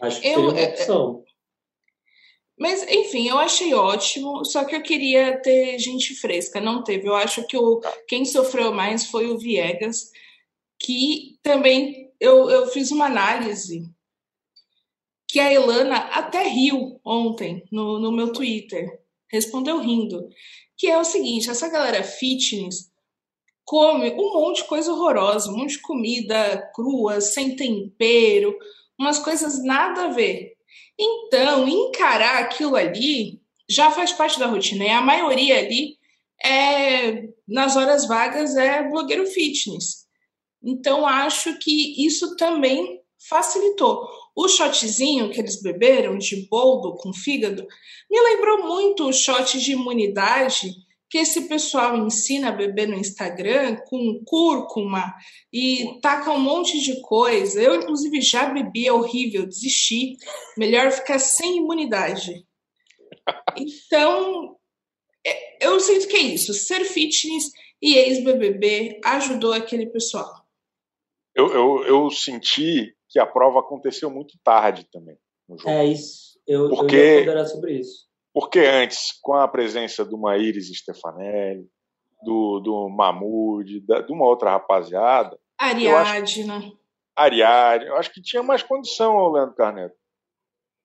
Acho 0.00 0.20
que 0.20 0.28
eu, 0.28 0.34
seria 0.34 0.50
uma 0.50 0.60
é, 0.60 0.68
opção. 0.68 1.24
Mas, 2.58 2.82
enfim, 2.88 3.28
eu 3.28 3.38
achei 3.38 3.72
ótimo, 3.72 4.44
só 4.44 4.64
que 4.64 4.74
eu 4.74 4.82
queria 4.82 5.40
ter 5.40 5.78
gente 5.78 6.14
fresca, 6.14 6.60
não 6.60 6.82
teve. 6.82 7.08
Eu 7.08 7.14
acho 7.14 7.46
que 7.46 7.56
o, 7.56 7.80
quem 8.08 8.24
sofreu 8.24 8.72
mais 8.72 9.06
foi 9.06 9.28
o 9.28 9.38
Viegas, 9.38 10.10
que 10.78 11.38
também 11.42 12.10
eu, 12.20 12.50
eu 12.50 12.66
fiz 12.66 12.90
uma 12.90 13.06
análise 13.06 13.88
que 15.28 15.38
a 15.38 15.52
Elana 15.52 15.96
até 15.96 16.42
riu 16.42 17.00
ontem 17.04 17.62
no, 17.70 17.98
no 17.98 18.10
meu 18.10 18.32
Twitter, 18.32 19.00
respondeu 19.30 19.78
rindo, 19.78 20.28
que 20.76 20.86
é 20.88 20.98
o 20.98 21.04
seguinte, 21.04 21.50
essa 21.50 21.68
galera 21.68 22.02
fitness 22.02 22.90
come 23.64 24.10
um 24.12 24.32
monte 24.32 24.62
de 24.62 24.68
coisa 24.68 24.90
horrorosa, 24.90 25.50
um 25.50 25.56
monte 25.58 25.72
de 25.72 25.82
comida 25.82 26.70
crua, 26.74 27.20
sem 27.20 27.54
tempero, 27.54 28.56
umas 28.98 29.18
coisas 29.18 29.62
nada 29.62 30.04
a 30.04 30.08
ver. 30.08 30.52
Então, 30.98 31.68
encarar 31.68 32.38
aquilo 32.38 32.76
ali 32.76 33.40
já 33.68 33.90
faz 33.90 34.12
parte 34.12 34.38
da 34.38 34.46
rotina. 34.46 34.84
E 34.84 34.90
a 34.90 35.00
maioria 35.00 35.58
ali 35.58 35.96
é 36.42 37.28
nas 37.46 37.76
horas 37.76 38.06
vagas 38.06 38.56
é 38.56 38.82
blogueiro 38.88 39.26
fitness. 39.26 40.06
Então, 40.62 41.06
acho 41.06 41.58
que 41.58 42.04
isso 42.04 42.36
também 42.36 43.00
facilitou. 43.28 44.08
O 44.34 44.48
shotzinho 44.48 45.30
que 45.30 45.40
eles 45.40 45.60
beberam 45.60 46.18
de 46.18 46.46
boldo 46.48 46.94
com 46.96 47.12
fígado 47.12 47.66
me 48.10 48.20
lembrou 48.20 48.66
muito 48.66 49.08
o 49.08 49.12
shot 49.12 49.58
de 49.58 49.72
imunidade 49.72 50.72
que 51.10 51.18
esse 51.18 51.48
pessoal 51.48 51.96
ensina 51.96 52.48
a 52.48 52.52
beber 52.52 52.86
no 52.86 52.98
Instagram 52.98 53.76
com 53.86 54.22
cúrcuma 54.24 55.14
e 55.52 55.98
taca 56.02 56.30
um 56.30 56.38
monte 56.38 56.80
de 56.80 57.00
coisa. 57.00 57.60
Eu, 57.62 57.76
inclusive, 57.76 58.20
já 58.20 58.46
bebi, 58.50 58.86
é 58.86 58.92
horrível, 58.92 59.46
desisti. 59.46 60.16
Melhor 60.56 60.90
ficar 60.92 61.18
sem 61.18 61.58
imunidade. 61.58 62.44
Então, 63.56 64.56
é, 65.26 65.66
eu 65.66 65.80
sinto 65.80 66.08
que 66.08 66.16
é 66.16 66.20
isso. 66.20 66.52
Ser 66.52 66.84
fitness 66.84 67.50
e 67.80 67.94
ex-BBB 67.96 69.00
ajudou 69.04 69.52
aquele 69.52 69.86
pessoal. 69.86 70.30
Eu, 71.34 71.48
eu, 71.52 71.84
eu 71.84 72.10
senti 72.10 72.94
que 73.08 73.18
a 73.18 73.26
prova 73.26 73.60
aconteceu 73.60 74.10
muito 74.10 74.38
tarde 74.42 74.86
também 74.92 75.16
no 75.48 75.56
jogo. 75.56 75.70
É 75.70 75.86
isso. 75.86 76.38
Eu, 76.46 76.68
Porque... 76.68 76.96
eu 76.96 77.24
ia 77.24 77.46
sobre 77.46 77.78
isso 77.78 78.07
porque 78.32 78.60
antes, 78.60 79.18
com 79.22 79.34
a 79.34 79.48
presença 79.48 80.04
do 80.04 80.18
Maíris 80.18 80.68
Stefanelli, 80.68 81.66
do, 82.22 82.60
do 82.60 82.88
Mahmoud, 82.88 83.80
da, 83.86 84.00
de 84.00 84.12
uma 84.12 84.26
outra 84.26 84.50
rapaziada. 84.50 85.38
Ariadna. 85.58 86.72
Ariadne, 87.16 87.88
eu 87.88 87.96
acho 87.96 88.12
que 88.12 88.22
tinha 88.22 88.42
mais 88.42 88.62
condição 88.62 89.16
o 89.16 89.32
Leandro 89.32 89.54
Carneiro. 89.54 89.92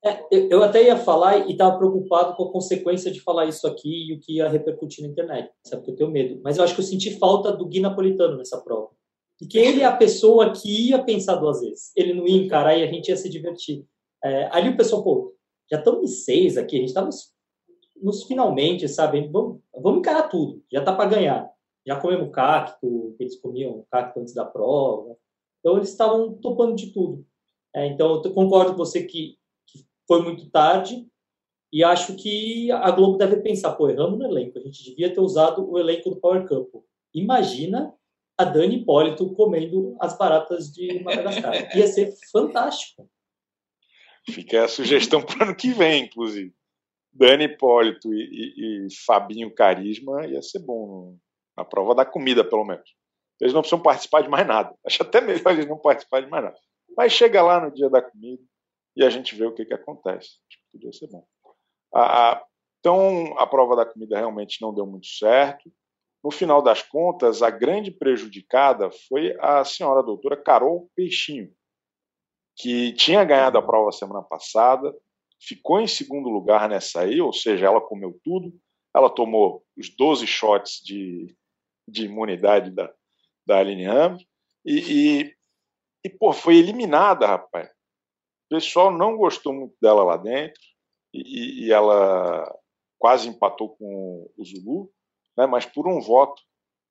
É, 0.05 0.25
eu 0.31 0.61
até 0.61 0.83
ia 0.83 0.97
falar 0.97 1.47
e 1.47 1.53
estava 1.53 1.77
preocupado 1.77 2.35
com 2.35 2.43
a 2.43 2.51
consequência 2.51 3.09
de 3.09 3.21
falar 3.21 3.45
isso 3.45 3.65
aqui 3.65 4.09
e 4.09 4.13
o 4.13 4.19
que 4.19 4.37
ia 4.37 4.49
repercutir 4.49 5.03
na 5.03 5.09
internet, 5.09 5.49
sabe? 5.65 5.81
Porque 5.81 5.91
eu 5.91 5.95
tenho 5.95 6.11
medo. 6.11 6.41
Mas 6.43 6.57
eu 6.57 6.63
acho 6.63 6.75
que 6.75 6.81
eu 6.81 6.85
senti 6.85 7.17
falta 7.17 7.53
do 7.53 7.65
Gui 7.65 7.79
Napolitano 7.79 8.37
nessa 8.37 8.59
prova. 8.59 8.89
Porque 9.39 9.57
ele 9.57 9.81
é 9.81 9.85
a 9.85 9.95
pessoa 9.95 10.51
que 10.51 10.89
ia 10.89 11.01
pensar 11.01 11.35
duas 11.35 11.61
vezes. 11.61 11.91
Ele 11.95 12.13
não 12.13 12.27
ia 12.27 12.43
encarar 12.43 12.77
e 12.77 12.83
a 12.83 12.87
gente 12.87 13.07
ia 13.07 13.15
se 13.15 13.29
divertir. 13.29 13.85
É, 14.23 14.49
ali 14.51 14.69
o 14.69 14.77
pessoal, 14.77 15.03
pô, 15.03 15.35
já 15.71 15.77
estamos 15.77 16.03
em 16.03 16.07
seis 16.07 16.57
aqui, 16.57 16.75
a 16.75 16.79
gente 16.79 16.89
estava 16.89 17.07
nos 17.07 17.32
finalmente, 18.27 18.87
sabe? 18.87 19.27
Vamos, 19.27 19.59
vamos 19.73 19.99
encarar 19.99 20.23
tudo, 20.23 20.63
já 20.71 20.83
tá 20.83 20.93
para 20.93 21.09
ganhar. 21.09 21.51
Já 21.85 21.99
comemos 21.99 22.33
cacto, 22.33 23.15
eles 23.19 23.39
comiam 23.39 23.85
cacto 23.91 24.19
antes 24.19 24.33
da 24.33 24.45
prova. 24.45 25.17
Então 25.59 25.77
eles 25.77 25.89
estavam 25.89 26.33
topando 26.35 26.75
de 26.75 26.91
tudo. 26.91 27.25
É, 27.75 27.87
então 27.87 28.21
eu 28.23 28.33
concordo 28.33 28.71
com 28.71 28.77
você 28.77 29.03
que, 29.03 29.37
que, 29.67 29.85
foi 30.07 30.21
muito 30.21 30.49
tarde 30.49 31.07
e 31.71 31.83
acho 31.83 32.15
que 32.15 32.71
a 32.71 32.91
Globo 32.91 33.17
deve 33.17 33.37
pensar, 33.37 33.73
pô, 33.73 33.89
erramos 33.89 34.19
no 34.19 34.25
elenco, 34.25 34.59
a 34.59 34.61
gente 34.61 34.83
devia 34.83 35.11
ter 35.11 35.19
usado 35.19 35.67
o 35.67 35.79
elenco 35.79 36.09
do 36.09 36.17
Power 36.17 36.47
Couple. 36.47 36.81
imagina 37.13 37.93
a 38.37 38.43
Dani 38.43 38.77
Hipólito 38.77 39.33
comendo 39.33 39.95
as 39.99 40.17
baratas 40.17 40.71
de 40.71 41.01
Madagascar. 41.03 41.53
Ia 41.75 41.87
ser 41.87 42.13
fantástico. 42.31 43.09
Fica 44.29 44.65
a 44.65 44.67
sugestão 44.67 45.21
para 45.21 45.39
o 45.39 45.43
ano 45.43 45.55
que 45.55 45.71
vem, 45.71 46.05
inclusive. 46.05 46.53
Dani 47.13 47.45
Hipólito 47.45 48.13
e, 48.13 48.17
e, 48.17 48.85
e, 48.87 49.05
Fabinho 49.05 49.53
Carisma 49.53 50.25
ia 50.25 50.41
ser 50.41 50.59
bom 50.59 51.15
na 51.55 51.63
prova 51.63 51.93
da 51.93 52.05
comida, 52.05 52.43
pelo 52.43 52.65
menos. 52.65 52.89
Eles 53.39 53.53
não 53.53 53.61
precisam 53.61 53.81
participar 53.81 54.21
de 54.21 54.29
mais 54.29 54.47
nada. 54.47 54.73
Acho 54.85 55.03
até 55.03 55.21
melhor 55.21 55.51
eles 55.51 55.67
não 55.67 55.77
participarem 55.77 56.25
de 56.25 56.31
mais 56.31 56.43
nada. 56.43 56.57
Mas 56.97 57.13
chega 57.13 57.41
lá 57.41 57.59
no 57.59 57.71
dia 57.71 57.89
da 57.89 58.01
comida 58.01 58.41
e 58.95 59.03
a 59.03 59.09
gente 59.09 59.35
vê 59.35 59.45
o 59.45 59.53
que, 59.53 59.65
que 59.65 59.73
acontece. 59.73 60.27
Acho 60.27 60.57
que 60.57 60.71
podia 60.71 60.91
ser 60.91 61.07
bom. 61.07 61.25
Ah, 61.93 62.43
então, 62.79 63.37
a 63.37 63.45
prova 63.45 63.75
da 63.75 63.85
comida 63.85 64.17
realmente 64.17 64.61
não 64.61 64.73
deu 64.73 64.85
muito 64.85 65.07
certo. 65.07 65.71
No 66.23 66.31
final 66.31 66.61
das 66.61 66.81
contas, 66.81 67.41
a 67.41 67.49
grande 67.49 67.91
prejudicada 67.91 68.89
foi 69.07 69.35
a 69.39 69.63
senhora 69.63 70.01
doutora 70.01 70.41
Carol 70.41 70.89
Peixinho, 70.95 71.51
que 72.55 72.93
tinha 72.93 73.23
ganhado 73.25 73.57
a 73.57 73.61
prova 73.61 73.91
semana 73.91 74.23
passada, 74.23 74.93
ficou 75.43 75.81
em 75.81 75.87
segundo 75.87 76.29
lugar 76.29 76.69
nessa 76.69 77.01
aí, 77.01 77.19
ou 77.19 77.33
seja, 77.33 77.65
ela 77.65 77.81
comeu 77.81 78.19
tudo, 78.23 78.53
ela 78.95 79.09
tomou 79.09 79.63
os 79.77 79.89
12 79.89 80.25
shots 80.25 80.81
de, 80.83 81.35
de 81.87 82.05
imunidade 82.05 82.71
da, 82.71 82.93
da 83.45 83.57
Aline 83.59 83.85
Ramos 83.85 84.25
e, 84.65 84.79
e, 85.23 85.35
e, 86.05 86.09
pô, 86.09 86.31
foi 86.31 86.55
eliminada, 86.55 87.27
rapaz. 87.27 87.69
O 87.69 88.55
pessoal 88.55 88.91
não 88.91 89.17
gostou 89.17 89.53
muito 89.53 89.75
dela 89.81 90.03
lá 90.03 90.15
dentro 90.15 90.61
e, 91.13 91.65
e 91.65 91.71
ela 91.71 92.49
quase 92.97 93.27
empatou 93.27 93.75
com 93.75 94.31
o 94.37 94.45
Zulu, 94.45 94.91
né, 95.37 95.45
mas 95.45 95.65
por 95.65 95.87
um 95.87 95.99
voto 95.99 96.41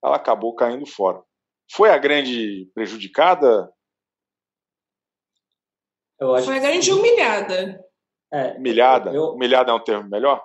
ela 0.04 0.16
acabou 0.16 0.54
caindo 0.54 0.84
fora. 0.84 1.22
Foi 1.70 1.90
a 1.90 1.96
grande 1.96 2.70
prejudicada? 2.74 3.72
Foi 6.44 6.56
a 6.58 6.60
grande 6.60 6.92
humilhada. 6.92 7.82
É, 8.32 8.56
humilhada? 8.56 9.12
Eu, 9.12 9.32
humilhada 9.32 9.70
é 9.70 9.74
um 9.74 9.84
termo 9.84 10.08
melhor? 10.08 10.42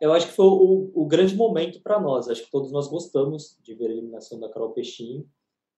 Eu 0.00 0.12
acho 0.12 0.28
que 0.28 0.32
foi 0.32 0.46
o, 0.46 0.90
o 0.94 1.06
grande 1.06 1.34
momento 1.34 1.82
para 1.82 2.00
nós. 2.00 2.28
Acho 2.28 2.44
que 2.44 2.50
todos 2.50 2.72
nós 2.72 2.88
gostamos 2.88 3.58
de 3.62 3.74
ver 3.74 3.86
a 3.86 3.92
eliminação 3.92 4.38
da 4.38 4.48
Carol 4.48 4.72
Peixinho. 4.72 5.26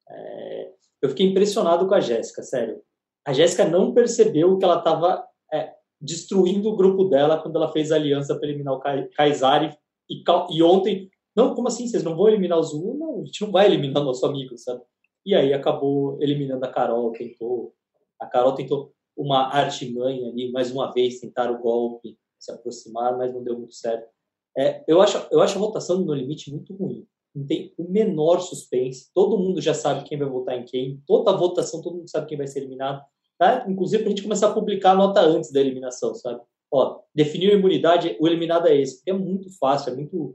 É, 0.08 0.72
eu 1.02 1.08
fiquei 1.08 1.26
impressionado 1.26 1.88
com 1.88 1.94
a 1.94 2.00
Jéssica, 2.00 2.42
sério. 2.42 2.80
A 3.26 3.32
Jéssica 3.32 3.64
não 3.64 3.92
percebeu 3.92 4.56
que 4.58 4.64
ela 4.64 4.78
estava 4.78 5.26
é, 5.52 5.74
destruindo 6.00 6.68
o 6.68 6.76
grupo 6.76 7.04
dela 7.04 7.40
quando 7.40 7.56
ela 7.56 7.72
fez 7.72 7.90
a 7.90 7.96
aliança 7.96 8.38
para 8.38 8.48
eliminar 8.48 8.74
o 8.74 8.80
Kaysari. 9.16 9.76
E, 10.08 10.22
e 10.50 10.62
ontem, 10.62 11.10
não, 11.34 11.54
como 11.54 11.68
assim? 11.68 11.88
Vocês 11.88 12.04
não 12.04 12.16
vão 12.16 12.28
eliminar 12.28 12.58
o 12.58 12.62
Zulu? 12.62 12.98
Não, 12.98 13.22
a 13.22 13.24
gente 13.24 13.42
não 13.42 13.50
vai 13.50 13.66
eliminar 13.66 14.02
o 14.02 14.06
nosso 14.06 14.24
amigo, 14.24 14.56
sabe? 14.56 14.82
E 15.24 15.34
aí 15.34 15.52
acabou 15.52 16.18
eliminando 16.20 16.64
a 16.64 16.70
Carol, 16.70 17.10
tentou. 17.12 17.74
A 18.20 18.26
Carol 18.26 18.54
tentou 18.54 18.94
uma 19.16 19.48
artimanha 19.48 20.28
ali, 20.28 20.52
mais 20.52 20.70
uma 20.70 20.92
vez, 20.92 21.20
tentar 21.20 21.50
o 21.50 21.58
golpe, 21.58 22.18
se 22.38 22.52
aproximar, 22.52 23.16
mas 23.16 23.32
não 23.32 23.42
deu 23.42 23.58
muito 23.58 23.74
certo. 23.74 24.08
É, 24.56 24.84
eu, 24.86 25.00
acho, 25.00 25.26
eu 25.30 25.40
acho 25.40 25.56
a 25.56 25.60
votação 25.60 26.00
No 26.00 26.14
Limite 26.14 26.50
muito 26.50 26.74
ruim. 26.74 27.06
Não 27.34 27.46
tem 27.46 27.74
o 27.76 27.84
menor 27.84 28.40
suspense. 28.40 29.10
Todo 29.14 29.38
mundo 29.38 29.60
já 29.60 29.74
sabe 29.74 30.04
quem 30.04 30.18
vai 30.18 30.28
votar 30.28 30.58
em 30.58 30.64
quem. 30.64 31.02
Toda 31.06 31.30
a 31.30 31.36
votação, 31.36 31.82
todo 31.82 31.96
mundo 31.96 32.08
sabe 32.08 32.26
quem 32.26 32.38
vai 32.38 32.46
ser 32.46 32.60
eliminado. 32.60 33.04
Tá? 33.38 33.66
Inclusive, 33.68 34.02
para 34.02 34.12
a 34.12 34.14
gente 34.14 34.22
começar 34.22 34.48
a 34.48 34.54
publicar 34.54 34.92
a 34.92 34.94
nota 34.94 35.20
antes 35.20 35.52
da 35.52 35.60
eliminação, 35.60 36.14
sabe? 36.14 36.40
Ó, 36.72 37.00
definiu 37.14 37.50
a 37.50 37.54
imunidade, 37.54 38.16
o 38.18 38.26
eliminado 38.26 38.66
é 38.66 38.76
esse. 38.76 39.02
É 39.06 39.12
muito 39.12 39.50
fácil, 39.58 39.92
é 39.92 39.96
muito. 39.96 40.34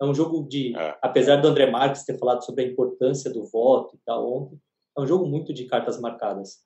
É 0.00 0.04
um 0.04 0.14
jogo 0.14 0.42
de. 0.48 0.76
É. 0.76 0.98
Apesar 1.00 1.36
do 1.36 1.46
André 1.46 1.70
Marques 1.70 2.04
ter 2.04 2.18
falado 2.18 2.44
sobre 2.44 2.64
a 2.64 2.66
importância 2.66 3.32
do 3.32 3.44
voto 3.44 3.94
e 3.94 3.98
tal 4.04 4.28
ontem, 4.28 4.60
é 4.98 5.00
um 5.00 5.06
jogo 5.06 5.26
muito 5.26 5.54
de 5.54 5.66
cartas 5.66 6.00
marcadas. 6.00 6.58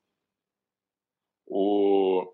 O... 1.46 2.32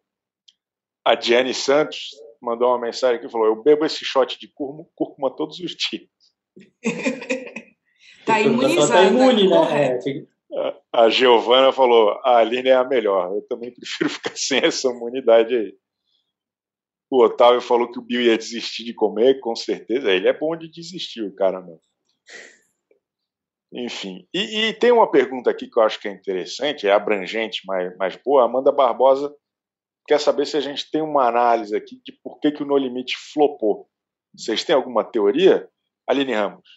A 1.04 1.18
Jenny 1.18 1.54
Santos 1.54 2.11
mandou 2.40 2.68
uma 2.68 2.80
mensagem 2.80 3.16
aqui 3.16 3.26
e 3.26 3.30
falou: 3.30 3.46
Eu 3.46 3.62
bebo 3.62 3.84
esse 3.84 4.04
shot 4.04 4.38
de 4.38 4.48
cúrcuma 4.48 5.34
todos 5.34 5.58
os 5.61 5.72
dias. 5.72 6.08
tá 8.24 8.40
imunizado. 8.40 8.92
Tá 8.92 9.02
imune, 9.04 9.48
né? 9.48 9.98
É, 10.52 10.76
a 10.92 11.08
Giovana 11.08 11.72
falou: 11.72 12.20
a 12.24 12.38
Aline 12.38 12.70
é 12.70 12.74
a 12.74 12.84
melhor. 12.84 13.34
Eu 13.34 13.42
também 13.42 13.72
prefiro 13.74 14.11
ficar 14.11 14.36
sem 14.36 14.61
essa 14.64 14.88
imunidade 14.88 15.54
aí. 15.54 15.74
O 17.11 17.24
Otávio 17.24 17.61
falou 17.61 17.90
que 17.90 17.98
o 17.98 18.02
Bill 18.02 18.22
ia 18.22 18.38
desistir 18.38 18.84
de 18.84 18.94
comer, 18.94 19.40
com 19.40 19.54
certeza. 19.56 20.12
Ele 20.12 20.28
é 20.28 20.32
bom 20.32 20.56
de 20.56 20.70
desistir, 20.70 21.22
o 21.22 21.34
cara 21.34 21.61
mesmo. 21.61 21.80
Enfim. 23.73 24.27
E, 24.35 24.68
e, 24.68 24.73
tem 24.75 24.91
uma 24.91 25.11
pergunta 25.11 25.51
aqui 25.51 25.68
que 25.68 25.79
eu 25.79 25.83
acho 25.83 26.01
que 26.01 26.09
é 26.09 26.12
interessante, 26.12 26.89
é 26.89 26.93
abrangente, 26.93 27.62
mas, 27.64 27.97
mas 27.97 28.16
boa. 28.16 28.45
Amanda 28.45 28.73
Barbosa 28.73 29.33
quer 30.07 30.18
saber 30.18 30.47
se 30.47 30.57
a 30.57 30.61
gente 30.61 30.91
tem 30.91 31.01
uma 31.01 31.29
análise 31.29 31.75
aqui 31.77 32.01
de 32.05 32.12
por 32.23 32.41
que, 32.41 32.51
que 32.51 32.62
o 32.62 32.66
No 32.66 32.77
Limite 32.77 33.16
flopou. 33.33 33.89
Vocês 34.37 34.64
têm 34.64 34.75
alguma 34.75 35.05
teoria? 35.05 35.68
Aline 36.07 36.33
Ramos. 36.33 36.68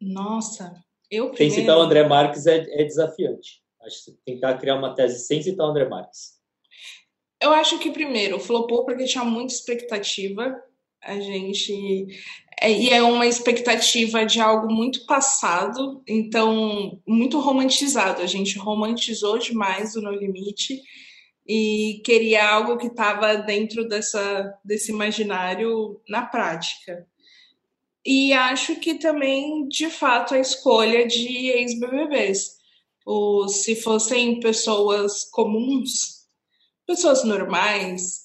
Nossa, 0.00 0.72
eu 1.10 1.30
primeiro... 1.30 1.54
Sem 1.54 1.62
citar 1.62 1.76
o 1.76 1.82
André 1.82 2.06
Marques 2.08 2.46
é, 2.46 2.58
é 2.80 2.84
desafiante. 2.84 3.62
Acho 3.82 4.04
que 4.06 4.12
tentar 4.24 4.56
criar 4.56 4.76
uma 4.76 4.94
tese 4.94 5.26
sem 5.26 5.42
citar 5.42 5.66
o 5.66 5.70
André 5.70 5.86
Marques. 5.86 6.40
Eu 7.40 7.52
acho 7.52 7.78
que 7.78 7.90
primeiro 7.90 8.40
flopou 8.40 8.86
porque 8.86 9.04
tinha 9.04 9.24
muita 9.24 9.52
expectativa. 9.52 10.58
A 11.02 11.20
gente 11.20 12.06
é, 12.64 12.72
e 12.72 12.88
é 12.88 13.02
uma 13.02 13.26
expectativa 13.26 14.24
de 14.24 14.40
algo 14.40 14.72
muito 14.72 15.04
passado, 15.04 16.02
então 16.08 16.98
muito 17.06 17.38
romantizado. 17.38 18.22
A 18.22 18.26
gente 18.26 18.56
romantizou 18.56 19.36
demais 19.36 19.94
o 19.94 20.00
No 20.00 20.10
Limite 20.10 20.80
e 21.46 22.00
queria 22.02 22.48
algo 22.48 22.78
que 22.78 22.86
estava 22.86 23.34
dentro 23.34 23.86
dessa, 23.86 24.58
desse 24.64 24.90
imaginário 24.90 26.00
na 26.08 26.22
prática. 26.24 27.06
E 28.02 28.32
acho 28.32 28.76
que 28.76 28.94
também, 28.94 29.68
de 29.68 29.90
fato, 29.90 30.34
a 30.34 30.38
escolha 30.38 31.06
de 31.06 31.48
ex-BBBs. 31.48 32.56
Se 33.48 33.76
fossem 33.76 34.40
pessoas 34.40 35.24
comuns, 35.24 36.24
pessoas 36.86 37.24
normais, 37.24 38.23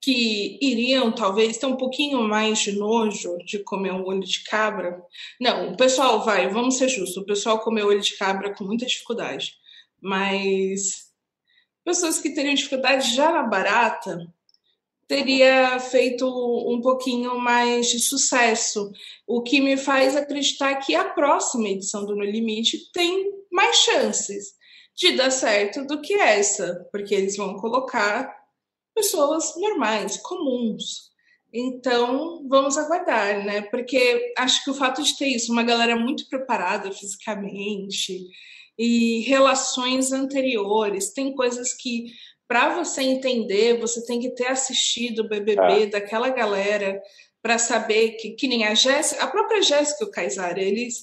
que 0.00 0.58
iriam 0.60 1.12
talvez 1.12 1.58
ter 1.58 1.66
um 1.66 1.76
pouquinho 1.76 2.22
mais 2.22 2.60
de 2.60 2.72
nojo 2.72 3.38
de 3.38 3.58
comer 3.58 3.92
um 3.92 4.04
olho 4.04 4.20
de 4.20 4.44
cabra. 4.44 5.02
Não, 5.40 5.72
o 5.72 5.76
pessoal 5.76 6.24
vai, 6.24 6.48
vamos 6.48 6.78
ser 6.78 6.88
justos, 6.88 7.16
o 7.16 7.26
pessoal 7.26 7.58
comeu 7.60 7.88
olho 7.88 8.00
de 8.00 8.16
cabra 8.16 8.54
com 8.54 8.64
muita 8.64 8.86
dificuldade. 8.86 9.54
Mas 10.00 11.06
pessoas 11.84 12.18
que 12.18 12.30
teriam 12.30 12.54
dificuldade 12.54 13.14
já 13.14 13.32
na 13.32 13.42
barata 13.42 14.32
teria 15.08 15.78
feito 15.78 16.26
um 16.26 16.80
pouquinho 16.80 17.38
mais 17.38 17.88
de 17.88 18.00
sucesso, 18.00 18.90
o 19.26 19.42
que 19.42 19.60
me 19.60 19.76
faz 19.76 20.16
acreditar 20.16 20.74
que 20.76 20.94
a 20.94 21.04
próxima 21.04 21.68
edição 21.68 22.04
do 22.04 22.16
No 22.16 22.24
Limite 22.24 22.90
tem 22.92 23.32
mais 23.50 23.76
chances 23.76 24.54
de 24.96 25.12
dar 25.12 25.30
certo 25.30 25.86
do 25.86 26.00
que 26.00 26.14
essa, 26.14 26.86
porque 26.90 27.14
eles 27.14 27.36
vão 27.36 27.56
colocar 27.56 28.34
pessoas 28.96 29.54
normais, 29.56 30.16
comuns. 30.16 31.10
Então, 31.52 32.44
vamos 32.48 32.76
aguardar, 32.76 33.44
né? 33.44 33.60
Porque 33.62 34.32
acho 34.36 34.64
que 34.64 34.70
o 34.70 34.74
fato 34.74 35.02
de 35.02 35.16
ter 35.16 35.28
isso, 35.28 35.52
uma 35.52 35.62
galera 35.62 35.94
muito 35.94 36.28
preparada 36.28 36.90
fisicamente 36.90 38.26
e 38.78 39.20
relações 39.20 40.12
anteriores, 40.12 41.12
tem 41.12 41.34
coisas 41.34 41.72
que 41.74 42.06
para 42.48 42.76
você 42.76 43.02
entender, 43.02 43.78
você 43.80 44.04
tem 44.06 44.20
que 44.20 44.30
ter 44.30 44.46
assistido 44.46 45.20
o 45.20 45.28
BBB 45.28 45.82
é. 45.82 45.86
daquela 45.86 46.30
galera 46.30 47.00
para 47.42 47.58
saber 47.58 48.12
que, 48.12 48.30
que 48.30 48.48
nem 48.48 48.64
a 48.64 48.74
Jéssica, 48.74 49.24
a 49.24 49.28
própria 49.28 49.62
Jéssica 49.62 50.04
e 50.04 50.06
o 50.06 50.10
Kaysar, 50.10 50.58
eles 50.58 51.02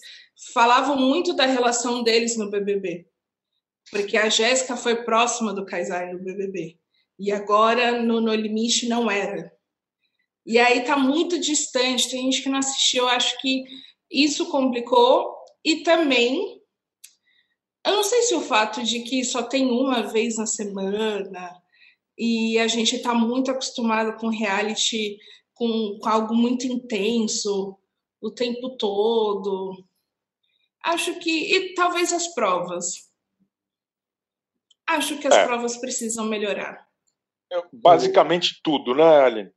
falavam 0.54 0.98
muito 0.98 1.34
da 1.34 1.46
relação 1.46 2.04
deles 2.04 2.38
no 2.38 2.50
BBB. 2.50 3.06
Porque 3.92 4.18
a 4.18 4.30
Jéssica 4.30 4.76
foi 4.76 5.04
próxima 5.04 5.54
do 5.54 5.66
Kaysar 5.66 6.14
no 6.14 6.20
BBB. 6.20 6.78
E 7.20 7.32
agora 7.32 8.02
no 8.02 8.20
No 8.20 8.34
Limite 8.34 8.88
não 8.88 9.10
era. 9.10 9.52
E 10.46 10.60
aí 10.60 10.84
tá 10.84 10.98
muito 10.98 11.40
distante, 11.40 12.10
tem 12.10 12.24
gente 12.24 12.44
que 12.44 12.50
não 12.50 12.60
assistiu, 12.60 13.04
eu 13.04 13.10
acho 13.10 13.40
que 13.40 13.64
isso 14.12 14.50
complicou 14.50 15.34
e 15.64 15.84
também 15.84 16.62
eu 17.86 17.96
não 17.96 18.04
sei 18.04 18.22
se 18.22 18.34
o 18.34 18.42
fato 18.42 18.82
de 18.84 19.02
que 19.02 19.26
só 19.26 19.44
tem 19.44 19.70
uma 19.70 20.04
vez 20.04 20.38
na 20.38 20.46
semana 20.46 21.62
e 22.18 22.58
a 22.58 22.68
gente 22.68 22.96
está 22.96 23.14
muito 23.14 23.52
acostumado 23.52 24.18
com 24.18 24.30
reality, 24.30 25.18
com, 25.54 25.98
com, 26.02 26.10
algo 26.10 26.34
muito 26.34 26.66
intenso 26.66 27.78
o 28.22 28.32
tempo 28.32 28.78
todo. 28.78 29.84
Acho 30.82 31.20
que. 31.20 31.54
E 31.54 31.74
talvez 31.74 32.14
as 32.14 32.34
provas. 32.34 33.12
Acho 34.88 35.18
que 35.18 35.28
as 35.28 35.36
é. 35.36 35.46
provas 35.46 35.78
precisam 35.78 36.26
melhorar. 36.26 36.88
É 37.52 37.62
basicamente 37.72 38.60
tudo, 38.64 38.96
né, 38.96 39.20
Aline? 39.22 39.52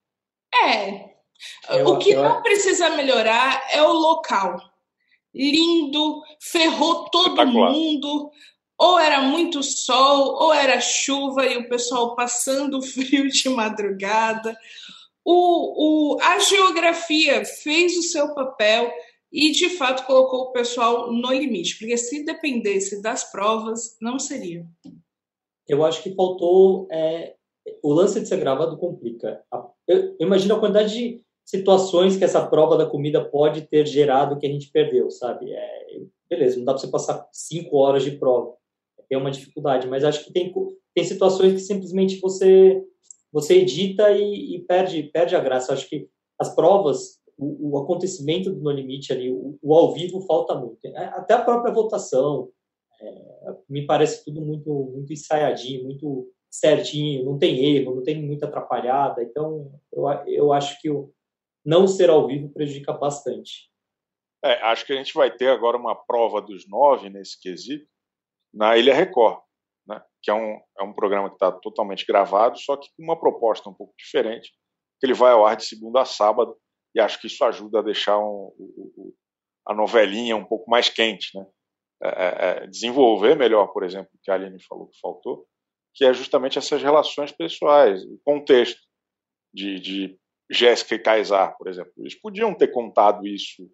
É. 0.54 1.16
Eu, 1.70 1.88
o 1.88 1.98
que 1.98 2.10
eu... 2.10 2.22
não 2.22 2.42
precisa 2.42 2.90
melhorar 2.90 3.66
é 3.70 3.82
o 3.82 3.92
local 3.92 4.58
lindo, 5.36 6.22
ferrou 6.40 7.04
todo 7.10 7.46
mundo. 7.46 8.30
Ou 8.78 8.98
era 8.98 9.22
muito 9.22 9.62
sol, 9.62 10.34
ou 10.34 10.52
era 10.52 10.80
chuva 10.80 11.46
e 11.46 11.56
o 11.58 11.68
pessoal 11.68 12.14
passando 12.14 12.80
frio 12.82 13.28
de 13.28 13.48
madrugada. 13.48 14.56
O, 15.24 16.14
o, 16.14 16.20
a 16.20 16.38
geografia 16.38 17.44
fez 17.44 17.96
o 17.96 18.02
seu 18.02 18.34
papel 18.34 18.92
e, 19.32 19.50
de 19.50 19.70
fato, 19.70 20.06
colocou 20.06 20.42
o 20.42 20.52
pessoal 20.52 21.10
no 21.12 21.32
limite, 21.32 21.78
porque 21.78 21.96
se 21.96 22.24
dependesse 22.24 23.02
das 23.02 23.30
provas, 23.30 23.96
não 24.00 24.18
seria. 24.18 24.64
Eu 25.66 25.84
acho 25.84 26.02
que 26.02 26.14
faltou. 26.14 26.86
É, 26.90 27.34
o 27.82 27.92
lance 27.92 28.20
de 28.20 28.28
ser 28.28 28.38
gravado 28.38 28.76
complica. 28.76 29.42
Eu, 29.86 30.16
imagino 30.20 30.54
a 30.54 30.60
quantidade 30.60 30.94
de 30.94 31.22
situações 31.44 32.16
que 32.16 32.24
essa 32.24 32.44
prova 32.44 32.76
da 32.76 32.86
comida 32.86 33.24
pode 33.24 33.62
ter 33.62 33.86
gerado 33.86 34.38
que 34.38 34.46
a 34.46 34.50
gente 34.50 34.70
perdeu, 34.70 35.10
sabe? 35.10 35.52
É, 35.52 36.00
beleza, 36.28 36.58
não 36.58 36.64
dá 36.64 36.72
para 36.72 36.80
você 36.80 36.88
passar 36.88 37.28
cinco 37.32 37.76
horas 37.76 38.02
de 38.02 38.12
prova. 38.12 38.54
É 39.08 39.16
uma 39.16 39.30
dificuldade, 39.30 39.86
mas 39.86 40.02
acho 40.02 40.24
que 40.24 40.32
tem, 40.32 40.52
tem 40.92 41.04
situações 41.04 41.52
que 41.52 41.60
simplesmente 41.60 42.18
você 42.20 42.82
você 43.32 43.58
edita 43.58 44.10
e, 44.12 44.56
e 44.56 44.60
perde 44.62 45.04
perde 45.04 45.36
a 45.36 45.40
graça. 45.40 45.72
Acho 45.72 45.88
que 45.88 46.08
as 46.38 46.54
provas, 46.54 47.20
o, 47.38 47.70
o 47.70 47.78
acontecimento 47.78 48.50
do 48.50 48.60
No 48.60 48.70
Limite 48.70 49.12
ali, 49.12 49.30
o, 49.30 49.56
o, 49.62 49.74
ao 49.74 49.92
vivo 49.92 50.20
falta 50.22 50.54
muito. 50.54 50.84
É, 50.84 51.04
até 51.08 51.34
a 51.34 51.42
própria 51.42 51.72
votação, 51.72 52.48
é, 53.00 53.54
me 53.68 53.86
parece 53.86 54.24
tudo 54.24 54.40
muito 54.40 54.72
muito 54.92 55.12
ensaiadinho, 55.12 55.84
muito 55.84 56.28
certinho, 56.50 57.24
não 57.24 57.38
tem 57.38 57.76
erro, 57.76 57.96
não 57.96 58.02
tem 58.02 58.22
muita 58.22 58.46
atrapalhada. 58.46 59.22
Então, 59.22 59.72
eu, 59.92 60.08
eu 60.26 60.52
acho 60.52 60.80
que 60.80 60.90
o 60.90 61.12
não 61.64 61.86
ser 61.86 62.10
ao 62.10 62.26
vivo 62.26 62.48
prejudica 62.48 62.92
bastante. 62.92 63.70
É, 64.44 64.52
acho 64.62 64.86
que 64.86 64.92
a 64.92 64.96
gente 64.96 65.12
vai 65.14 65.34
ter 65.34 65.48
agora 65.48 65.76
uma 65.76 65.94
prova 65.94 66.40
dos 66.40 66.68
nove 66.68 67.10
nesse 67.10 67.40
quesito 67.40 67.88
na 68.54 68.76
Ilha 68.76 68.94
Record 68.94 69.40
né, 69.86 70.02
que 70.22 70.30
é 70.30 70.34
um, 70.34 70.60
é 70.78 70.82
um 70.82 70.92
programa 70.92 71.28
que 71.28 71.36
está 71.36 71.52
totalmente 71.52 72.04
gravado, 72.04 72.58
só 72.58 72.76
que 72.76 72.88
com 72.96 73.02
uma 73.02 73.18
proposta 73.18 73.70
um 73.70 73.74
pouco 73.74 73.94
diferente, 73.96 74.50
que 74.98 75.06
ele 75.06 75.14
vai 75.14 75.32
ao 75.32 75.46
ar 75.46 75.56
de 75.56 75.64
segunda 75.64 76.02
a 76.02 76.04
sábado, 76.04 76.56
e 76.94 77.00
acho 77.00 77.20
que 77.20 77.26
isso 77.26 77.44
ajuda 77.44 77.78
a 77.78 77.82
deixar 77.82 78.18
um, 78.18 78.52
a 79.66 79.74
novelinha 79.74 80.36
um 80.36 80.44
pouco 80.44 80.68
mais 80.70 80.88
quente, 80.88 81.36
né? 81.38 81.46
É, 82.02 82.08
é, 82.08 82.64
é, 82.64 82.66
desenvolver 82.66 83.36
melhor, 83.36 83.68
por 83.68 83.82
exemplo, 83.82 84.10
o 84.14 84.18
que 84.22 84.30
a 84.30 84.34
Aline 84.34 84.62
falou 84.62 84.88
que 84.88 85.00
faltou, 85.00 85.46
que 85.96 86.04
é 86.04 86.12
justamente 86.12 86.58
essas 86.58 86.80
relações 86.80 87.32
pessoais, 87.32 88.04
o 88.04 88.20
contexto 88.24 88.80
de, 89.52 89.80
de 89.80 90.18
Jéssica 90.48 90.94
e 90.94 90.98
Kaysar, 90.98 91.56
por 91.56 91.66
exemplo. 91.66 91.92
Eles 91.96 92.14
podiam 92.14 92.54
ter 92.54 92.68
contado 92.68 93.26
isso 93.26 93.68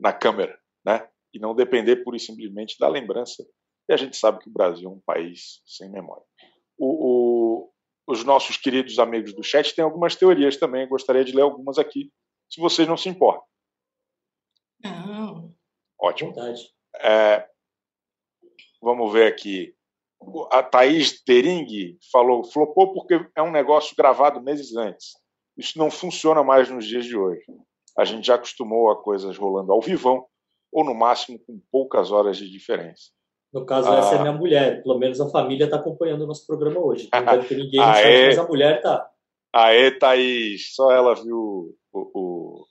na 0.00 0.12
câmera, 0.12 0.58
né? 0.84 1.08
E 1.32 1.38
não 1.38 1.54
depender 1.54 1.96
pura 1.96 2.16
e 2.16 2.20
simplesmente 2.20 2.76
da 2.78 2.88
lembrança 2.88 3.44
e 3.88 3.92
a 3.92 3.96
gente 3.96 4.16
sabe 4.16 4.38
que 4.38 4.48
o 4.48 4.52
Brasil 4.52 4.88
é 4.88 4.92
um 4.92 5.00
país 5.00 5.60
sem 5.66 5.90
memória. 5.90 6.24
O, 6.78 7.66
o, 7.66 7.72
os 8.06 8.24
nossos 8.24 8.56
queridos 8.56 8.98
amigos 8.98 9.34
do 9.34 9.42
chat 9.42 9.74
têm 9.74 9.84
algumas 9.84 10.16
teorias 10.16 10.56
também, 10.56 10.88
gostaria 10.88 11.24
de 11.24 11.32
ler 11.32 11.42
algumas 11.42 11.78
aqui, 11.78 12.12
se 12.50 12.60
vocês 12.60 12.86
não 12.86 12.96
se 12.96 13.08
importam. 13.08 13.44
Não. 14.82 15.54
Ótimo. 16.00 16.34
É, 16.96 17.48
vamos 18.80 19.12
ver 19.12 19.32
aqui. 19.32 19.76
A 20.50 20.62
Thaís 20.62 21.22
Tering 21.22 21.96
falou, 22.10 22.44
flopou 22.44 22.92
porque 22.92 23.24
é 23.36 23.42
um 23.42 23.50
negócio 23.50 23.94
gravado 23.96 24.40
meses 24.40 24.76
antes. 24.76 25.12
Isso 25.56 25.78
não 25.78 25.90
funciona 25.90 26.42
mais 26.42 26.70
nos 26.70 26.86
dias 26.86 27.04
de 27.04 27.16
hoje. 27.16 27.42
A 27.98 28.04
gente 28.04 28.26
já 28.26 28.36
acostumou 28.36 28.90
a 28.90 29.02
coisas 29.02 29.36
rolando 29.36 29.72
ao 29.72 29.80
vivão, 29.80 30.26
ou 30.72 30.84
no 30.84 30.94
máximo 30.94 31.38
com 31.38 31.60
poucas 31.70 32.10
horas 32.10 32.38
de 32.38 32.50
diferença. 32.50 33.10
No 33.52 33.66
caso, 33.66 33.90
ah. 33.90 33.98
essa 33.98 34.14
é 34.14 34.18
minha 34.18 34.32
mulher. 34.32 34.82
Pelo 34.82 34.98
menos 34.98 35.20
a 35.20 35.28
família 35.28 35.64
está 35.64 35.76
acompanhando 35.76 36.22
o 36.22 36.26
nosso 36.26 36.46
programa 36.46 36.80
hoje. 36.80 37.08
Não 37.12 37.24
deve 37.24 37.48
ter 37.48 37.56
ninguém 37.56 37.80
no 37.80 37.94
chat, 37.94 38.26
mas 38.26 38.38
a 38.38 38.48
mulher 38.48 38.76
está. 38.76 39.10
Aê, 39.54 39.90
Thaís. 39.90 40.74
Só 40.74 40.90
ela 40.90 41.14
viu 41.14 41.76
o, 41.92 42.10
o, 42.14 42.64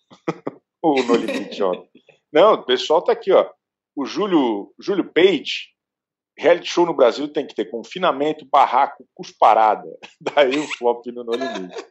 o 0.82 0.96
No 1.04 1.16
Limite 1.16 1.62
ontem. 1.62 2.02
Não, 2.34 2.54
o 2.54 2.64
pessoal 2.64 3.00
está 3.00 3.12
aqui, 3.12 3.32
ó. 3.32 3.48
O 3.96 4.06
Júlio, 4.06 4.74
Júlio 4.80 5.12
Page, 5.14 5.68
reality 6.38 6.68
show 6.68 6.86
no 6.86 6.94
Brasil 6.94 7.28
tem 7.28 7.46
que 7.46 7.56
ter 7.56 7.66
confinamento, 7.66 8.46
barraco, 8.46 9.08
cusparada. 9.14 9.88
Daí 10.20 10.58
o 10.58 10.68
flop 10.78 11.06
no 11.08 11.24
No 11.24 11.34
Limite. 11.34 11.86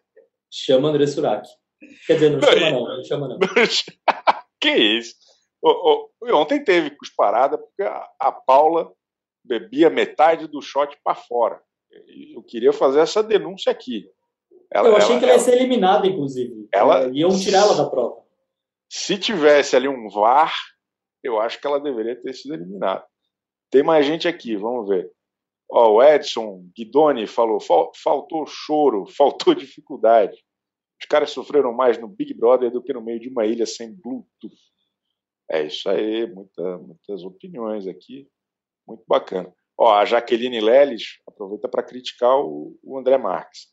Chama 0.50 0.88
André 0.88 1.06
Surak. 1.06 1.48
Quer 2.06 2.14
dizer, 2.14 2.30
não 2.30 2.42
chama 2.42 2.70
não, 2.70 2.96
não 2.96 3.04
chama 3.04 3.28
não. 3.28 3.38
que 4.60 4.70
isso? 4.70 5.14
Ontem 6.32 6.62
teve 6.62 6.90
cusparada 6.90 7.56
porque 7.56 7.82
a, 7.82 8.08
a 8.18 8.32
Paula 8.32 8.92
bebia 9.44 9.88
metade 9.88 10.46
do 10.46 10.60
shot 10.60 10.96
para 11.02 11.14
fora. 11.14 11.60
Eu 12.34 12.42
queria 12.42 12.72
fazer 12.72 13.00
essa 13.00 13.22
denúncia 13.22 13.70
aqui. 13.70 14.08
Ela, 14.72 14.88
eu 14.88 14.96
achei 14.96 15.12
ela, 15.12 15.18
que 15.18 15.24
ela 15.24 15.34
ia 15.34 15.40
ser 15.40 15.54
eliminada, 15.54 16.06
inclusive. 16.06 16.68
Ela, 16.72 17.04
é, 17.04 17.10
Iam 17.10 17.36
tirar 17.38 17.60
ela 17.60 17.74
da 17.74 17.88
prova. 17.88 18.22
Se 18.88 19.18
tivesse 19.18 19.74
ali 19.74 19.88
um 19.88 20.08
VAR, 20.08 20.54
eu 21.22 21.40
acho 21.40 21.60
que 21.60 21.66
ela 21.66 21.80
deveria 21.80 22.20
ter 22.20 22.32
sido 22.32 22.54
eliminada. 22.54 23.04
Tem 23.70 23.82
mais 23.82 24.04
gente 24.04 24.26
aqui, 24.26 24.56
vamos 24.56 24.88
ver. 24.88 25.10
Ó, 25.70 25.94
o 25.94 26.02
Edson 26.02 26.68
Guidoni 26.76 27.26
falou: 27.26 27.60
faltou 27.60 28.46
choro, 28.46 29.06
faltou 29.16 29.54
dificuldade. 29.54 30.36
Os 31.00 31.06
caras 31.06 31.30
sofreram 31.30 31.72
mais 31.72 31.96
no 31.98 32.08
Big 32.08 32.34
Brother 32.34 32.70
do 32.70 32.82
que 32.82 32.92
no 32.92 33.00
meio 33.00 33.20
de 33.20 33.28
uma 33.28 33.46
ilha 33.46 33.64
sem 33.64 33.94
Bluetooth. 33.94 34.54
É 35.50 35.64
isso 35.64 35.88
aí, 35.88 36.26
muita, 36.26 36.78
muitas 36.78 37.24
opiniões 37.24 37.86
aqui, 37.86 38.28
muito 38.86 39.02
bacana. 39.08 39.52
Ó, 39.78 39.92
a 39.92 40.04
Jaqueline 40.04 40.60
Leles 40.60 41.18
aproveita 41.26 41.68
para 41.68 41.82
criticar 41.82 42.36
o, 42.38 42.78
o 42.82 42.98
André 42.98 43.16
Marques. 43.16 43.68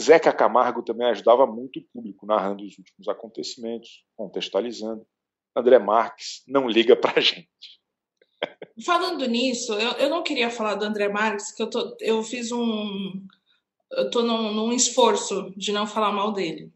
Zeca 0.00 0.32
Camargo 0.32 0.82
também 0.82 1.08
ajudava 1.08 1.46
muito 1.46 1.80
o 1.80 1.84
público, 1.92 2.24
narrando 2.24 2.64
os 2.64 2.78
últimos 2.78 3.08
acontecimentos, 3.08 4.06
contextualizando. 4.16 5.06
André 5.54 5.78
Marques 5.78 6.42
não 6.46 6.68
liga 6.68 6.96
para 6.96 7.20
gente. 7.20 7.81
Falando 8.84 9.26
nisso, 9.26 9.74
eu, 9.74 9.92
eu 9.92 10.10
não 10.10 10.22
queria 10.22 10.50
falar 10.50 10.74
do 10.74 10.84
André 10.84 11.08
Marques, 11.08 11.52
que 11.52 11.62
eu, 11.62 11.70
tô, 11.70 11.96
eu 12.00 12.22
fiz 12.22 12.50
um. 12.52 13.22
Eu 13.90 14.06
estou 14.06 14.22
num, 14.22 14.52
num 14.52 14.72
esforço 14.72 15.52
de 15.56 15.72
não 15.72 15.86
falar 15.86 16.12
mal 16.12 16.32
dele. 16.32 16.72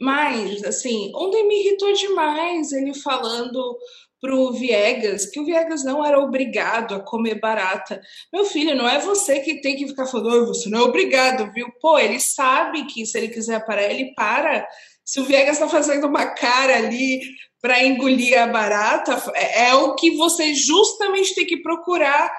Mas, 0.00 0.64
assim, 0.64 1.10
ontem 1.14 1.46
me 1.46 1.60
irritou 1.60 1.92
demais 1.92 2.72
ele 2.72 2.94
falando 2.94 3.78
pro 4.24 4.52
Viegas 4.52 5.26
que 5.26 5.38
o 5.38 5.44
Viegas 5.44 5.84
não 5.84 6.02
era 6.02 6.18
obrigado 6.18 6.94
a 6.94 7.00
comer 7.00 7.38
barata. 7.38 8.00
Meu 8.32 8.46
filho, 8.46 8.74
não 8.74 8.88
é 8.88 8.98
você 8.98 9.40
que 9.40 9.60
tem 9.60 9.76
que 9.76 9.86
ficar 9.86 10.06
falando, 10.06 10.46
você 10.46 10.70
não 10.70 10.78
é 10.78 10.82
obrigado, 10.82 11.52
viu? 11.52 11.70
Pô, 11.78 11.98
ele 11.98 12.18
sabe 12.18 12.86
que 12.86 13.04
se 13.04 13.18
ele 13.18 13.28
quiser 13.28 13.66
parar, 13.66 13.82
ele 13.82 14.14
para. 14.14 14.66
Se 15.04 15.20
o 15.20 15.24
Viegas 15.24 15.56
está 15.56 15.68
fazendo 15.68 16.06
uma 16.06 16.26
cara 16.34 16.76
ali 16.78 17.20
para 17.60 17.84
engolir 17.84 18.40
a 18.40 18.46
barata, 18.46 19.20
é, 19.34 19.68
é 19.68 19.74
o 19.74 19.94
que 19.94 20.16
você 20.16 20.54
justamente 20.54 21.34
tem 21.34 21.46
que 21.46 21.62
procurar 21.62 22.32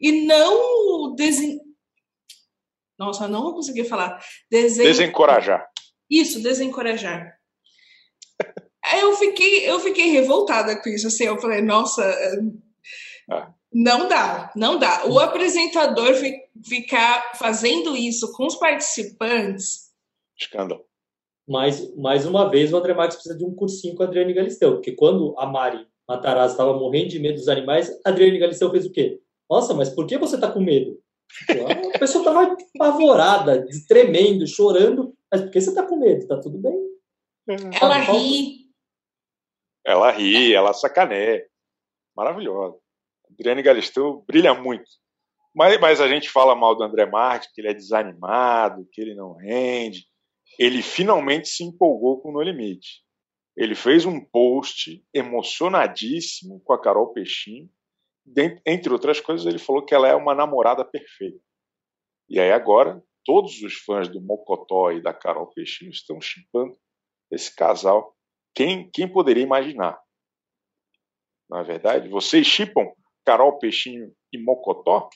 e 0.00 0.24
não 0.24 1.14
desen... 1.14 1.60
Nossa, 2.98 3.26
não 3.26 3.42
vou 3.42 3.54
conseguir 3.54 3.84
falar. 3.84 4.20
Desen... 4.50 4.84
Desencorajar. 4.84 5.66
Isso, 6.08 6.40
desencorajar. 6.40 7.36
eu 9.00 9.16
fiquei, 9.16 9.68
eu 9.68 9.80
fiquei 9.80 10.10
revoltada 10.10 10.80
com 10.80 10.88
isso. 10.88 11.08
Assim, 11.08 11.24
eu 11.24 11.40
falei, 11.40 11.60
nossa, 11.60 12.02
ah. 13.30 13.52
não 13.72 14.08
dá, 14.08 14.52
não 14.54 14.78
dá. 14.78 15.06
O 15.06 15.18
apresentador 15.18 16.14
ficar 16.64 17.32
fazendo 17.36 17.96
isso 17.96 18.32
com 18.32 18.46
os 18.46 18.54
participantes. 18.54 19.92
Escândalo. 20.38 20.84
Mais, 21.46 21.94
mais 21.96 22.24
uma 22.26 22.48
vez, 22.48 22.72
o 22.72 22.76
André 22.76 22.94
Marques 22.94 23.16
precisa 23.16 23.36
de 23.36 23.44
um 23.44 23.54
cursinho 23.54 23.94
com 23.94 24.02
a 24.02 24.06
Adriane 24.06 24.32
Galisteu, 24.32 24.72
porque 24.72 24.92
quando 24.92 25.34
a 25.38 25.46
Mari 25.46 25.86
Matarazzo 26.08 26.54
estava 26.54 26.72
morrendo 26.72 27.08
de 27.08 27.18
medo 27.18 27.34
dos 27.34 27.48
animais, 27.48 27.90
a 28.04 28.10
Adriane 28.10 28.38
Galisteu 28.38 28.70
fez 28.70 28.86
o 28.86 28.92
quê? 28.92 29.20
Nossa, 29.50 29.74
mas 29.74 29.90
por 29.90 30.06
que 30.06 30.16
você 30.16 30.36
está 30.36 30.50
com 30.50 30.60
medo? 30.60 30.98
A 31.94 31.98
pessoa 31.98 32.22
estava 32.22 32.56
apavorada, 32.74 33.66
tremendo, 33.88 34.46
chorando, 34.46 35.14
mas 35.30 35.42
por 35.42 35.50
que 35.50 35.60
você 35.60 35.74
tá 35.74 35.86
com 35.86 35.96
medo? 35.96 36.26
Tá 36.26 36.38
tudo 36.40 36.58
bem. 36.58 36.78
Ela 37.80 37.98
ri. 37.98 38.64
Ela 39.84 40.10
ri, 40.10 40.54
ela 40.54 40.72
sacaneia. 40.72 41.46
Maravilhosa. 42.16 42.76
Adriane 43.30 43.62
Galisteu 43.62 44.24
brilha 44.26 44.54
muito. 44.54 44.88
Mas, 45.54 45.78
mas 45.78 46.00
a 46.00 46.08
gente 46.08 46.30
fala 46.30 46.54
mal 46.54 46.74
do 46.74 46.82
André 46.82 47.06
Marques, 47.06 47.50
que 47.52 47.60
ele 47.60 47.68
é 47.68 47.74
desanimado, 47.74 48.88
que 48.90 49.00
ele 49.00 49.14
não 49.14 49.34
rende. 49.34 50.06
Ele 50.58 50.82
finalmente 50.82 51.48
se 51.48 51.64
empolgou 51.64 52.20
com 52.20 52.30
o 52.30 52.32
No 52.32 52.42
Limite. 52.42 53.02
Ele 53.56 53.74
fez 53.74 54.04
um 54.04 54.20
post 54.20 55.04
emocionadíssimo 55.12 56.60
com 56.60 56.72
a 56.72 56.80
Carol 56.80 57.12
Peixinho. 57.12 57.68
Entre 58.66 58.92
outras 58.92 59.20
coisas, 59.20 59.46
ele 59.46 59.58
falou 59.58 59.84
que 59.84 59.94
ela 59.94 60.08
é 60.08 60.14
uma 60.14 60.34
namorada 60.34 60.84
perfeita. 60.84 61.38
E 62.28 62.40
aí 62.40 62.52
agora 62.52 63.02
todos 63.24 63.62
os 63.62 63.74
fãs 63.74 64.08
do 64.08 64.20
Mocotó 64.20 64.90
e 64.92 65.02
da 65.02 65.12
Carol 65.12 65.46
Peixinho 65.46 65.90
estão 65.90 66.20
chipando 66.20 66.76
esse 67.30 67.54
casal. 67.54 68.14
Quem, 68.54 68.90
quem 68.90 69.10
poderia 69.10 69.42
imaginar? 69.42 69.98
na 71.48 71.62
verdade? 71.62 72.08
Vocês 72.08 72.46
chipam 72.46 72.92
Carol 73.24 73.58
Peixinho 73.58 74.12
e 74.32 74.38
Mocotó? 74.38 75.08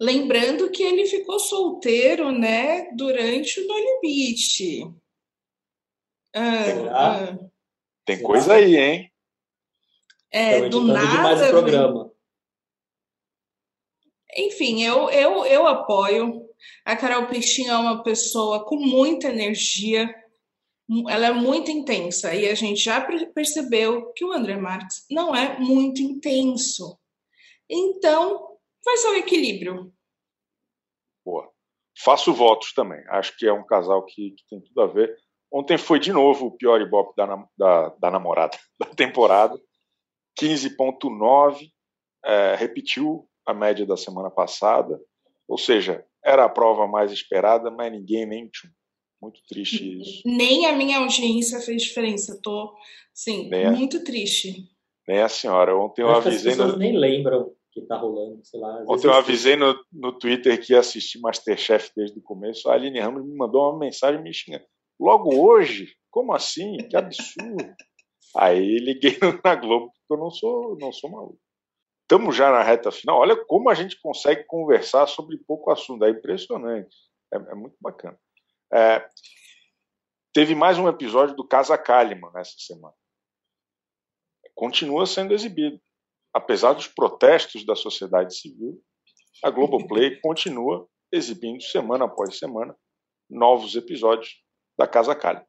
Lembrando 0.00 0.70
que 0.70 0.82
ele 0.82 1.06
ficou 1.06 1.40
solteiro, 1.40 2.30
né, 2.30 2.90
durante 2.94 3.60
o 3.60 3.66
No 3.66 3.74
Limite. 3.78 4.84
Ah, 6.34 6.72
ah. 6.92 7.38
Tem 8.04 8.22
coisa 8.22 8.54
aí, 8.54 8.76
hein? 8.76 9.12
É, 10.30 10.68
do 10.68 10.82
nada. 10.82 11.06
Demais 11.06 11.42
o 11.42 11.48
programa. 11.48 12.12
Enfim, 14.36 14.82
eu, 14.84 15.10
eu, 15.10 15.44
eu 15.46 15.66
apoio. 15.66 16.46
A 16.84 16.96
Carol 16.96 17.26
Peixinho 17.26 17.72
é 17.72 17.76
uma 17.76 18.02
pessoa 18.02 18.64
com 18.64 18.76
muita 18.76 19.28
energia, 19.28 20.08
ela 21.08 21.28
é 21.28 21.32
muito 21.32 21.70
intensa 21.70 22.34
e 22.34 22.48
a 22.48 22.54
gente 22.54 22.82
já 22.82 23.00
percebeu 23.34 24.12
que 24.12 24.24
o 24.24 24.32
André 24.32 24.56
Marques 24.56 25.04
não 25.10 25.34
é 25.34 25.58
muito 25.58 26.00
intenso. 26.00 26.98
Então, 27.68 28.47
vai 28.84 28.96
ser 28.96 29.08
o 29.08 29.16
equilíbrio. 29.16 29.92
Boa. 31.24 31.50
Faço 31.98 32.32
votos 32.32 32.72
também. 32.72 33.02
Acho 33.08 33.36
que 33.36 33.46
é 33.46 33.52
um 33.52 33.66
casal 33.66 34.04
que, 34.04 34.30
que 34.30 34.44
tem 34.48 34.60
tudo 34.60 34.80
a 34.80 34.86
ver. 34.86 35.14
Ontem 35.52 35.76
foi 35.76 35.98
de 35.98 36.12
novo 36.12 36.46
o 36.46 36.56
pior 36.56 36.80
ibope 36.80 37.14
da, 37.16 37.44
da, 37.56 37.88
da 37.88 38.10
namorada 38.10 38.56
da 38.78 38.86
temporada. 38.86 39.58
15,9. 40.40 41.70
É, 42.24 42.54
repetiu 42.56 43.28
a 43.46 43.54
média 43.54 43.84
da 43.84 43.96
semana 43.96 44.30
passada. 44.30 45.00
Ou 45.46 45.58
seja, 45.58 46.04
era 46.24 46.44
a 46.44 46.48
prova 46.48 46.86
mais 46.86 47.10
esperada, 47.10 47.70
mas 47.70 47.90
ninguém 47.92 48.26
nem 48.26 48.48
tchum. 48.48 48.68
Muito 49.20 49.40
triste 49.48 50.00
isso. 50.00 50.22
Nem 50.24 50.66
a 50.66 50.76
minha 50.76 50.98
audiência 50.98 51.60
fez 51.60 51.82
diferença. 51.82 52.38
Tô, 52.40 52.72
sim, 53.12 53.48
nem 53.48 53.72
muito 53.72 53.96
a, 53.96 54.04
triste. 54.04 54.68
Nem 55.08 55.20
a 55.20 55.28
senhora. 55.28 55.76
Ontem 55.76 56.02
eu, 56.02 56.10
avisei. 56.10 56.52
As 56.52 56.56
pessoas 56.56 56.72
no... 56.74 56.78
nem 56.78 56.96
lembram 56.96 57.52
que 57.80 57.86
tá 57.86 57.96
rolando, 57.96 58.44
sei 58.44 58.60
lá. 58.60 58.84
Ontem 58.88 59.06
eu 59.06 59.14
avisei 59.14 59.56
no, 59.56 59.78
no 59.92 60.12
Twitter 60.12 60.60
que 60.60 60.72
ia 60.72 60.80
assistir 60.80 61.20
Masterchef 61.20 61.90
desde 61.96 62.18
o 62.18 62.22
começo. 62.22 62.68
A 62.68 62.74
Aline 62.74 63.00
Ramos 63.00 63.24
me 63.24 63.36
mandou 63.36 63.70
uma 63.70 63.78
mensagem 63.78 64.22
me 64.22 64.32
xingando. 64.32 64.64
Logo 64.98 65.34
hoje? 65.34 65.94
Como 66.10 66.34
assim? 66.34 66.76
Que 66.88 66.96
absurdo. 66.96 67.74
Aí 68.36 68.78
liguei 68.78 69.18
na 69.44 69.54
Globo, 69.54 69.92
porque 69.92 70.12
eu 70.12 70.18
não 70.18 70.30
sou, 70.30 70.76
não 70.78 70.92
sou 70.92 71.10
maluco. 71.10 71.40
Estamos 72.02 72.34
já 72.34 72.50
na 72.50 72.62
reta 72.62 72.90
final. 72.90 73.18
Olha 73.18 73.36
como 73.46 73.68
a 73.68 73.74
gente 73.74 74.00
consegue 74.00 74.44
conversar 74.44 75.06
sobre 75.06 75.36
pouco 75.46 75.70
assunto. 75.70 76.04
É 76.04 76.10
impressionante. 76.10 76.96
É, 77.32 77.36
é 77.36 77.54
muito 77.54 77.76
bacana. 77.80 78.18
É, 78.72 79.06
teve 80.32 80.54
mais 80.54 80.78
um 80.78 80.88
episódio 80.88 81.36
do 81.36 81.46
Casa 81.46 81.76
Kalimann 81.76 82.32
nessa 82.32 82.54
semana. 82.58 82.94
Continua 84.54 85.06
sendo 85.06 85.34
exibido. 85.34 85.80
Apesar 86.32 86.72
dos 86.72 86.86
protestos 86.86 87.64
da 87.64 87.74
sociedade 87.74 88.36
civil, 88.36 88.80
a 89.42 89.50
Globoplay 89.50 90.18
continua 90.22 90.88
exibindo 91.12 91.62
semana 91.62 92.04
após 92.04 92.38
semana 92.38 92.76
novos 93.30 93.74
episódios 93.76 94.42
da 94.78 94.86
Casa 94.86 95.14
Kalimann. 95.14 95.46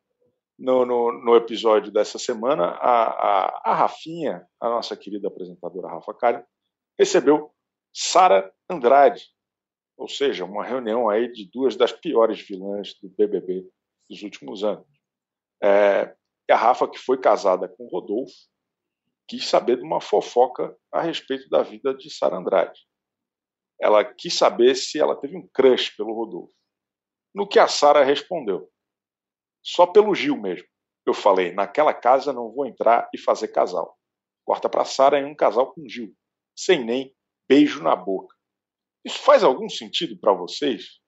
No, 0.57 0.85
no, 0.85 1.11
no, 1.23 1.35
episódio 1.37 1.89
dessa 1.89 2.19
semana, 2.19 2.65
a, 2.65 3.03
a, 3.03 3.61
a, 3.71 3.75
Rafinha, 3.75 4.45
a 4.59 4.67
nossa 4.67 4.95
querida 4.97 5.29
apresentadora 5.29 5.87
Rafa 5.87 6.13
Kalimann, 6.13 6.45
recebeu 6.97 7.53
Sara 7.93 8.51
Andrade, 8.69 9.25
ou 9.97 10.09
seja, 10.09 10.43
uma 10.43 10.65
reunião 10.65 11.09
aí 11.09 11.31
de 11.31 11.49
duas 11.49 11.77
das 11.77 11.93
piores 11.93 12.41
vilãs 12.41 12.93
do 13.01 13.09
BBB 13.09 13.69
dos 14.09 14.21
últimos 14.21 14.63
anos. 14.63 14.85
É, 15.63 16.13
a 16.49 16.55
Rafa, 16.55 16.89
que 16.89 16.97
foi 16.97 17.17
casada 17.17 17.69
com 17.69 17.87
Rodolfo, 17.87 18.33
quis 19.29 19.47
saber 19.47 19.77
de 19.77 19.83
uma 19.83 20.01
fofoca 20.01 20.75
a 20.91 21.01
respeito 21.01 21.47
da 21.49 21.61
vida 21.61 21.93
de 21.93 22.09
Sara 22.09 22.35
Andrade. 22.35 22.81
Ela 23.79 24.03
quis 24.03 24.33
saber 24.33 24.73
se 24.75 24.99
ela 24.99 25.15
teve 25.15 25.37
um 25.37 25.47
crush 25.53 25.95
pelo 25.95 26.13
Rodolfo. 26.13 26.53
No 27.33 27.47
que 27.47 27.59
a 27.59 27.67
Sara 27.67 28.03
respondeu: 28.03 28.67
só 29.63 29.85
pelo 29.85 30.15
Gil 30.15 30.35
mesmo. 30.35 30.67
Eu 31.05 31.13
falei: 31.13 31.53
naquela 31.53 31.93
casa 31.93 32.33
não 32.33 32.51
vou 32.51 32.65
entrar 32.65 33.07
e 33.13 33.19
fazer 33.19 33.49
casal. 33.49 33.95
Corta 34.43 34.67
para 34.67 34.83
Sara 34.83 35.19
em 35.19 35.25
um 35.25 35.35
casal 35.35 35.71
com 35.71 35.87
Gil, 35.87 36.11
sem 36.57 36.83
nem 36.83 37.15
beijo 37.47 37.83
na 37.83 37.95
boca. 37.95 38.35
Isso 39.05 39.19
faz 39.19 39.43
algum 39.43 39.69
sentido 39.69 40.19
para 40.19 40.33
vocês? 40.33 40.99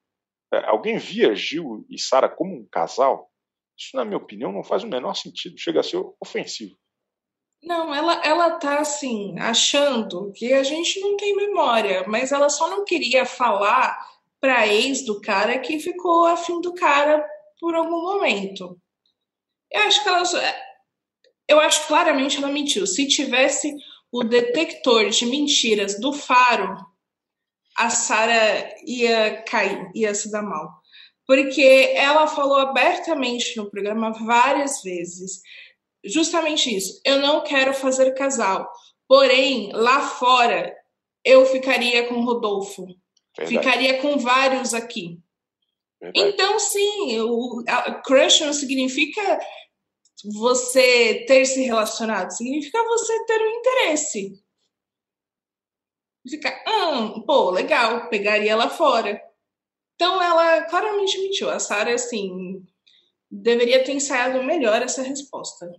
É, 0.54 0.66
alguém 0.66 0.98
via 1.00 1.36
Gil 1.36 1.86
e 1.90 2.00
Sara 2.00 2.30
como 2.30 2.56
um 2.56 2.68
casal? 2.72 3.32
Isso, 3.78 3.96
na 3.96 4.06
minha 4.06 4.18
opinião, 4.18 4.52
não 4.52 4.64
faz 4.64 4.84
o 4.84 4.88
menor 4.88 5.16
sentido, 5.16 5.58
chega 5.58 5.80
a 5.80 5.84
ser 5.84 5.98
ofensivo. 6.22 6.78
Não, 7.64 7.94
ela, 7.94 8.22
ela 8.26 8.52
tá 8.52 8.80
assim, 8.80 9.38
achando 9.40 10.32
que 10.34 10.52
a 10.52 10.64
gente 10.64 11.00
não 11.00 11.16
tem 11.16 11.36
memória, 11.36 12.04
mas 12.08 12.32
ela 12.32 12.50
só 12.50 12.68
não 12.70 12.84
queria 12.84 13.26
falar 13.26 13.98
pra 14.40 14.68
ex 14.68 15.06
do 15.06 15.22
cara 15.22 15.60
que 15.60 15.80
ficou 15.80 16.26
afim 16.26 16.60
do 16.60 16.74
cara 16.74 17.24
por 17.60 17.76
algum 17.76 18.02
momento. 18.02 18.80
Eu 19.72 19.82
acho 19.84 20.02
que 20.02 20.10
ela. 20.10 20.24
Eu 21.48 21.60
acho 21.60 21.88
claramente 21.88 22.38
ela 22.38 22.48
mentiu. 22.48 22.88
Se 22.88 23.08
tivesse 23.08 23.74
o 24.12 24.24
detector 24.24 25.10
de 25.10 25.26
mentiras 25.26 26.00
do 26.00 26.12
Faro, 26.12 26.76
a 27.78 27.90
Sara 27.90 28.76
ia 28.86 29.44
cair, 29.44 29.90
ia 29.96 30.14
se 30.14 30.32
dar 30.32 30.42
mal. 30.42 30.82
Porque 31.26 31.94
ela 31.96 32.28
falou 32.28 32.58
abertamente 32.58 33.56
no 33.56 33.70
programa 33.70 34.12
várias 34.12 34.82
vezes, 34.82 35.42
justamente 36.04 36.76
isso. 36.76 37.02
Eu 37.06 37.20
não 37.20 37.44
quero 37.44 37.74
fazer 37.74 38.14
casal. 38.14 38.70
Porém, 39.08 39.72
lá 39.74 40.02
fora, 40.02 40.76
eu 41.24 41.46
ficaria 41.46 42.08
com 42.08 42.24
Rodolfo. 42.24 42.86
Verdade. 43.38 43.58
Ficaria 43.58 44.02
com 44.02 44.18
vários 44.18 44.74
aqui. 44.74 45.20
Verdade. 46.02 46.28
Então, 46.28 46.60
sim, 46.60 47.20
o 47.20 47.64
crush 48.04 48.42
não 48.42 48.54
significa 48.54 49.40
você 50.34 51.26
ter 51.28 51.46
se 51.46 51.62
relacionado, 51.64 52.32
significa 52.32 52.84
você 52.84 53.26
ter 53.26 53.42
um 53.42 53.50
interesse 53.60 54.42
ficar, 56.30 56.64
ah, 56.68 57.20
pô, 57.26 57.50
legal, 57.50 58.10
pegaria 58.10 58.52
ela 58.52 58.70
fora. 58.70 59.22
Então 59.96 60.22
ela 60.22 60.64
claramente 60.64 61.20
mentiu. 61.20 61.50
A 61.50 61.60
Sarah, 61.60 61.94
assim, 61.94 62.66
deveria 63.30 63.84
ter 63.84 63.94
ensaiado 63.94 64.44
melhor 64.44 64.82
essa 64.82 65.02
resposta. 65.02 65.72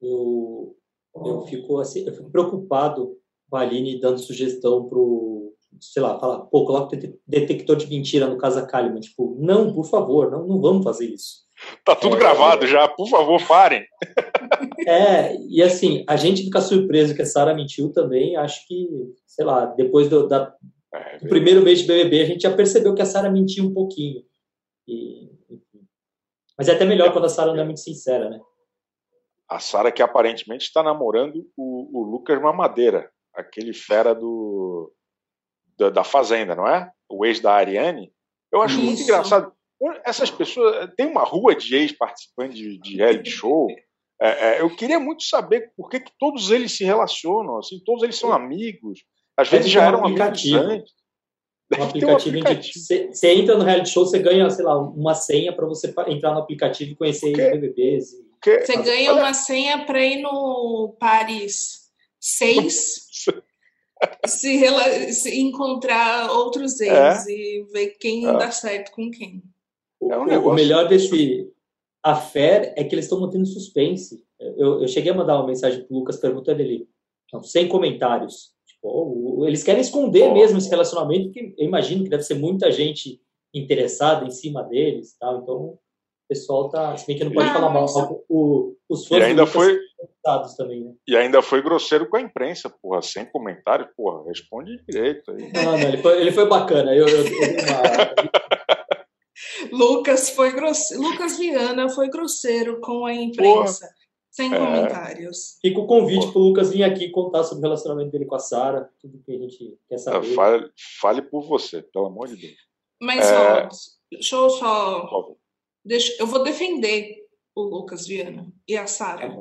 Eu, 0.00 0.76
eu, 1.24 1.42
fico, 1.42 1.78
assim, 1.78 2.06
eu 2.06 2.14
fico 2.14 2.30
preocupado 2.30 3.16
com 3.48 3.56
a 3.56 3.60
Aline 3.60 4.00
dando 4.00 4.18
sugestão 4.18 4.88
pro, 4.88 5.52
sei 5.80 6.02
lá, 6.02 6.18
falar, 6.18 6.40
pô, 6.40 6.64
coloca 6.64 6.96
detector 7.26 7.76
de 7.76 7.88
mentira 7.88 8.26
no 8.26 8.38
Casa 8.38 8.66
Kalimann. 8.66 9.00
Tipo, 9.00 9.36
não, 9.38 9.72
por 9.72 9.84
favor, 9.84 10.30
não, 10.30 10.46
não 10.46 10.60
vamos 10.60 10.84
fazer 10.84 11.06
isso. 11.06 11.48
Tá 11.84 11.94
tudo 11.94 12.16
é, 12.16 12.18
gravado 12.18 12.66
já, 12.66 12.88
por 12.88 13.08
favor, 13.08 13.40
parem. 13.46 13.84
É, 14.86 15.36
e 15.48 15.62
assim, 15.62 16.04
a 16.08 16.16
gente 16.16 16.42
fica 16.42 16.60
surpreso 16.60 17.14
que 17.14 17.22
a 17.22 17.26
Sara 17.26 17.54
mentiu 17.54 17.92
também. 17.92 18.36
Acho 18.36 18.66
que, 18.66 18.88
sei 19.26 19.44
lá, 19.44 19.66
depois 19.66 20.08
do, 20.08 20.26
da, 20.26 20.54
é, 20.92 21.18
do 21.18 21.28
primeiro 21.28 21.62
mês 21.62 21.80
de 21.80 21.86
BBB, 21.86 22.22
a 22.22 22.24
gente 22.24 22.42
já 22.42 22.54
percebeu 22.54 22.94
que 22.94 23.02
a 23.02 23.06
Sara 23.06 23.30
mentiu 23.30 23.64
um 23.64 23.74
pouquinho. 23.74 24.22
E, 24.88 25.30
Mas 26.58 26.68
é 26.68 26.72
até 26.72 26.84
melhor 26.84 27.12
quando 27.12 27.26
a 27.26 27.28
Sara 27.28 27.52
não 27.52 27.60
é 27.60 27.64
muito 27.64 27.80
sincera, 27.80 28.30
né? 28.30 28.40
A 29.50 29.58
Sara 29.58 29.90
que 29.90 30.00
aparentemente 30.00 30.64
está 30.64 30.80
namorando 30.80 31.44
o, 31.56 32.00
o, 32.00 32.04
Lucas 32.04 32.40
Mamadeira, 32.40 33.10
aquele 33.34 33.74
fera 33.74 34.14
do 34.14 34.92
da, 35.76 35.90
da 35.90 36.04
Fazenda, 36.04 36.54
não 36.54 36.68
é? 36.68 36.88
O 37.08 37.26
ex 37.26 37.40
da 37.40 37.54
Ariane. 37.54 38.12
Eu 38.52 38.62
acho 38.62 38.76
Isso. 38.76 38.84
muito 38.84 39.02
engraçado 39.02 39.52
essas 40.04 40.30
pessoas. 40.30 40.90
Tem 40.96 41.06
uma 41.06 41.24
rua 41.24 41.54
de 41.54 41.74
ex-participantes 41.74 42.56
de, 42.56 42.78
de 42.78 42.96
reality 42.96 43.30
show. 43.30 43.68
É, 44.20 44.28
é, 44.28 44.60
eu 44.60 44.74
queria 44.76 45.00
muito 45.00 45.24
saber 45.24 45.72
por 45.76 45.88
que, 45.88 45.98
que, 46.00 46.12
todos 46.18 46.50
eles 46.50 46.76
se 46.76 46.84
relacionam, 46.84 47.58
assim, 47.58 47.82
todos 47.84 48.02
eles 48.02 48.16
são 48.16 48.32
amigos. 48.32 49.00
Às 49.36 49.48
vezes 49.48 49.70
já 49.70 49.84
eram 49.86 50.04
amigos 50.04 50.52
antes. 50.52 50.92
Um 51.76 51.82
aplicativo, 51.82 52.36
um 52.36 52.40
aplicativo. 52.40 52.84
você 52.84 53.32
entra 53.32 53.56
no 53.56 53.64
reality 53.64 53.88
show, 53.88 54.04
você 54.04 54.18
ganha, 54.18 54.50
sei 54.50 54.64
lá, 54.64 54.78
uma 54.78 55.14
senha 55.14 55.52
para 55.52 55.66
você 55.66 55.92
entrar 56.08 56.34
no 56.34 56.40
aplicativo 56.40 56.92
e 56.92 56.96
conhecer 56.96 57.32
Porque... 57.32 57.50
BBBs. 57.50 58.12
E... 58.12 58.29
Você 58.42 58.76
ganha 58.82 59.12
uma 59.12 59.34
senha 59.34 59.84
para 59.84 60.04
ir 60.04 60.22
no 60.22 60.96
Paris 60.98 61.90
6 62.18 63.06
se, 64.26 65.12
se, 65.12 65.40
encontrar 65.40 66.30
outros 66.30 66.80
ex 66.80 67.26
é? 67.26 67.30
e 67.30 67.66
ver 67.72 67.96
quem 67.98 68.26
é. 68.26 68.32
dá 68.32 68.50
certo 68.50 68.92
com 68.92 69.10
quem. 69.10 69.42
É 70.02 70.16
um 70.16 70.24
o, 70.24 70.48
o 70.48 70.54
melhor 70.54 70.88
desse 70.88 71.52
affair 72.02 72.72
é 72.76 72.84
que 72.84 72.94
eles 72.94 73.04
estão 73.04 73.20
mantendo 73.20 73.46
suspense. 73.46 74.24
Eu, 74.38 74.80
eu 74.80 74.88
cheguei 74.88 75.12
a 75.12 75.14
mandar 75.14 75.36
uma 75.36 75.46
mensagem 75.46 75.84
pro 75.84 75.96
Lucas 75.96 76.16
perguntando 76.16 76.62
ele, 76.62 76.88
não, 77.32 77.42
sem 77.42 77.68
comentários. 77.68 78.54
Tipo, 78.66 79.44
eles 79.46 79.62
querem 79.62 79.82
esconder 79.82 80.32
mesmo 80.32 80.56
esse 80.56 80.70
relacionamento, 80.70 81.26
porque 81.26 81.54
eu 81.58 81.66
imagino 81.66 82.02
que 82.02 82.10
deve 82.10 82.22
ser 82.22 82.34
muita 82.34 82.72
gente 82.72 83.20
interessada 83.52 84.24
em 84.24 84.30
cima 84.30 84.62
deles, 84.62 85.14
tal. 85.18 85.42
Então, 85.42 85.78
pessoal 86.30 86.68
tá, 86.68 86.96
se 86.96 87.08
bem 87.08 87.18
que 87.18 87.24
não 87.24 87.32
pode 87.32 87.48
não, 87.48 87.54
falar 87.54 87.70
mal, 87.70 88.24
o, 88.28 88.76
os 88.88 89.08
fãs 89.08 89.18
e 89.18 89.24
ainda 89.24 89.44
foi 89.46 89.76
também, 90.56 90.84
né? 90.84 90.94
E 91.08 91.16
ainda 91.16 91.42
foi 91.42 91.60
grosseiro 91.60 92.08
com 92.08 92.16
a 92.16 92.20
imprensa, 92.20 92.70
porra, 92.70 93.02
sem 93.02 93.26
comentário, 93.26 93.88
porra, 93.96 94.24
responde 94.28 94.80
direito 94.88 95.32
aí. 95.32 95.50
Não, 95.52 95.76
não, 95.76 95.78
ele 95.80 95.98
foi, 95.98 96.20
ele 96.20 96.30
foi 96.30 96.46
bacana. 96.46 96.94
Eu, 96.94 97.08
eu, 97.08 97.26
eu 97.26 97.32
uma... 97.32 98.16
Lucas 99.76 100.30
foi 100.30 100.52
grosseiro, 100.52 101.02
Lucas 101.02 101.36
Viana 101.36 101.88
foi 101.88 102.08
grosseiro 102.08 102.80
com 102.80 103.04
a 103.04 103.12
imprensa. 103.12 103.80
Porra. 103.80 104.00
Sem 104.30 104.54
é. 104.54 104.56
comentários. 104.56 105.58
Fica 105.60 105.80
o 105.80 105.86
convite 105.88 106.30
para 106.30 106.40
o 106.40 106.44
Lucas 106.44 106.70
vir 106.70 106.84
aqui 106.84 107.10
contar 107.10 107.42
sobre 107.42 107.58
o 107.58 107.62
relacionamento 107.62 108.12
dele 108.12 108.26
com 108.26 108.36
a 108.36 108.38
Sara, 108.38 108.88
tudo 109.00 109.20
que 109.26 109.34
a 109.34 109.38
gente 109.38 109.76
quer 109.88 109.98
saber. 109.98 110.32
Fale, 110.34 110.70
fale 111.00 111.22
por 111.22 111.42
você, 111.42 111.82
pelo 111.82 112.06
amor 112.06 112.28
de 112.28 112.36
Deus. 112.36 112.58
Mas, 113.02 113.28
é... 113.28 113.36
ó, 113.36 113.68
deixa 114.12 114.36
eu 114.36 114.50
só. 114.50 115.34
Deixa, 115.84 116.14
eu 116.18 116.26
vou 116.26 116.42
defender 116.42 117.26
o 117.54 117.62
Lucas 117.62 118.06
Viana 118.06 118.52
e 118.66 118.76
a 118.76 118.86
Sara. 118.86 119.28
Tá 119.28 119.36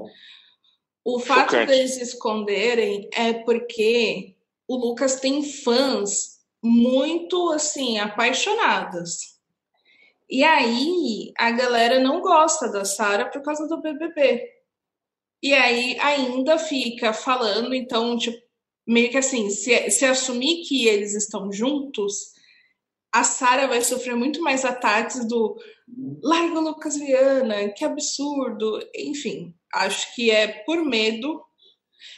o 1.03 1.19
fato 1.19 1.51
Chocante. 1.51 1.67
deles 1.67 1.97
esconderem 1.97 3.09
é 3.13 3.33
porque 3.33 4.35
o 4.67 4.75
Lucas 4.75 5.19
tem 5.19 5.43
fãs 5.43 6.39
muito 6.61 7.51
assim 7.51 7.97
apaixonadas. 7.97 9.39
E 10.29 10.43
aí 10.43 11.33
a 11.37 11.49
galera 11.51 11.99
não 11.99 12.21
gosta 12.21 12.71
da 12.71 12.85
Sara 12.85 13.25
por 13.25 13.41
causa 13.41 13.67
do 13.67 13.81
BBB. 13.81 14.47
E 15.41 15.53
aí 15.53 15.97
ainda 15.99 16.59
fica 16.59 17.13
falando, 17.13 17.73
então, 17.73 18.17
tipo, 18.17 18.37
meio 18.85 19.09
que 19.09 19.17
assim, 19.17 19.49
se, 19.49 19.89
se 19.89 20.05
assumir 20.05 20.63
que 20.67 20.87
eles 20.87 21.15
estão 21.15 21.51
juntos, 21.51 22.33
a 23.13 23.23
Sara 23.23 23.67
vai 23.67 23.81
sofrer 23.81 24.15
muito 24.15 24.41
mais 24.41 24.63
ataques 24.63 25.27
do 25.27 25.57
larga 26.23 26.59
o 26.59 26.61
Lucas 26.61 26.97
Viana, 26.97 27.69
que 27.69 27.83
absurdo. 27.83 28.79
Enfim, 28.95 29.53
acho 29.73 30.13
que 30.15 30.29
é 30.29 30.47
por 30.63 30.83
medo. 30.85 31.43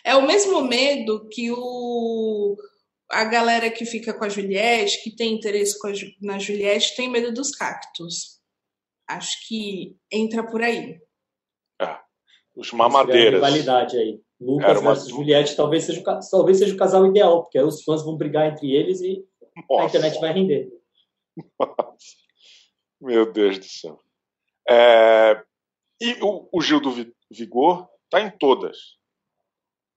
É 0.03 0.15
o 0.15 0.27
mesmo 0.27 0.61
medo 0.61 1.27
que 1.29 1.51
o 1.51 2.55
a 3.09 3.25
galera 3.25 3.69
que 3.69 3.85
fica 3.85 4.13
com 4.13 4.23
a 4.23 4.29
Juliette, 4.29 5.03
que 5.03 5.13
tem 5.13 5.33
interesse 5.33 5.77
a, 5.85 5.91
na 6.21 6.39
Juliette, 6.39 6.95
tem 6.95 7.09
medo 7.09 7.33
dos 7.33 7.51
cactos. 7.51 8.39
Acho 9.07 9.47
que 9.47 9.97
entra 10.11 10.45
por 10.45 10.61
aí. 10.61 10.97
É. 11.81 11.97
Os 12.55 12.71
mamadeiras. 12.71 13.33
Rivalidade 13.33 13.97
aí. 13.97 14.21
Lucas 14.39 14.79
uma... 14.79 14.93
versus 14.93 15.09
Juliette 15.09 15.55
talvez 15.55 15.83
seja, 15.83 16.01
talvez 16.31 16.57
seja 16.57 16.73
o 16.73 16.77
casal 16.77 17.05
ideal, 17.05 17.43
porque 17.43 17.57
aí 17.57 17.63
os 17.63 17.83
fãs 17.83 18.03
vão 18.03 18.17
brigar 18.17 18.51
entre 18.51 18.73
eles 18.73 19.01
e 19.01 19.23
Nossa. 19.69 19.83
a 19.83 19.85
internet 19.87 20.19
vai 20.19 20.33
render. 20.33 20.80
Meu 22.99 23.31
Deus 23.31 23.57
do 23.57 23.65
céu. 23.65 23.99
É... 24.69 25.43
E 25.99 26.17
o, 26.21 26.49
o 26.51 26.61
Gil 26.61 26.79
do 26.79 26.91
Vigor 27.31 27.87
está 28.05 28.21
em 28.21 28.29
todas. 28.29 28.77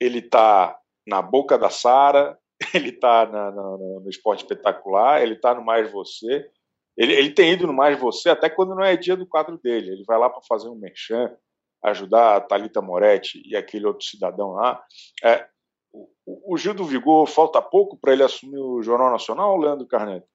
Ele 0.01 0.19
está 0.19 0.79
na 1.07 1.23
boca 1.23 1.59
da 1.59 1.71
Sara, 1.71 2.39
ele 2.75 2.91
está 2.91 3.27
no 3.27 4.09
Esporte 4.09 4.43
Espetacular, 4.43 5.23
ele 5.23 5.35
está 5.35 5.55
no 5.55 5.65
Mais 5.65 5.91
Você. 5.91 6.49
Ele, 6.97 7.13
ele 7.13 7.31
tem 7.31 7.53
ido 7.53 7.67
no 7.67 7.73
Mais 7.73 7.99
Você 7.99 8.29
até 8.29 8.49
quando 8.49 8.75
não 8.75 8.85
é 8.85 8.97
dia 8.97 9.17
do 9.17 9.27
quadro 9.27 9.59
dele. 9.59 9.91
Ele 9.91 10.05
vai 10.05 10.19
lá 10.19 10.31
para 10.31 10.43
fazer 10.43 10.69
um 10.69 10.77
merchan, 10.77 11.35
ajudar 11.83 12.37
a 12.37 12.41
Thalita 12.41 12.81
Moretti 12.81 13.43
e 13.45 13.57
aquele 13.57 13.87
outro 13.87 14.07
cidadão 14.07 14.53
lá. 14.53 14.83
É, 15.23 15.47
o, 15.93 16.55
o 16.55 16.57
Gil 16.57 16.75
do 16.75 16.85
Vigor, 16.85 17.27
falta 17.27 17.61
pouco 17.61 17.97
para 17.97 18.13
ele 18.13 18.23
assumir 18.23 18.59
o 18.59 18.83
Jornal 18.83 19.11
Nacional, 19.11 19.57
Leandro 19.57 19.87
Carneto? 19.87 20.27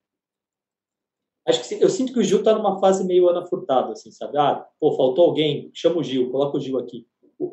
Acho 1.49 1.67
que 1.67 1.83
eu 1.83 1.89
sinto 1.89 2.13
que 2.13 2.19
o 2.19 2.23
Gil 2.23 2.39
está 2.39 2.53
numa 2.53 2.79
fase 2.79 3.03
meio 3.03 3.27
Ana 3.27 3.45
Furtado, 3.45 3.91
assim, 3.91 4.11
sabe? 4.11 4.37
Ah, 4.37 4.65
pô, 4.79 4.95
faltou 4.95 5.25
alguém, 5.25 5.71
chama 5.73 5.97
o 5.97 6.03
Gil, 6.03 6.29
coloca 6.29 6.57
o 6.57 6.59
Gil 6.59 6.77
aqui. 6.77 7.07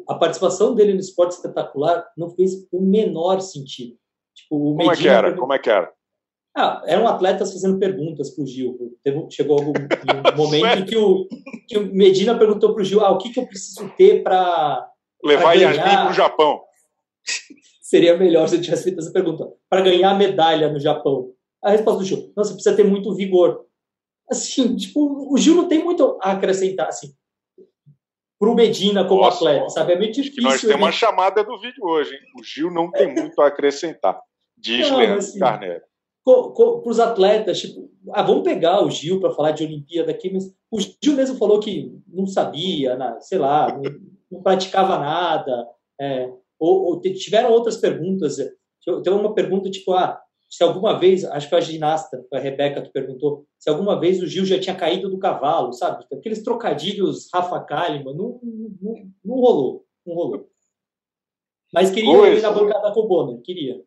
A 0.07 0.15
participação 0.15 0.75
dele 0.75 0.93
no 0.93 1.01
esporte 1.01 1.33
espetacular 1.33 2.07
não 2.17 2.29
fez 2.31 2.67
o 2.71 2.81
menor 2.83 3.41
sentido. 3.41 3.97
Tipo, 4.35 4.57
o 4.57 4.77
Como 4.77 4.93
é 4.93 4.97
que 4.97 5.09
era? 5.09 5.35
Como 5.35 5.53
é 5.53 5.59
que 5.59 5.71
era? 5.71 5.91
Ah, 6.57 6.83
eram 6.87 7.07
atletas 7.07 7.53
fazendo 7.53 7.79
perguntas 7.79 8.31
para 8.31 8.43
o 8.45 8.47
Gil. 8.47 8.77
Teve, 9.03 9.27
chegou 9.31 9.59
algum 9.59 9.73
um 9.73 10.37
momento 10.37 10.79
em 10.79 10.85
que 10.87 10.97
o, 10.97 11.29
que 11.69 11.79
o 11.79 11.95
Medina 11.95 12.37
perguntou 12.39 12.75
para 12.75 12.83
o 12.83 12.85
Gil: 12.85 13.01
ah, 13.01 13.11
o 13.11 13.19
que, 13.19 13.31
que 13.31 13.39
eu 13.39 13.47
preciso 13.47 13.89
ter 13.97 14.23
para. 14.23 14.89
Levar 15.23 15.55
Yasmin 15.55 15.83
para 15.83 16.11
o 16.11 16.15
Japão. 16.15 16.61
Seria 17.83 18.17
melhor 18.17 18.49
se 18.49 18.57
eu 18.57 18.61
tivesse 18.61 18.85
feito 18.85 18.99
essa 18.99 19.13
pergunta. 19.13 19.47
Para 19.69 19.83
ganhar 19.83 20.15
medalha 20.15 20.73
no 20.73 20.81
Japão. 20.81 21.31
A 21.63 21.71
resposta 21.71 22.01
do 22.01 22.05
Gil: 22.05 22.33
não, 22.37 22.43
você 22.43 22.55
precisa 22.55 22.75
ter 22.75 22.85
muito 22.85 23.15
vigor 23.15 23.66
assim, 24.31 24.77
tipo, 24.77 25.33
o 25.33 25.39
Gil 25.39 25.55
não 25.55 25.69
tem 25.69 25.83
muito 25.83 26.19
a 26.23 26.33
acrescentar, 26.33 26.89
assim, 26.89 27.15
pro 28.39 28.55
Medina 28.55 29.07
como 29.07 29.23
Nossa, 29.23 29.37
atleta, 29.37 29.69
sabe? 29.71 29.93
É 29.93 29.99
meio 29.99 30.13
difícil. 30.13 30.43
Nós 30.43 30.61
temos 30.61 30.77
uma 30.77 30.93
chamada 30.93 31.43
do 31.43 31.59
vídeo 31.59 31.85
hoje, 31.85 32.15
hein? 32.15 32.21
O 32.39 32.45
Gil 32.45 32.71
não 32.71 32.91
tem 32.91 33.13
muito 33.13 33.41
a 33.41 33.47
acrescentar, 33.47 34.21
diz 34.57 34.91
não, 34.91 34.99
Leandro 34.99 35.19
assim, 35.19 35.39
Carneiro. 35.39 35.83
Para 36.25 36.91
os 36.91 36.99
atletas, 36.99 37.61
tipo, 37.61 37.89
ah, 38.13 38.23
vamos 38.23 38.43
pegar 38.43 38.83
o 38.83 38.91
Gil 38.91 39.21
para 39.21 39.33
falar 39.33 39.53
de 39.53 39.65
Olimpíada 39.65 40.11
aqui, 40.11 40.33
mas 40.33 40.53
o 40.71 40.81
Gil 40.81 41.15
mesmo 41.15 41.39
falou 41.39 41.61
que 41.61 41.93
não 42.07 42.27
sabia, 42.27 42.99
sei 43.21 43.39
lá, 43.39 43.73
não, 43.73 43.83
não 44.31 44.43
praticava 44.43 44.99
nada, 44.99 45.69
é, 46.01 46.29
ou, 46.59 46.85
ou, 46.87 47.01
tiveram 47.01 47.53
outras 47.53 47.77
perguntas. 47.77 48.37
Tem 49.03 49.13
uma 49.13 49.35
pergunta 49.35 49.71
tipo, 49.71 49.93
ah, 49.93 50.21
se 50.49 50.63
alguma 50.63 50.99
vez, 50.99 51.25
acho 51.25 51.49
que 51.49 51.55
a 51.55 51.61
ginasta, 51.61 52.25
a 52.33 52.39
Rebeca, 52.39 52.83
tu 52.83 52.91
perguntou, 52.93 53.47
se 53.59 53.69
alguma 53.69 53.99
vez 53.99 54.23
o 54.23 54.27
Gil 54.27 54.45
já 54.45 54.61
tinha 54.61 54.77
caído 54.77 55.09
do 55.09 55.19
cavalo, 55.19 55.73
sabe? 55.73 56.05
Aqueles 56.13 56.43
trocadilhos 56.43 57.29
Rafa 57.33 57.61
Kalimann, 57.61 58.17
não, 58.17 58.41
não, 58.81 59.13
não 59.25 59.35
rolou, 59.35 59.87
não 60.07 60.15
rolou. 60.15 60.51
Mas 61.73 61.91
queria 61.91 62.29
ir 62.29 62.43
na 62.43 62.53
bancada 62.53 62.93
com 62.93 63.01
o 63.01 63.09
Bonner, 63.09 63.43
queria. 63.43 63.83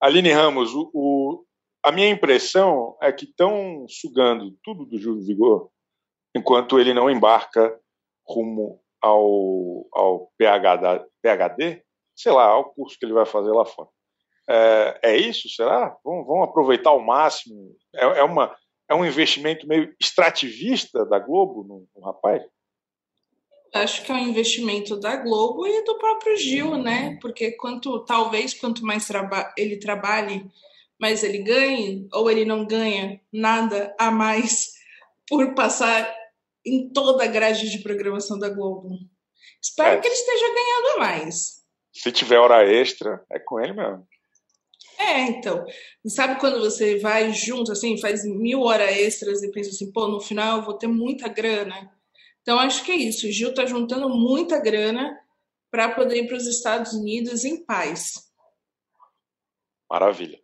Aline 0.00 0.32
Ramos, 0.32 0.72
o, 0.72 0.90
o, 0.94 1.44
a 1.84 1.92
minha 1.92 2.08
impressão 2.08 2.96
é 3.02 3.12
que 3.12 3.24
estão 3.24 3.84
sugando 3.88 4.56
tudo 4.62 4.86
do 4.86 4.98
Júlio 4.98 5.22
Vigor 5.22 5.70
enquanto 6.34 6.78
ele 6.78 6.94
não 6.94 7.10
embarca 7.10 7.78
rumo 8.26 8.80
ao, 9.02 9.86
ao 9.92 10.32
PhD, 10.38 11.06
PhD, 11.20 11.84
sei 12.14 12.32
lá, 12.32 12.46
ao 12.46 12.72
curso 12.72 12.96
que 12.98 13.04
ele 13.04 13.12
vai 13.12 13.26
fazer 13.26 13.50
lá 13.50 13.64
fora. 13.64 13.88
É, 14.52 14.98
é 15.02 15.16
isso? 15.16 15.48
Será? 15.48 15.96
Vamos, 16.04 16.26
vamos, 16.26 16.48
aproveitar 16.48 16.90
ao 16.90 16.98
máximo? 16.98 17.76
É, 17.94 18.04
é, 18.04 18.24
uma, 18.24 18.56
é 18.88 18.94
um 18.94 19.06
investimento 19.06 19.64
meio 19.68 19.94
extrativista 20.00 21.06
da 21.06 21.20
Globo 21.20 21.62
no, 21.62 21.86
no 21.94 22.04
rapaz? 22.04 22.42
Acho 23.72 24.04
que 24.04 24.10
é 24.10 24.14
um 24.16 24.28
investimento 24.28 24.98
da 24.98 25.14
Globo 25.14 25.64
e 25.68 25.84
do 25.84 25.96
próprio 25.98 26.36
Gil, 26.36 26.76
né? 26.76 27.16
Porque 27.22 27.52
quanto 27.52 28.04
talvez 28.04 28.52
quanto 28.52 28.84
mais 28.84 29.06
traba 29.06 29.54
ele 29.56 29.78
trabalhe, 29.78 30.44
mais 31.00 31.22
ele 31.22 31.38
ganhe, 31.38 32.08
ou 32.12 32.28
ele 32.28 32.44
não 32.44 32.66
ganha 32.66 33.20
nada 33.32 33.94
a 33.96 34.10
mais 34.10 34.72
por 35.30 35.54
passar 35.54 36.12
em 36.66 36.92
toda 36.92 37.22
a 37.22 37.28
grade 37.28 37.70
de 37.70 37.78
programação 37.78 38.36
da 38.36 38.48
Globo. 38.48 38.98
Espero 39.62 39.98
é. 39.98 40.00
que 40.00 40.08
ele 40.08 40.14
esteja 40.14 40.46
ganhando 40.48 40.98
mais. 40.98 41.60
Se 41.92 42.10
tiver 42.10 42.38
hora 42.38 42.64
extra, 42.64 43.24
é 43.30 43.38
com 43.38 43.60
ele 43.60 43.72
mesmo. 43.72 44.04
É, 45.00 45.22
então. 45.22 45.64
Sabe 46.06 46.38
quando 46.38 46.60
você 46.60 46.98
vai 46.98 47.32
junto, 47.32 47.72
assim, 47.72 47.98
faz 47.98 48.22
mil 48.22 48.60
horas 48.60 48.90
extras 48.90 49.42
e 49.42 49.50
pensa 49.50 49.70
assim, 49.70 49.90
pô, 49.90 50.06
no 50.06 50.20
final 50.20 50.58
eu 50.58 50.64
vou 50.64 50.74
ter 50.74 50.88
muita 50.88 51.26
grana. 51.26 51.90
Então 52.42 52.58
acho 52.58 52.84
que 52.84 52.92
é 52.92 52.96
isso. 52.96 53.26
O 53.26 53.32
Gil 53.32 53.54
tá 53.54 53.64
juntando 53.64 54.10
muita 54.10 54.60
grana 54.60 55.18
para 55.70 55.94
poder 55.94 56.24
ir 56.24 56.26
para 56.26 56.36
os 56.36 56.46
Estados 56.46 56.92
Unidos 56.92 57.44
em 57.44 57.64
paz. 57.64 58.30
Maravilha. 59.90 60.38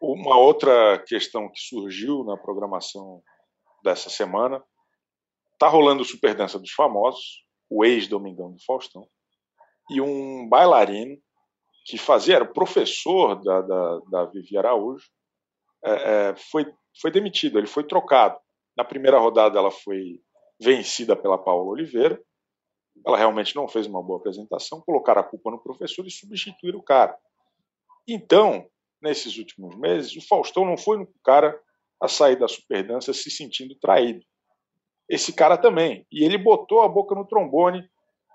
Uma 0.00 0.38
outra 0.38 1.02
questão 1.06 1.50
que 1.50 1.58
surgiu 1.58 2.22
na 2.22 2.36
programação 2.36 3.22
dessa 3.82 4.08
semana 4.08 4.62
tá 5.58 5.66
rolando 5.68 6.04
Super 6.04 6.34
Dança 6.34 6.58
dos 6.58 6.70
Famosos, 6.70 7.44
o 7.68 7.84
ex-Domingão 7.84 8.52
do 8.52 8.62
Faustão, 8.64 9.08
e 9.90 10.00
um 10.00 10.48
bailarino 10.48 11.18
que 11.86 11.96
fazia, 11.96 12.34
era 12.34 12.44
o 12.44 12.52
professor 12.52 13.40
da, 13.42 13.60
da, 13.60 14.00
da 14.10 14.24
Vivi 14.26 14.58
Araújo, 14.58 15.06
é, 15.84 15.90
é, 16.30 16.36
foi, 16.36 16.66
foi 17.00 17.12
demitido, 17.12 17.58
ele 17.58 17.68
foi 17.68 17.84
trocado. 17.84 18.36
Na 18.76 18.84
primeira 18.84 19.20
rodada 19.20 19.56
ela 19.56 19.70
foi 19.70 20.20
vencida 20.60 21.14
pela 21.14 21.38
Paula 21.38 21.70
Oliveira, 21.70 22.20
ela 23.06 23.16
realmente 23.16 23.54
não 23.54 23.68
fez 23.68 23.86
uma 23.86 24.02
boa 24.02 24.18
apresentação, 24.18 24.82
colocaram 24.84 25.20
a 25.20 25.24
culpa 25.24 25.50
no 25.50 25.62
professor 25.62 26.04
e 26.04 26.10
substituíram 26.10 26.80
o 26.80 26.82
cara. 26.82 27.16
Então, 28.08 28.66
nesses 29.00 29.38
últimos 29.38 29.76
meses, 29.78 30.16
o 30.16 30.26
Faustão 30.26 30.64
não 30.64 30.76
foi 30.76 30.98
o 31.00 31.08
cara 31.22 31.56
a 32.02 32.08
sair 32.08 32.36
da 32.36 32.48
superdança 32.48 33.12
se 33.12 33.30
sentindo 33.30 33.76
traído. 33.78 34.24
Esse 35.08 35.32
cara 35.32 35.56
também. 35.56 36.04
E 36.10 36.24
ele 36.24 36.36
botou 36.36 36.82
a 36.82 36.88
boca 36.88 37.14
no 37.14 37.26
trombone 37.26 37.88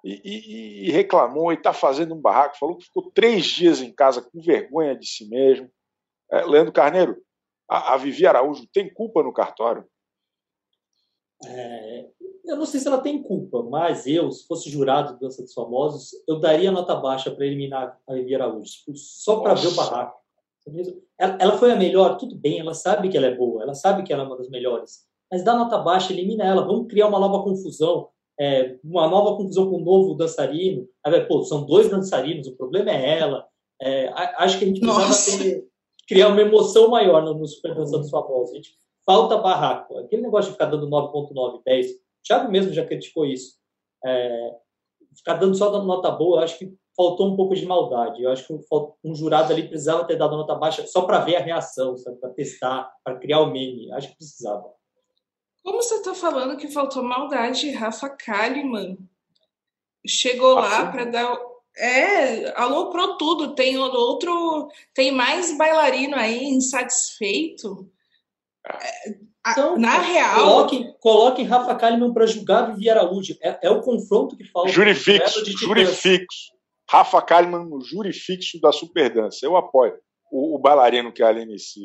e, 0.04 0.22
e, 0.24 0.88
e 0.88 0.91
reclamou 0.91 1.52
e 1.52 1.56
está 1.56 1.74
fazendo 1.74 2.16
um 2.16 2.22
barraco, 2.22 2.58
falou 2.58 2.78
que 2.78 2.86
ficou 2.86 3.12
três 3.12 3.45
dias 3.45 3.82
em 3.82 3.93
casa 3.93 4.22
com 4.22 4.41
vergonha 4.41 4.95
de 4.95 5.06
si 5.06 5.28
mesmo. 5.30 5.70
É, 6.32 6.45
Leandro 6.45 6.74
Carneiro, 6.74 7.22
a, 7.70 7.93
a 7.93 7.97
Vivi 7.97 8.26
Araújo 8.26 8.68
tem 8.74 8.91
culpa 8.91 9.22
no 9.22 9.34
cartório? 9.34 9.86
É, 11.45 12.08
eu 12.45 12.56
não 12.56 12.66
sei 12.66 12.80
se 12.80 12.88
ela 12.88 13.02
tem 13.02 13.22
culpa, 13.22 13.64
mas 13.64 14.06
eu, 14.06 14.32
se 14.32 14.45
fosse 14.47 14.70
jurado 14.70 15.14
do 15.14 15.20
Dança 15.20 15.41
dos 15.41 15.54
Famosos, 15.54 16.12
eu 16.28 16.39
daria 16.39 16.72
nota 16.72 16.95
baixa 16.95 17.32
para 17.32 17.45
eliminar 17.45 17.99
a 18.08 18.14
Vivi 18.14 18.36
Araújo, 18.36 18.72
só 18.95 19.39
para 19.39 19.54
ver 19.54 19.68
o 19.68 19.76
barraco. 19.76 20.22
Ela, 21.18 21.38
ela, 21.39 21.58
foi 21.58 21.72
a 21.72 21.76
melhor, 21.76 22.18
tudo 22.18 22.36
bem, 22.36 22.60
ela 22.60 22.74
sabe 22.74 23.10
que 23.10 23.18
ela 23.18 23.28
é 23.28 23.36
boa, 23.36 23.64
ela 23.64 23.74
sabe 23.74 24.04
que 24.04 24.14
ela 24.14 24.24
é 24.24 24.26
uma 24.26 24.38
das 24.38 24.49
melhores, 24.49 25.08
mas 25.32 25.43
dá 25.43 25.56
nota 25.56 25.78
baixa, 25.80 26.14
elimina 26.14 26.43
ela, 26.43 26.64
vamos 26.64 26.88
criar 26.88 27.08
uma 27.08 27.20
nova 27.20 27.43
confusão, 27.43 28.10
é, 28.40 28.78
uma 28.84 29.08
nova 29.08 29.38
confusão 29.38 29.70
com 29.70 29.78
um 29.78 29.84
novo 29.84 30.16
dançarino. 30.16 30.88
Aí, 31.06 31.22
pô, 31.26 31.44
são 31.44 31.66
dois 31.66 31.90
dançarinos, 31.90 32.48
o 32.48 32.56
problema 32.56 32.92
é 32.92 33.20
ela. 33.20 33.46
É, 33.82 34.08
acho 34.38 34.60
que 34.60 34.66
a 34.66 34.68
gente 34.68 34.80
precisava 34.80 35.44
ter, 35.44 35.64
criar 36.08 36.28
uma 36.28 36.42
emoção 36.42 36.90
maior 36.90 37.24
no, 37.24 37.34
no 37.34 37.48
Super 37.48 37.76
Dança 37.76 37.98
dos 37.98 38.10
Famosos. 38.10 38.54
A 38.54 38.56
gente 38.56 38.76
falta 39.06 39.38
barraco. 39.38 39.98
Aquele 39.98 40.22
negócio 40.22 40.52
de 40.52 40.54
ficar 40.54 40.66
dando 40.66 40.90
9.9, 40.90 41.62
10. 41.66 41.92
O 41.92 41.94
Thiago 42.24 42.52
mesmo 42.52 42.74
já 42.74 42.86
criticou 42.86 43.26
isso. 43.26 43.56
É, 44.06 44.56
ficar 45.16 45.36
dando 45.36 45.56
só 45.56 45.70
dando 45.70 45.86
nota 45.86 46.12
boa, 46.12 46.40
eu 46.40 46.44
acho 46.44 46.58
que 46.58 46.74
faltou 46.96 47.32
um 47.32 47.36
pouco 47.36 47.56
de 47.56 47.66
maldade. 47.66 48.22
Eu 48.22 48.32
acho 48.32 48.46
que 48.46 48.54
um, 48.54 48.62
um 49.04 49.16
jurado 49.16 49.52
ali 49.52 49.68
precisava 49.68 50.06
ter 50.06 50.16
dado 50.16 50.38
nota 50.38 50.56
baixa 50.56 50.86
só 50.86 51.04
para 51.04 51.20
ver 51.20 51.38
a 51.38 51.42
reação, 51.42 51.96
para 52.20 52.30
testar, 52.32 52.92
para 53.04 53.18
criar 53.18 53.42
o 53.42 53.48
meme. 53.48 53.90
Eu 53.90 53.96
acho 53.96 54.10
que 54.10 54.18
precisava. 54.18 54.72
Como 55.64 55.82
você 55.82 55.95
está 55.95 56.14
falando 56.14 56.57
que 56.57 56.68
faltou 56.68 57.03
maldade, 57.03 57.72
Rafa 57.72 58.09
Kalimann 58.09 58.97
chegou 60.05 60.57
ah, 60.57 60.62
lá 60.62 60.91
para 60.91 61.05
dar 61.05 61.38
é, 61.78 62.51
aloprou 62.59 63.18
tudo. 63.18 63.55
Tem 63.55 63.78
outro, 63.78 64.70
tem 64.93 65.12
mais 65.12 65.57
bailarino 65.57 66.16
aí 66.16 66.43
insatisfeito. 66.45 67.89
Então, 69.47 69.78
na 69.78 69.97
real. 69.99 70.36
Coloquem, 70.36 70.95
coloquem 70.99 71.45
Rafa 71.45 71.76
Kalimann 71.76 72.14
para 72.14 72.26
julgar 72.26 72.74
Vivi 72.74 72.89
Araújo. 72.89 73.36
É, 73.41 73.68
é, 73.68 73.70
o 73.70 73.82
confronto 73.82 74.38
que 74.38 74.43
falta. 74.45 74.72
Júri 74.72 74.93
fixo. 74.93 75.43
Júri 75.57 75.86
fixo. 75.88 76.51
Rafa 76.89 77.22
Kalimann 77.22 77.70
no 77.70 77.82
júri 77.82 78.14
fixo 78.14 78.59
da 78.59 78.72
Superdança. 78.72 79.45
Eu 79.45 79.55
apoio. 79.55 79.93
O, 80.32 80.55
o 80.55 80.59
bailarino 80.59 81.12
que 81.12 81.24
a 81.24 81.30
Aline 81.30 81.57
se, 81.57 81.80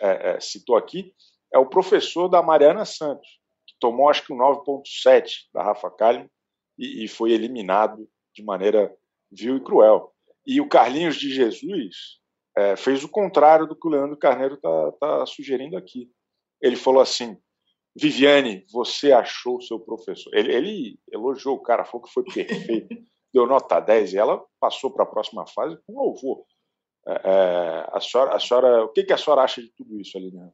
é, 0.00 0.32
é, 0.32 0.40
citou 0.40 0.76
aqui 0.76 1.12
é 1.52 1.58
o 1.58 1.66
professor 1.66 2.28
da 2.28 2.42
Mariana 2.42 2.84
Santos, 2.84 3.28
que 3.66 3.74
tomou 3.78 4.08
acho 4.08 4.24
que 4.26 4.32
um 4.32 4.38
9,7 4.38 5.46
da 5.52 5.62
Rafa 5.62 5.90
Kalimann 5.90 6.28
e, 6.78 7.04
e 7.04 7.08
foi 7.08 7.32
eliminado 7.32 8.08
de 8.34 8.42
maneira 8.42 8.94
vil 9.30 9.56
e 9.56 9.60
cruel. 9.60 10.12
E 10.46 10.60
o 10.60 10.68
Carlinhos 10.68 11.16
de 11.16 11.30
Jesus 11.30 12.18
é, 12.56 12.76
fez 12.76 13.04
o 13.04 13.08
contrário 13.08 13.66
do 13.66 13.76
que 13.76 13.86
o 13.86 13.90
Leandro 13.90 14.16
Carneiro 14.16 14.54
está 14.54 14.92
tá 14.92 15.26
sugerindo 15.26 15.76
aqui. 15.76 16.10
Ele 16.60 16.76
falou 16.76 17.00
assim: 17.00 17.36
Viviane, 17.94 18.64
você 18.72 19.12
achou 19.12 19.56
o 19.56 19.62
seu 19.62 19.78
professor. 19.78 20.34
Ele, 20.34 20.52
ele 20.52 21.00
elogiou 21.10 21.56
o 21.56 21.62
cara, 21.62 21.84
falou 21.84 22.06
que 22.06 22.12
foi 22.12 22.24
perfeito, 22.24 22.88
deu 23.32 23.46
nota 23.46 23.80
10 23.80 24.14
e 24.14 24.18
ela 24.18 24.42
passou 24.58 24.90
para 24.90 25.04
a 25.04 25.08
próxima 25.08 25.46
fase 25.46 25.78
com 25.86 25.94
louvor. 25.94 26.44
É, 27.06 27.12
é, 27.12 27.86
a, 27.92 28.00
senhora, 28.00 28.34
a 28.34 28.40
senhora, 28.40 28.84
o 28.84 28.88
que, 28.88 29.04
que 29.04 29.12
a 29.12 29.18
senhora 29.18 29.42
acha 29.42 29.62
de 29.62 29.70
tudo 29.70 29.98
isso, 30.00 30.16
Aline? 30.16 30.50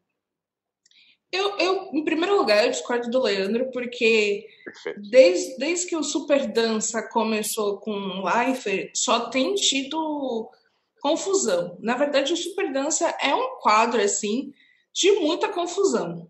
Eu, 1.36 1.58
eu, 1.58 1.90
em 1.92 2.02
primeiro 2.02 2.34
lugar, 2.34 2.64
eu 2.64 2.70
discordo 2.70 3.10
do 3.10 3.20
Leandro, 3.20 3.70
porque 3.70 4.48
desde, 4.96 5.58
desde 5.58 5.86
que 5.86 5.96
o 5.96 6.02
Super 6.02 6.46
Dança 6.50 7.02
começou 7.02 7.76
com 7.78 7.92
o 7.92 8.24
Leifert, 8.24 8.92
só 8.94 9.28
tem 9.28 9.54
tido 9.54 10.50
confusão. 11.00 11.76
Na 11.78 11.94
verdade, 11.94 12.32
o 12.32 12.36
Super 12.36 12.72
Dança 12.72 13.14
é 13.20 13.34
um 13.34 13.58
quadro, 13.60 14.00
assim, 14.00 14.54
de 14.94 15.12
muita 15.12 15.48
confusão. 15.48 16.26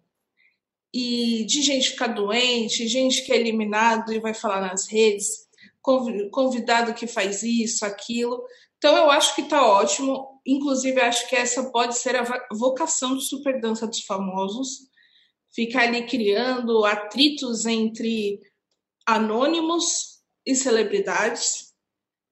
E 0.93 1.45
de 1.45 1.63
gente 1.63 1.91
ficar 1.91 2.09
doente, 2.09 2.89
gente 2.89 3.23
que 3.25 3.33
é 3.33 3.37
eliminado 3.37 4.13
e 4.13 4.19
vai 4.19 4.35
falar 4.35 4.61
nas 4.61 4.89
redes, 4.89 5.47
convidado 6.33 6.95
que 6.95 7.07
faz 7.07 7.45
isso, 7.45 7.87
aquilo. 7.87 8.45
Então, 8.77 8.97
eu 8.97 9.09
acho 9.11 9.37
que 9.37 9.43
está 9.43 9.65
ótimo. 9.65 10.41
Inclusive, 10.45 11.01
acho 11.01 11.29
que 11.29 11.37
essa 11.37 11.71
pode 11.71 11.97
ser 11.97 12.17
a 12.17 12.47
vocação 12.51 13.15
do 13.15 13.21
Super 13.21 13.61
Dança 13.61 13.87
dos 13.87 14.01
Famosos 14.01 14.96
ficar 15.57 15.85
ali 15.85 16.07
criando 16.07 16.85
atritos 16.85 17.65
entre 17.65 18.39
anônimos 19.07 20.21
e 20.45 20.55
celebridades 20.55 21.73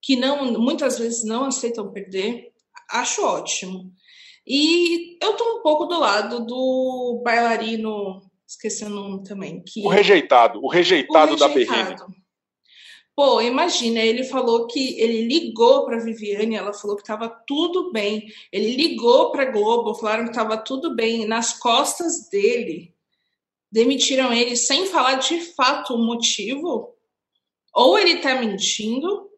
que 0.03 0.15
não 0.15 0.53
muitas 0.61 0.99
vezes 0.99 1.25
não 1.25 1.47
aceitam 1.47 1.91
perder. 1.91 2.53
Acho 2.91 3.25
ótimo. 3.25 3.91
E 4.47 5.17
eu 5.23 5.33
tô 5.35 5.59
um 5.59 5.63
pouco 5.63 5.87
do 5.87 5.99
lado 5.99 6.45
do 6.45 7.23
bailarino, 7.25 8.21
esqueci 8.47 8.85
o 8.85 8.91
nome 8.91 9.25
também, 9.25 9.63
que 9.67 9.81
o 9.81 9.89
rejeitado, 9.89 10.63
o 10.63 10.69
rejeitado, 10.69 11.33
o 11.33 11.37
rejeitado. 11.37 11.39
da 11.39 11.49
Berrine. 11.49 12.25
Pô, 13.17 13.41
imagina, 13.41 14.01
ele 14.01 14.25
falou 14.25 14.67
que 14.67 15.01
ele 15.01 15.27
ligou 15.27 15.87
para 15.87 16.01
Viviane, 16.01 16.57
ela 16.57 16.75
falou 16.75 16.97
que 16.97 17.03
estava 17.03 17.29
tudo 17.47 17.93
bem. 17.93 18.27
Ele 18.53 18.77
ligou 18.77 19.31
para 19.31 19.51
Globo, 19.51 19.95
falaram 19.95 20.25
que 20.25 20.31
estava 20.31 20.59
tudo 20.59 20.95
bem. 20.95 21.25
Nas 21.25 21.57
costas 21.59 22.29
dele, 22.29 22.94
demitiram 23.75 24.33
ele 24.33 24.57
sem 24.57 24.87
falar 24.87 25.17
de 25.17 25.41
fato 25.55 25.95
o 25.95 25.99
motivo. 25.99 26.97
Ou 27.75 27.99
ele 27.99 28.15
está 28.15 28.37
mentindo, 28.37 29.29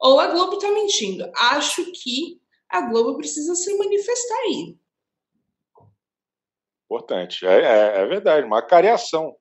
ou 0.00 0.18
a 0.18 0.28
Globo 0.28 0.54
está 0.54 0.70
mentindo. 0.72 1.30
Acho 1.36 1.84
que 1.92 2.40
a 2.68 2.80
Globo 2.88 3.18
precisa 3.18 3.54
se 3.54 3.76
manifestar 3.76 4.38
aí. 4.38 4.78
Importante. 6.86 7.46
É, 7.46 7.60
é, 7.60 8.00
é 8.00 8.06
verdade, 8.06 8.46
uma 8.46 8.62
cariação. 8.62 9.36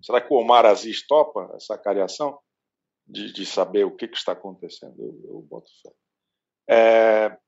Será 0.00 0.20
que 0.20 0.32
o 0.32 0.36
Omar 0.36 0.64
Aziz 0.64 1.06
topa 1.06 1.52
essa 1.56 1.76
cariação? 1.76 2.38
de, 3.06 3.32
de 3.32 3.46
saber 3.46 3.84
o 3.84 3.94
que, 3.94 4.08
que 4.08 4.16
está 4.16 4.32
acontecendo. 4.32 5.00
Eu, 5.00 5.20
eu 5.28 5.42
boto 5.42 5.70
fé. 5.82 5.92
É, 6.68 7.38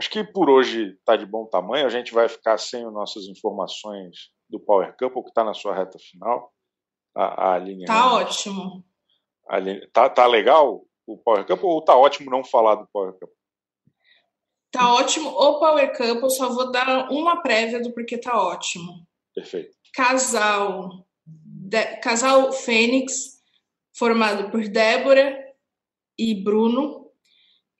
acho 0.00 0.10
que 0.10 0.24
por 0.24 0.48
hoje 0.48 0.94
está 0.94 1.16
de 1.16 1.26
bom 1.26 1.46
tamanho. 1.46 1.86
A 1.86 1.90
gente 1.90 2.14
vai 2.14 2.28
ficar 2.28 2.56
sem 2.58 2.84
as 2.84 2.92
nossas 2.92 3.24
informações 3.24 4.30
do 4.48 4.60
Power 4.60 4.94
Couple, 4.96 5.22
que 5.22 5.28
está 5.28 5.44
na 5.44 5.54
sua 5.54 5.74
reta 5.74 5.98
final. 5.98 6.52
A, 7.14 7.54
a 7.54 7.58
linha. 7.58 7.86
Tá 7.86 8.14
ótimo. 8.14 8.84
A 9.48 9.58
linha, 9.58 9.88
tá, 9.92 10.08
tá 10.08 10.26
legal 10.26 10.84
o 11.06 11.16
Power 11.16 11.46
Couple 11.46 11.66
ou 11.66 11.82
tá 11.82 11.96
ótimo 11.96 12.30
não 12.30 12.44
falar 12.44 12.74
do 12.74 12.88
Power 12.92 13.12
Couple? 13.12 13.36
Tá 14.70 14.94
ótimo 14.94 15.30
o 15.30 15.58
Power 15.58 15.96
Couple, 15.96 16.30
só 16.30 16.50
vou 16.50 16.70
dar 16.70 17.10
uma 17.10 17.40
prévia 17.40 17.80
do 17.80 17.92
porquê 17.92 18.18
tá 18.18 18.38
ótimo. 18.40 19.06
Perfeito. 19.34 19.74
Casal, 19.94 21.06
de, 21.24 21.96
casal 21.98 22.52
Fênix 22.52 23.36
formado 23.96 24.50
por 24.50 24.68
Débora 24.68 25.42
e 26.18 26.34
Bruno, 26.34 27.10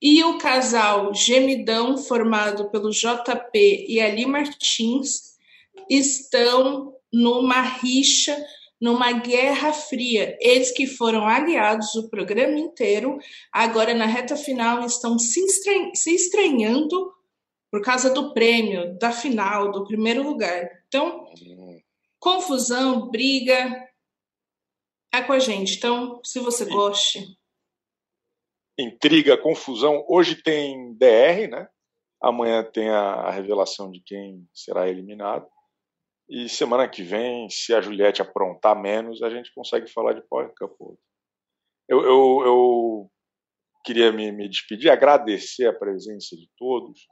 e 0.00 0.22
o 0.24 0.38
casal 0.38 1.12
Gemidão, 1.14 1.96
formado 1.96 2.70
pelo 2.70 2.90
JP 2.90 3.86
e 3.88 4.00
Ali 4.00 4.26
Martins, 4.26 5.35
estão 5.90 6.94
numa 7.12 7.60
rixa, 7.60 8.36
numa 8.80 9.12
guerra 9.12 9.72
fria. 9.72 10.36
Eles 10.40 10.70
que 10.70 10.86
foram 10.86 11.26
aliados 11.26 11.94
o 11.94 12.08
programa 12.08 12.58
inteiro, 12.58 13.18
agora 13.52 13.94
na 13.94 14.06
reta 14.06 14.36
final 14.36 14.84
estão 14.84 15.18
se, 15.18 15.40
estran 15.44 15.94
se 15.94 16.14
estranhando 16.14 17.12
por 17.70 17.82
causa 17.82 18.12
do 18.12 18.32
prêmio, 18.32 18.96
da 18.98 19.12
final, 19.12 19.70
do 19.70 19.84
primeiro 19.84 20.22
lugar. 20.22 20.68
Então, 20.88 21.26
confusão, 22.18 23.10
briga, 23.10 23.86
é 25.12 25.22
com 25.22 25.32
a 25.32 25.38
gente. 25.38 25.76
Então, 25.76 26.20
se 26.24 26.38
você 26.38 26.64
goste. 26.64 27.26
Intriga, 28.78 29.38
confusão. 29.38 30.04
Hoje 30.08 30.42
tem 30.42 30.94
DR, 30.94 31.48
né? 31.50 31.68
Amanhã 32.20 32.62
tem 32.62 32.88
a, 32.88 33.30
revelação 33.30 33.90
de 33.90 34.00
quem 34.00 34.46
será 34.52 34.88
eliminado. 34.88 35.46
E 36.28 36.48
semana 36.48 36.88
que 36.88 37.02
vem, 37.02 37.48
se 37.48 37.72
a 37.72 37.80
Juliette 37.80 38.20
aprontar 38.20 38.80
menos, 38.80 39.22
a 39.22 39.30
gente 39.30 39.52
consegue 39.54 39.86
falar 39.86 40.12
de 40.12 40.26
Power 40.28 40.52
Couple. 40.56 40.98
Eu, 41.88 42.02
eu, 42.02 42.42
eu 42.44 43.10
queria 43.84 44.10
me, 44.10 44.32
me, 44.32 44.48
despedir, 44.48 44.90
agradecer 44.90 45.66
a 45.66 45.72
presença 45.72 46.34
de 46.36 46.48
todos, 46.58 47.06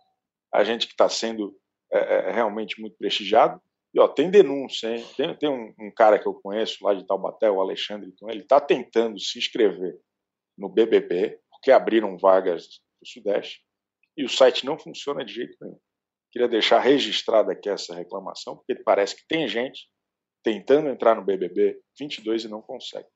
a 0.53 0.65
gente 0.65 0.87
que 0.89 0.93
está 0.93 1.09
sendo 1.09 1.57
é, 1.93 1.99
é, 1.99 2.33
realmente 2.33 2.81
muito 2.81 2.97
prestigiado. 2.97 3.61
E 3.95 4.01
ó, 4.01 4.09
tem 4.09 4.29
denúncia, 4.29 4.89
hein? 4.89 5.07
Tem, 5.17 5.37
tem 5.37 5.49
um, 5.49 5.73
um, 5.79 5.93
cara 5.95 6.19
que 6.19 6.27
eu 6.27 6.35
conheço 6.35 6.85
lá 6.85 6.93
de 6.95 7.07
Taubaté, 7.07 7.49
o 7.49 7.61
Alexandre, 7.61 8.09
então 8.09 8.29
ele 8.29 8.43
está 8.43 8.61
tentando 8.61 9.21
se 9.21 9.39
inscrever 9.39 9.97
no 10.59 10.69
BBB, 10.69 11.39
porque 11.51 11.71
abriram 11.71 12.19
vagas 12.19 12.67
no 13.01 13.07
Sudeste, 13.07 13.63
e 14.17 14.25
o 14.25 14.29
site 14.29 14.67
não 14.67 14.77
funciona 14.77 15.25
de 15.25 15.33
jeito 15.33 15.57
nenhum. 15.61 15.79
Queria 16.35 16.49
deixar 16.49 16.81
registrada 16.81 17.53
aqui 17.53 17.71
essa 17.71 17.95
reclamação, 17.95 18.57
porque 18.57 18.75
parece 18.75 19.15
que 19.15 19.25
tem 19.29 19.47
gente 19.47 19.89
tentando 20.43 20.89
entrar 20.89 21.15
no 21.15 21.25
BBB 21.25 21.81
22 21.97 22.43
e 22.43 22.49
não 22.49 22.61
consegue. 22.61 23.07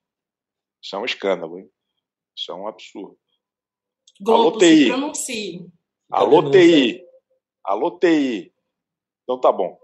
Isso 0.80 0.94
é 0.94 0.98
um 1.00 1.04
escândalo, 1.04 1.58
hein? 1.58 1.68
Isso 2.36 2.52
é 2.52 2.54
um 2.54 2.68
absurdo. 2.68 3.18
Globo, 4.20 4.50
Alô, 4.50 4.58
TI. 4.58 4.92
Alô, 6.12 6.48
TI. 6.50 7.04
Alô, 7.64 7.98
TI. 7.98 8.54
Então 9.24 9.40
tá 9.40 9.50
bom. 9.50 9.76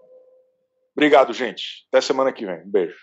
Obrigado, 0.92 1.32
gente. 1.32 1.88
Até 1.88 2.00
semana 2.00 2.32
que 2.32 2.46
vem. 2.46 2.62
Um 2.62 2.70
beijo. 2.70 2.96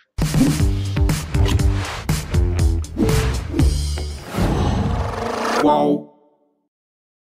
Qual? 5.61 6.00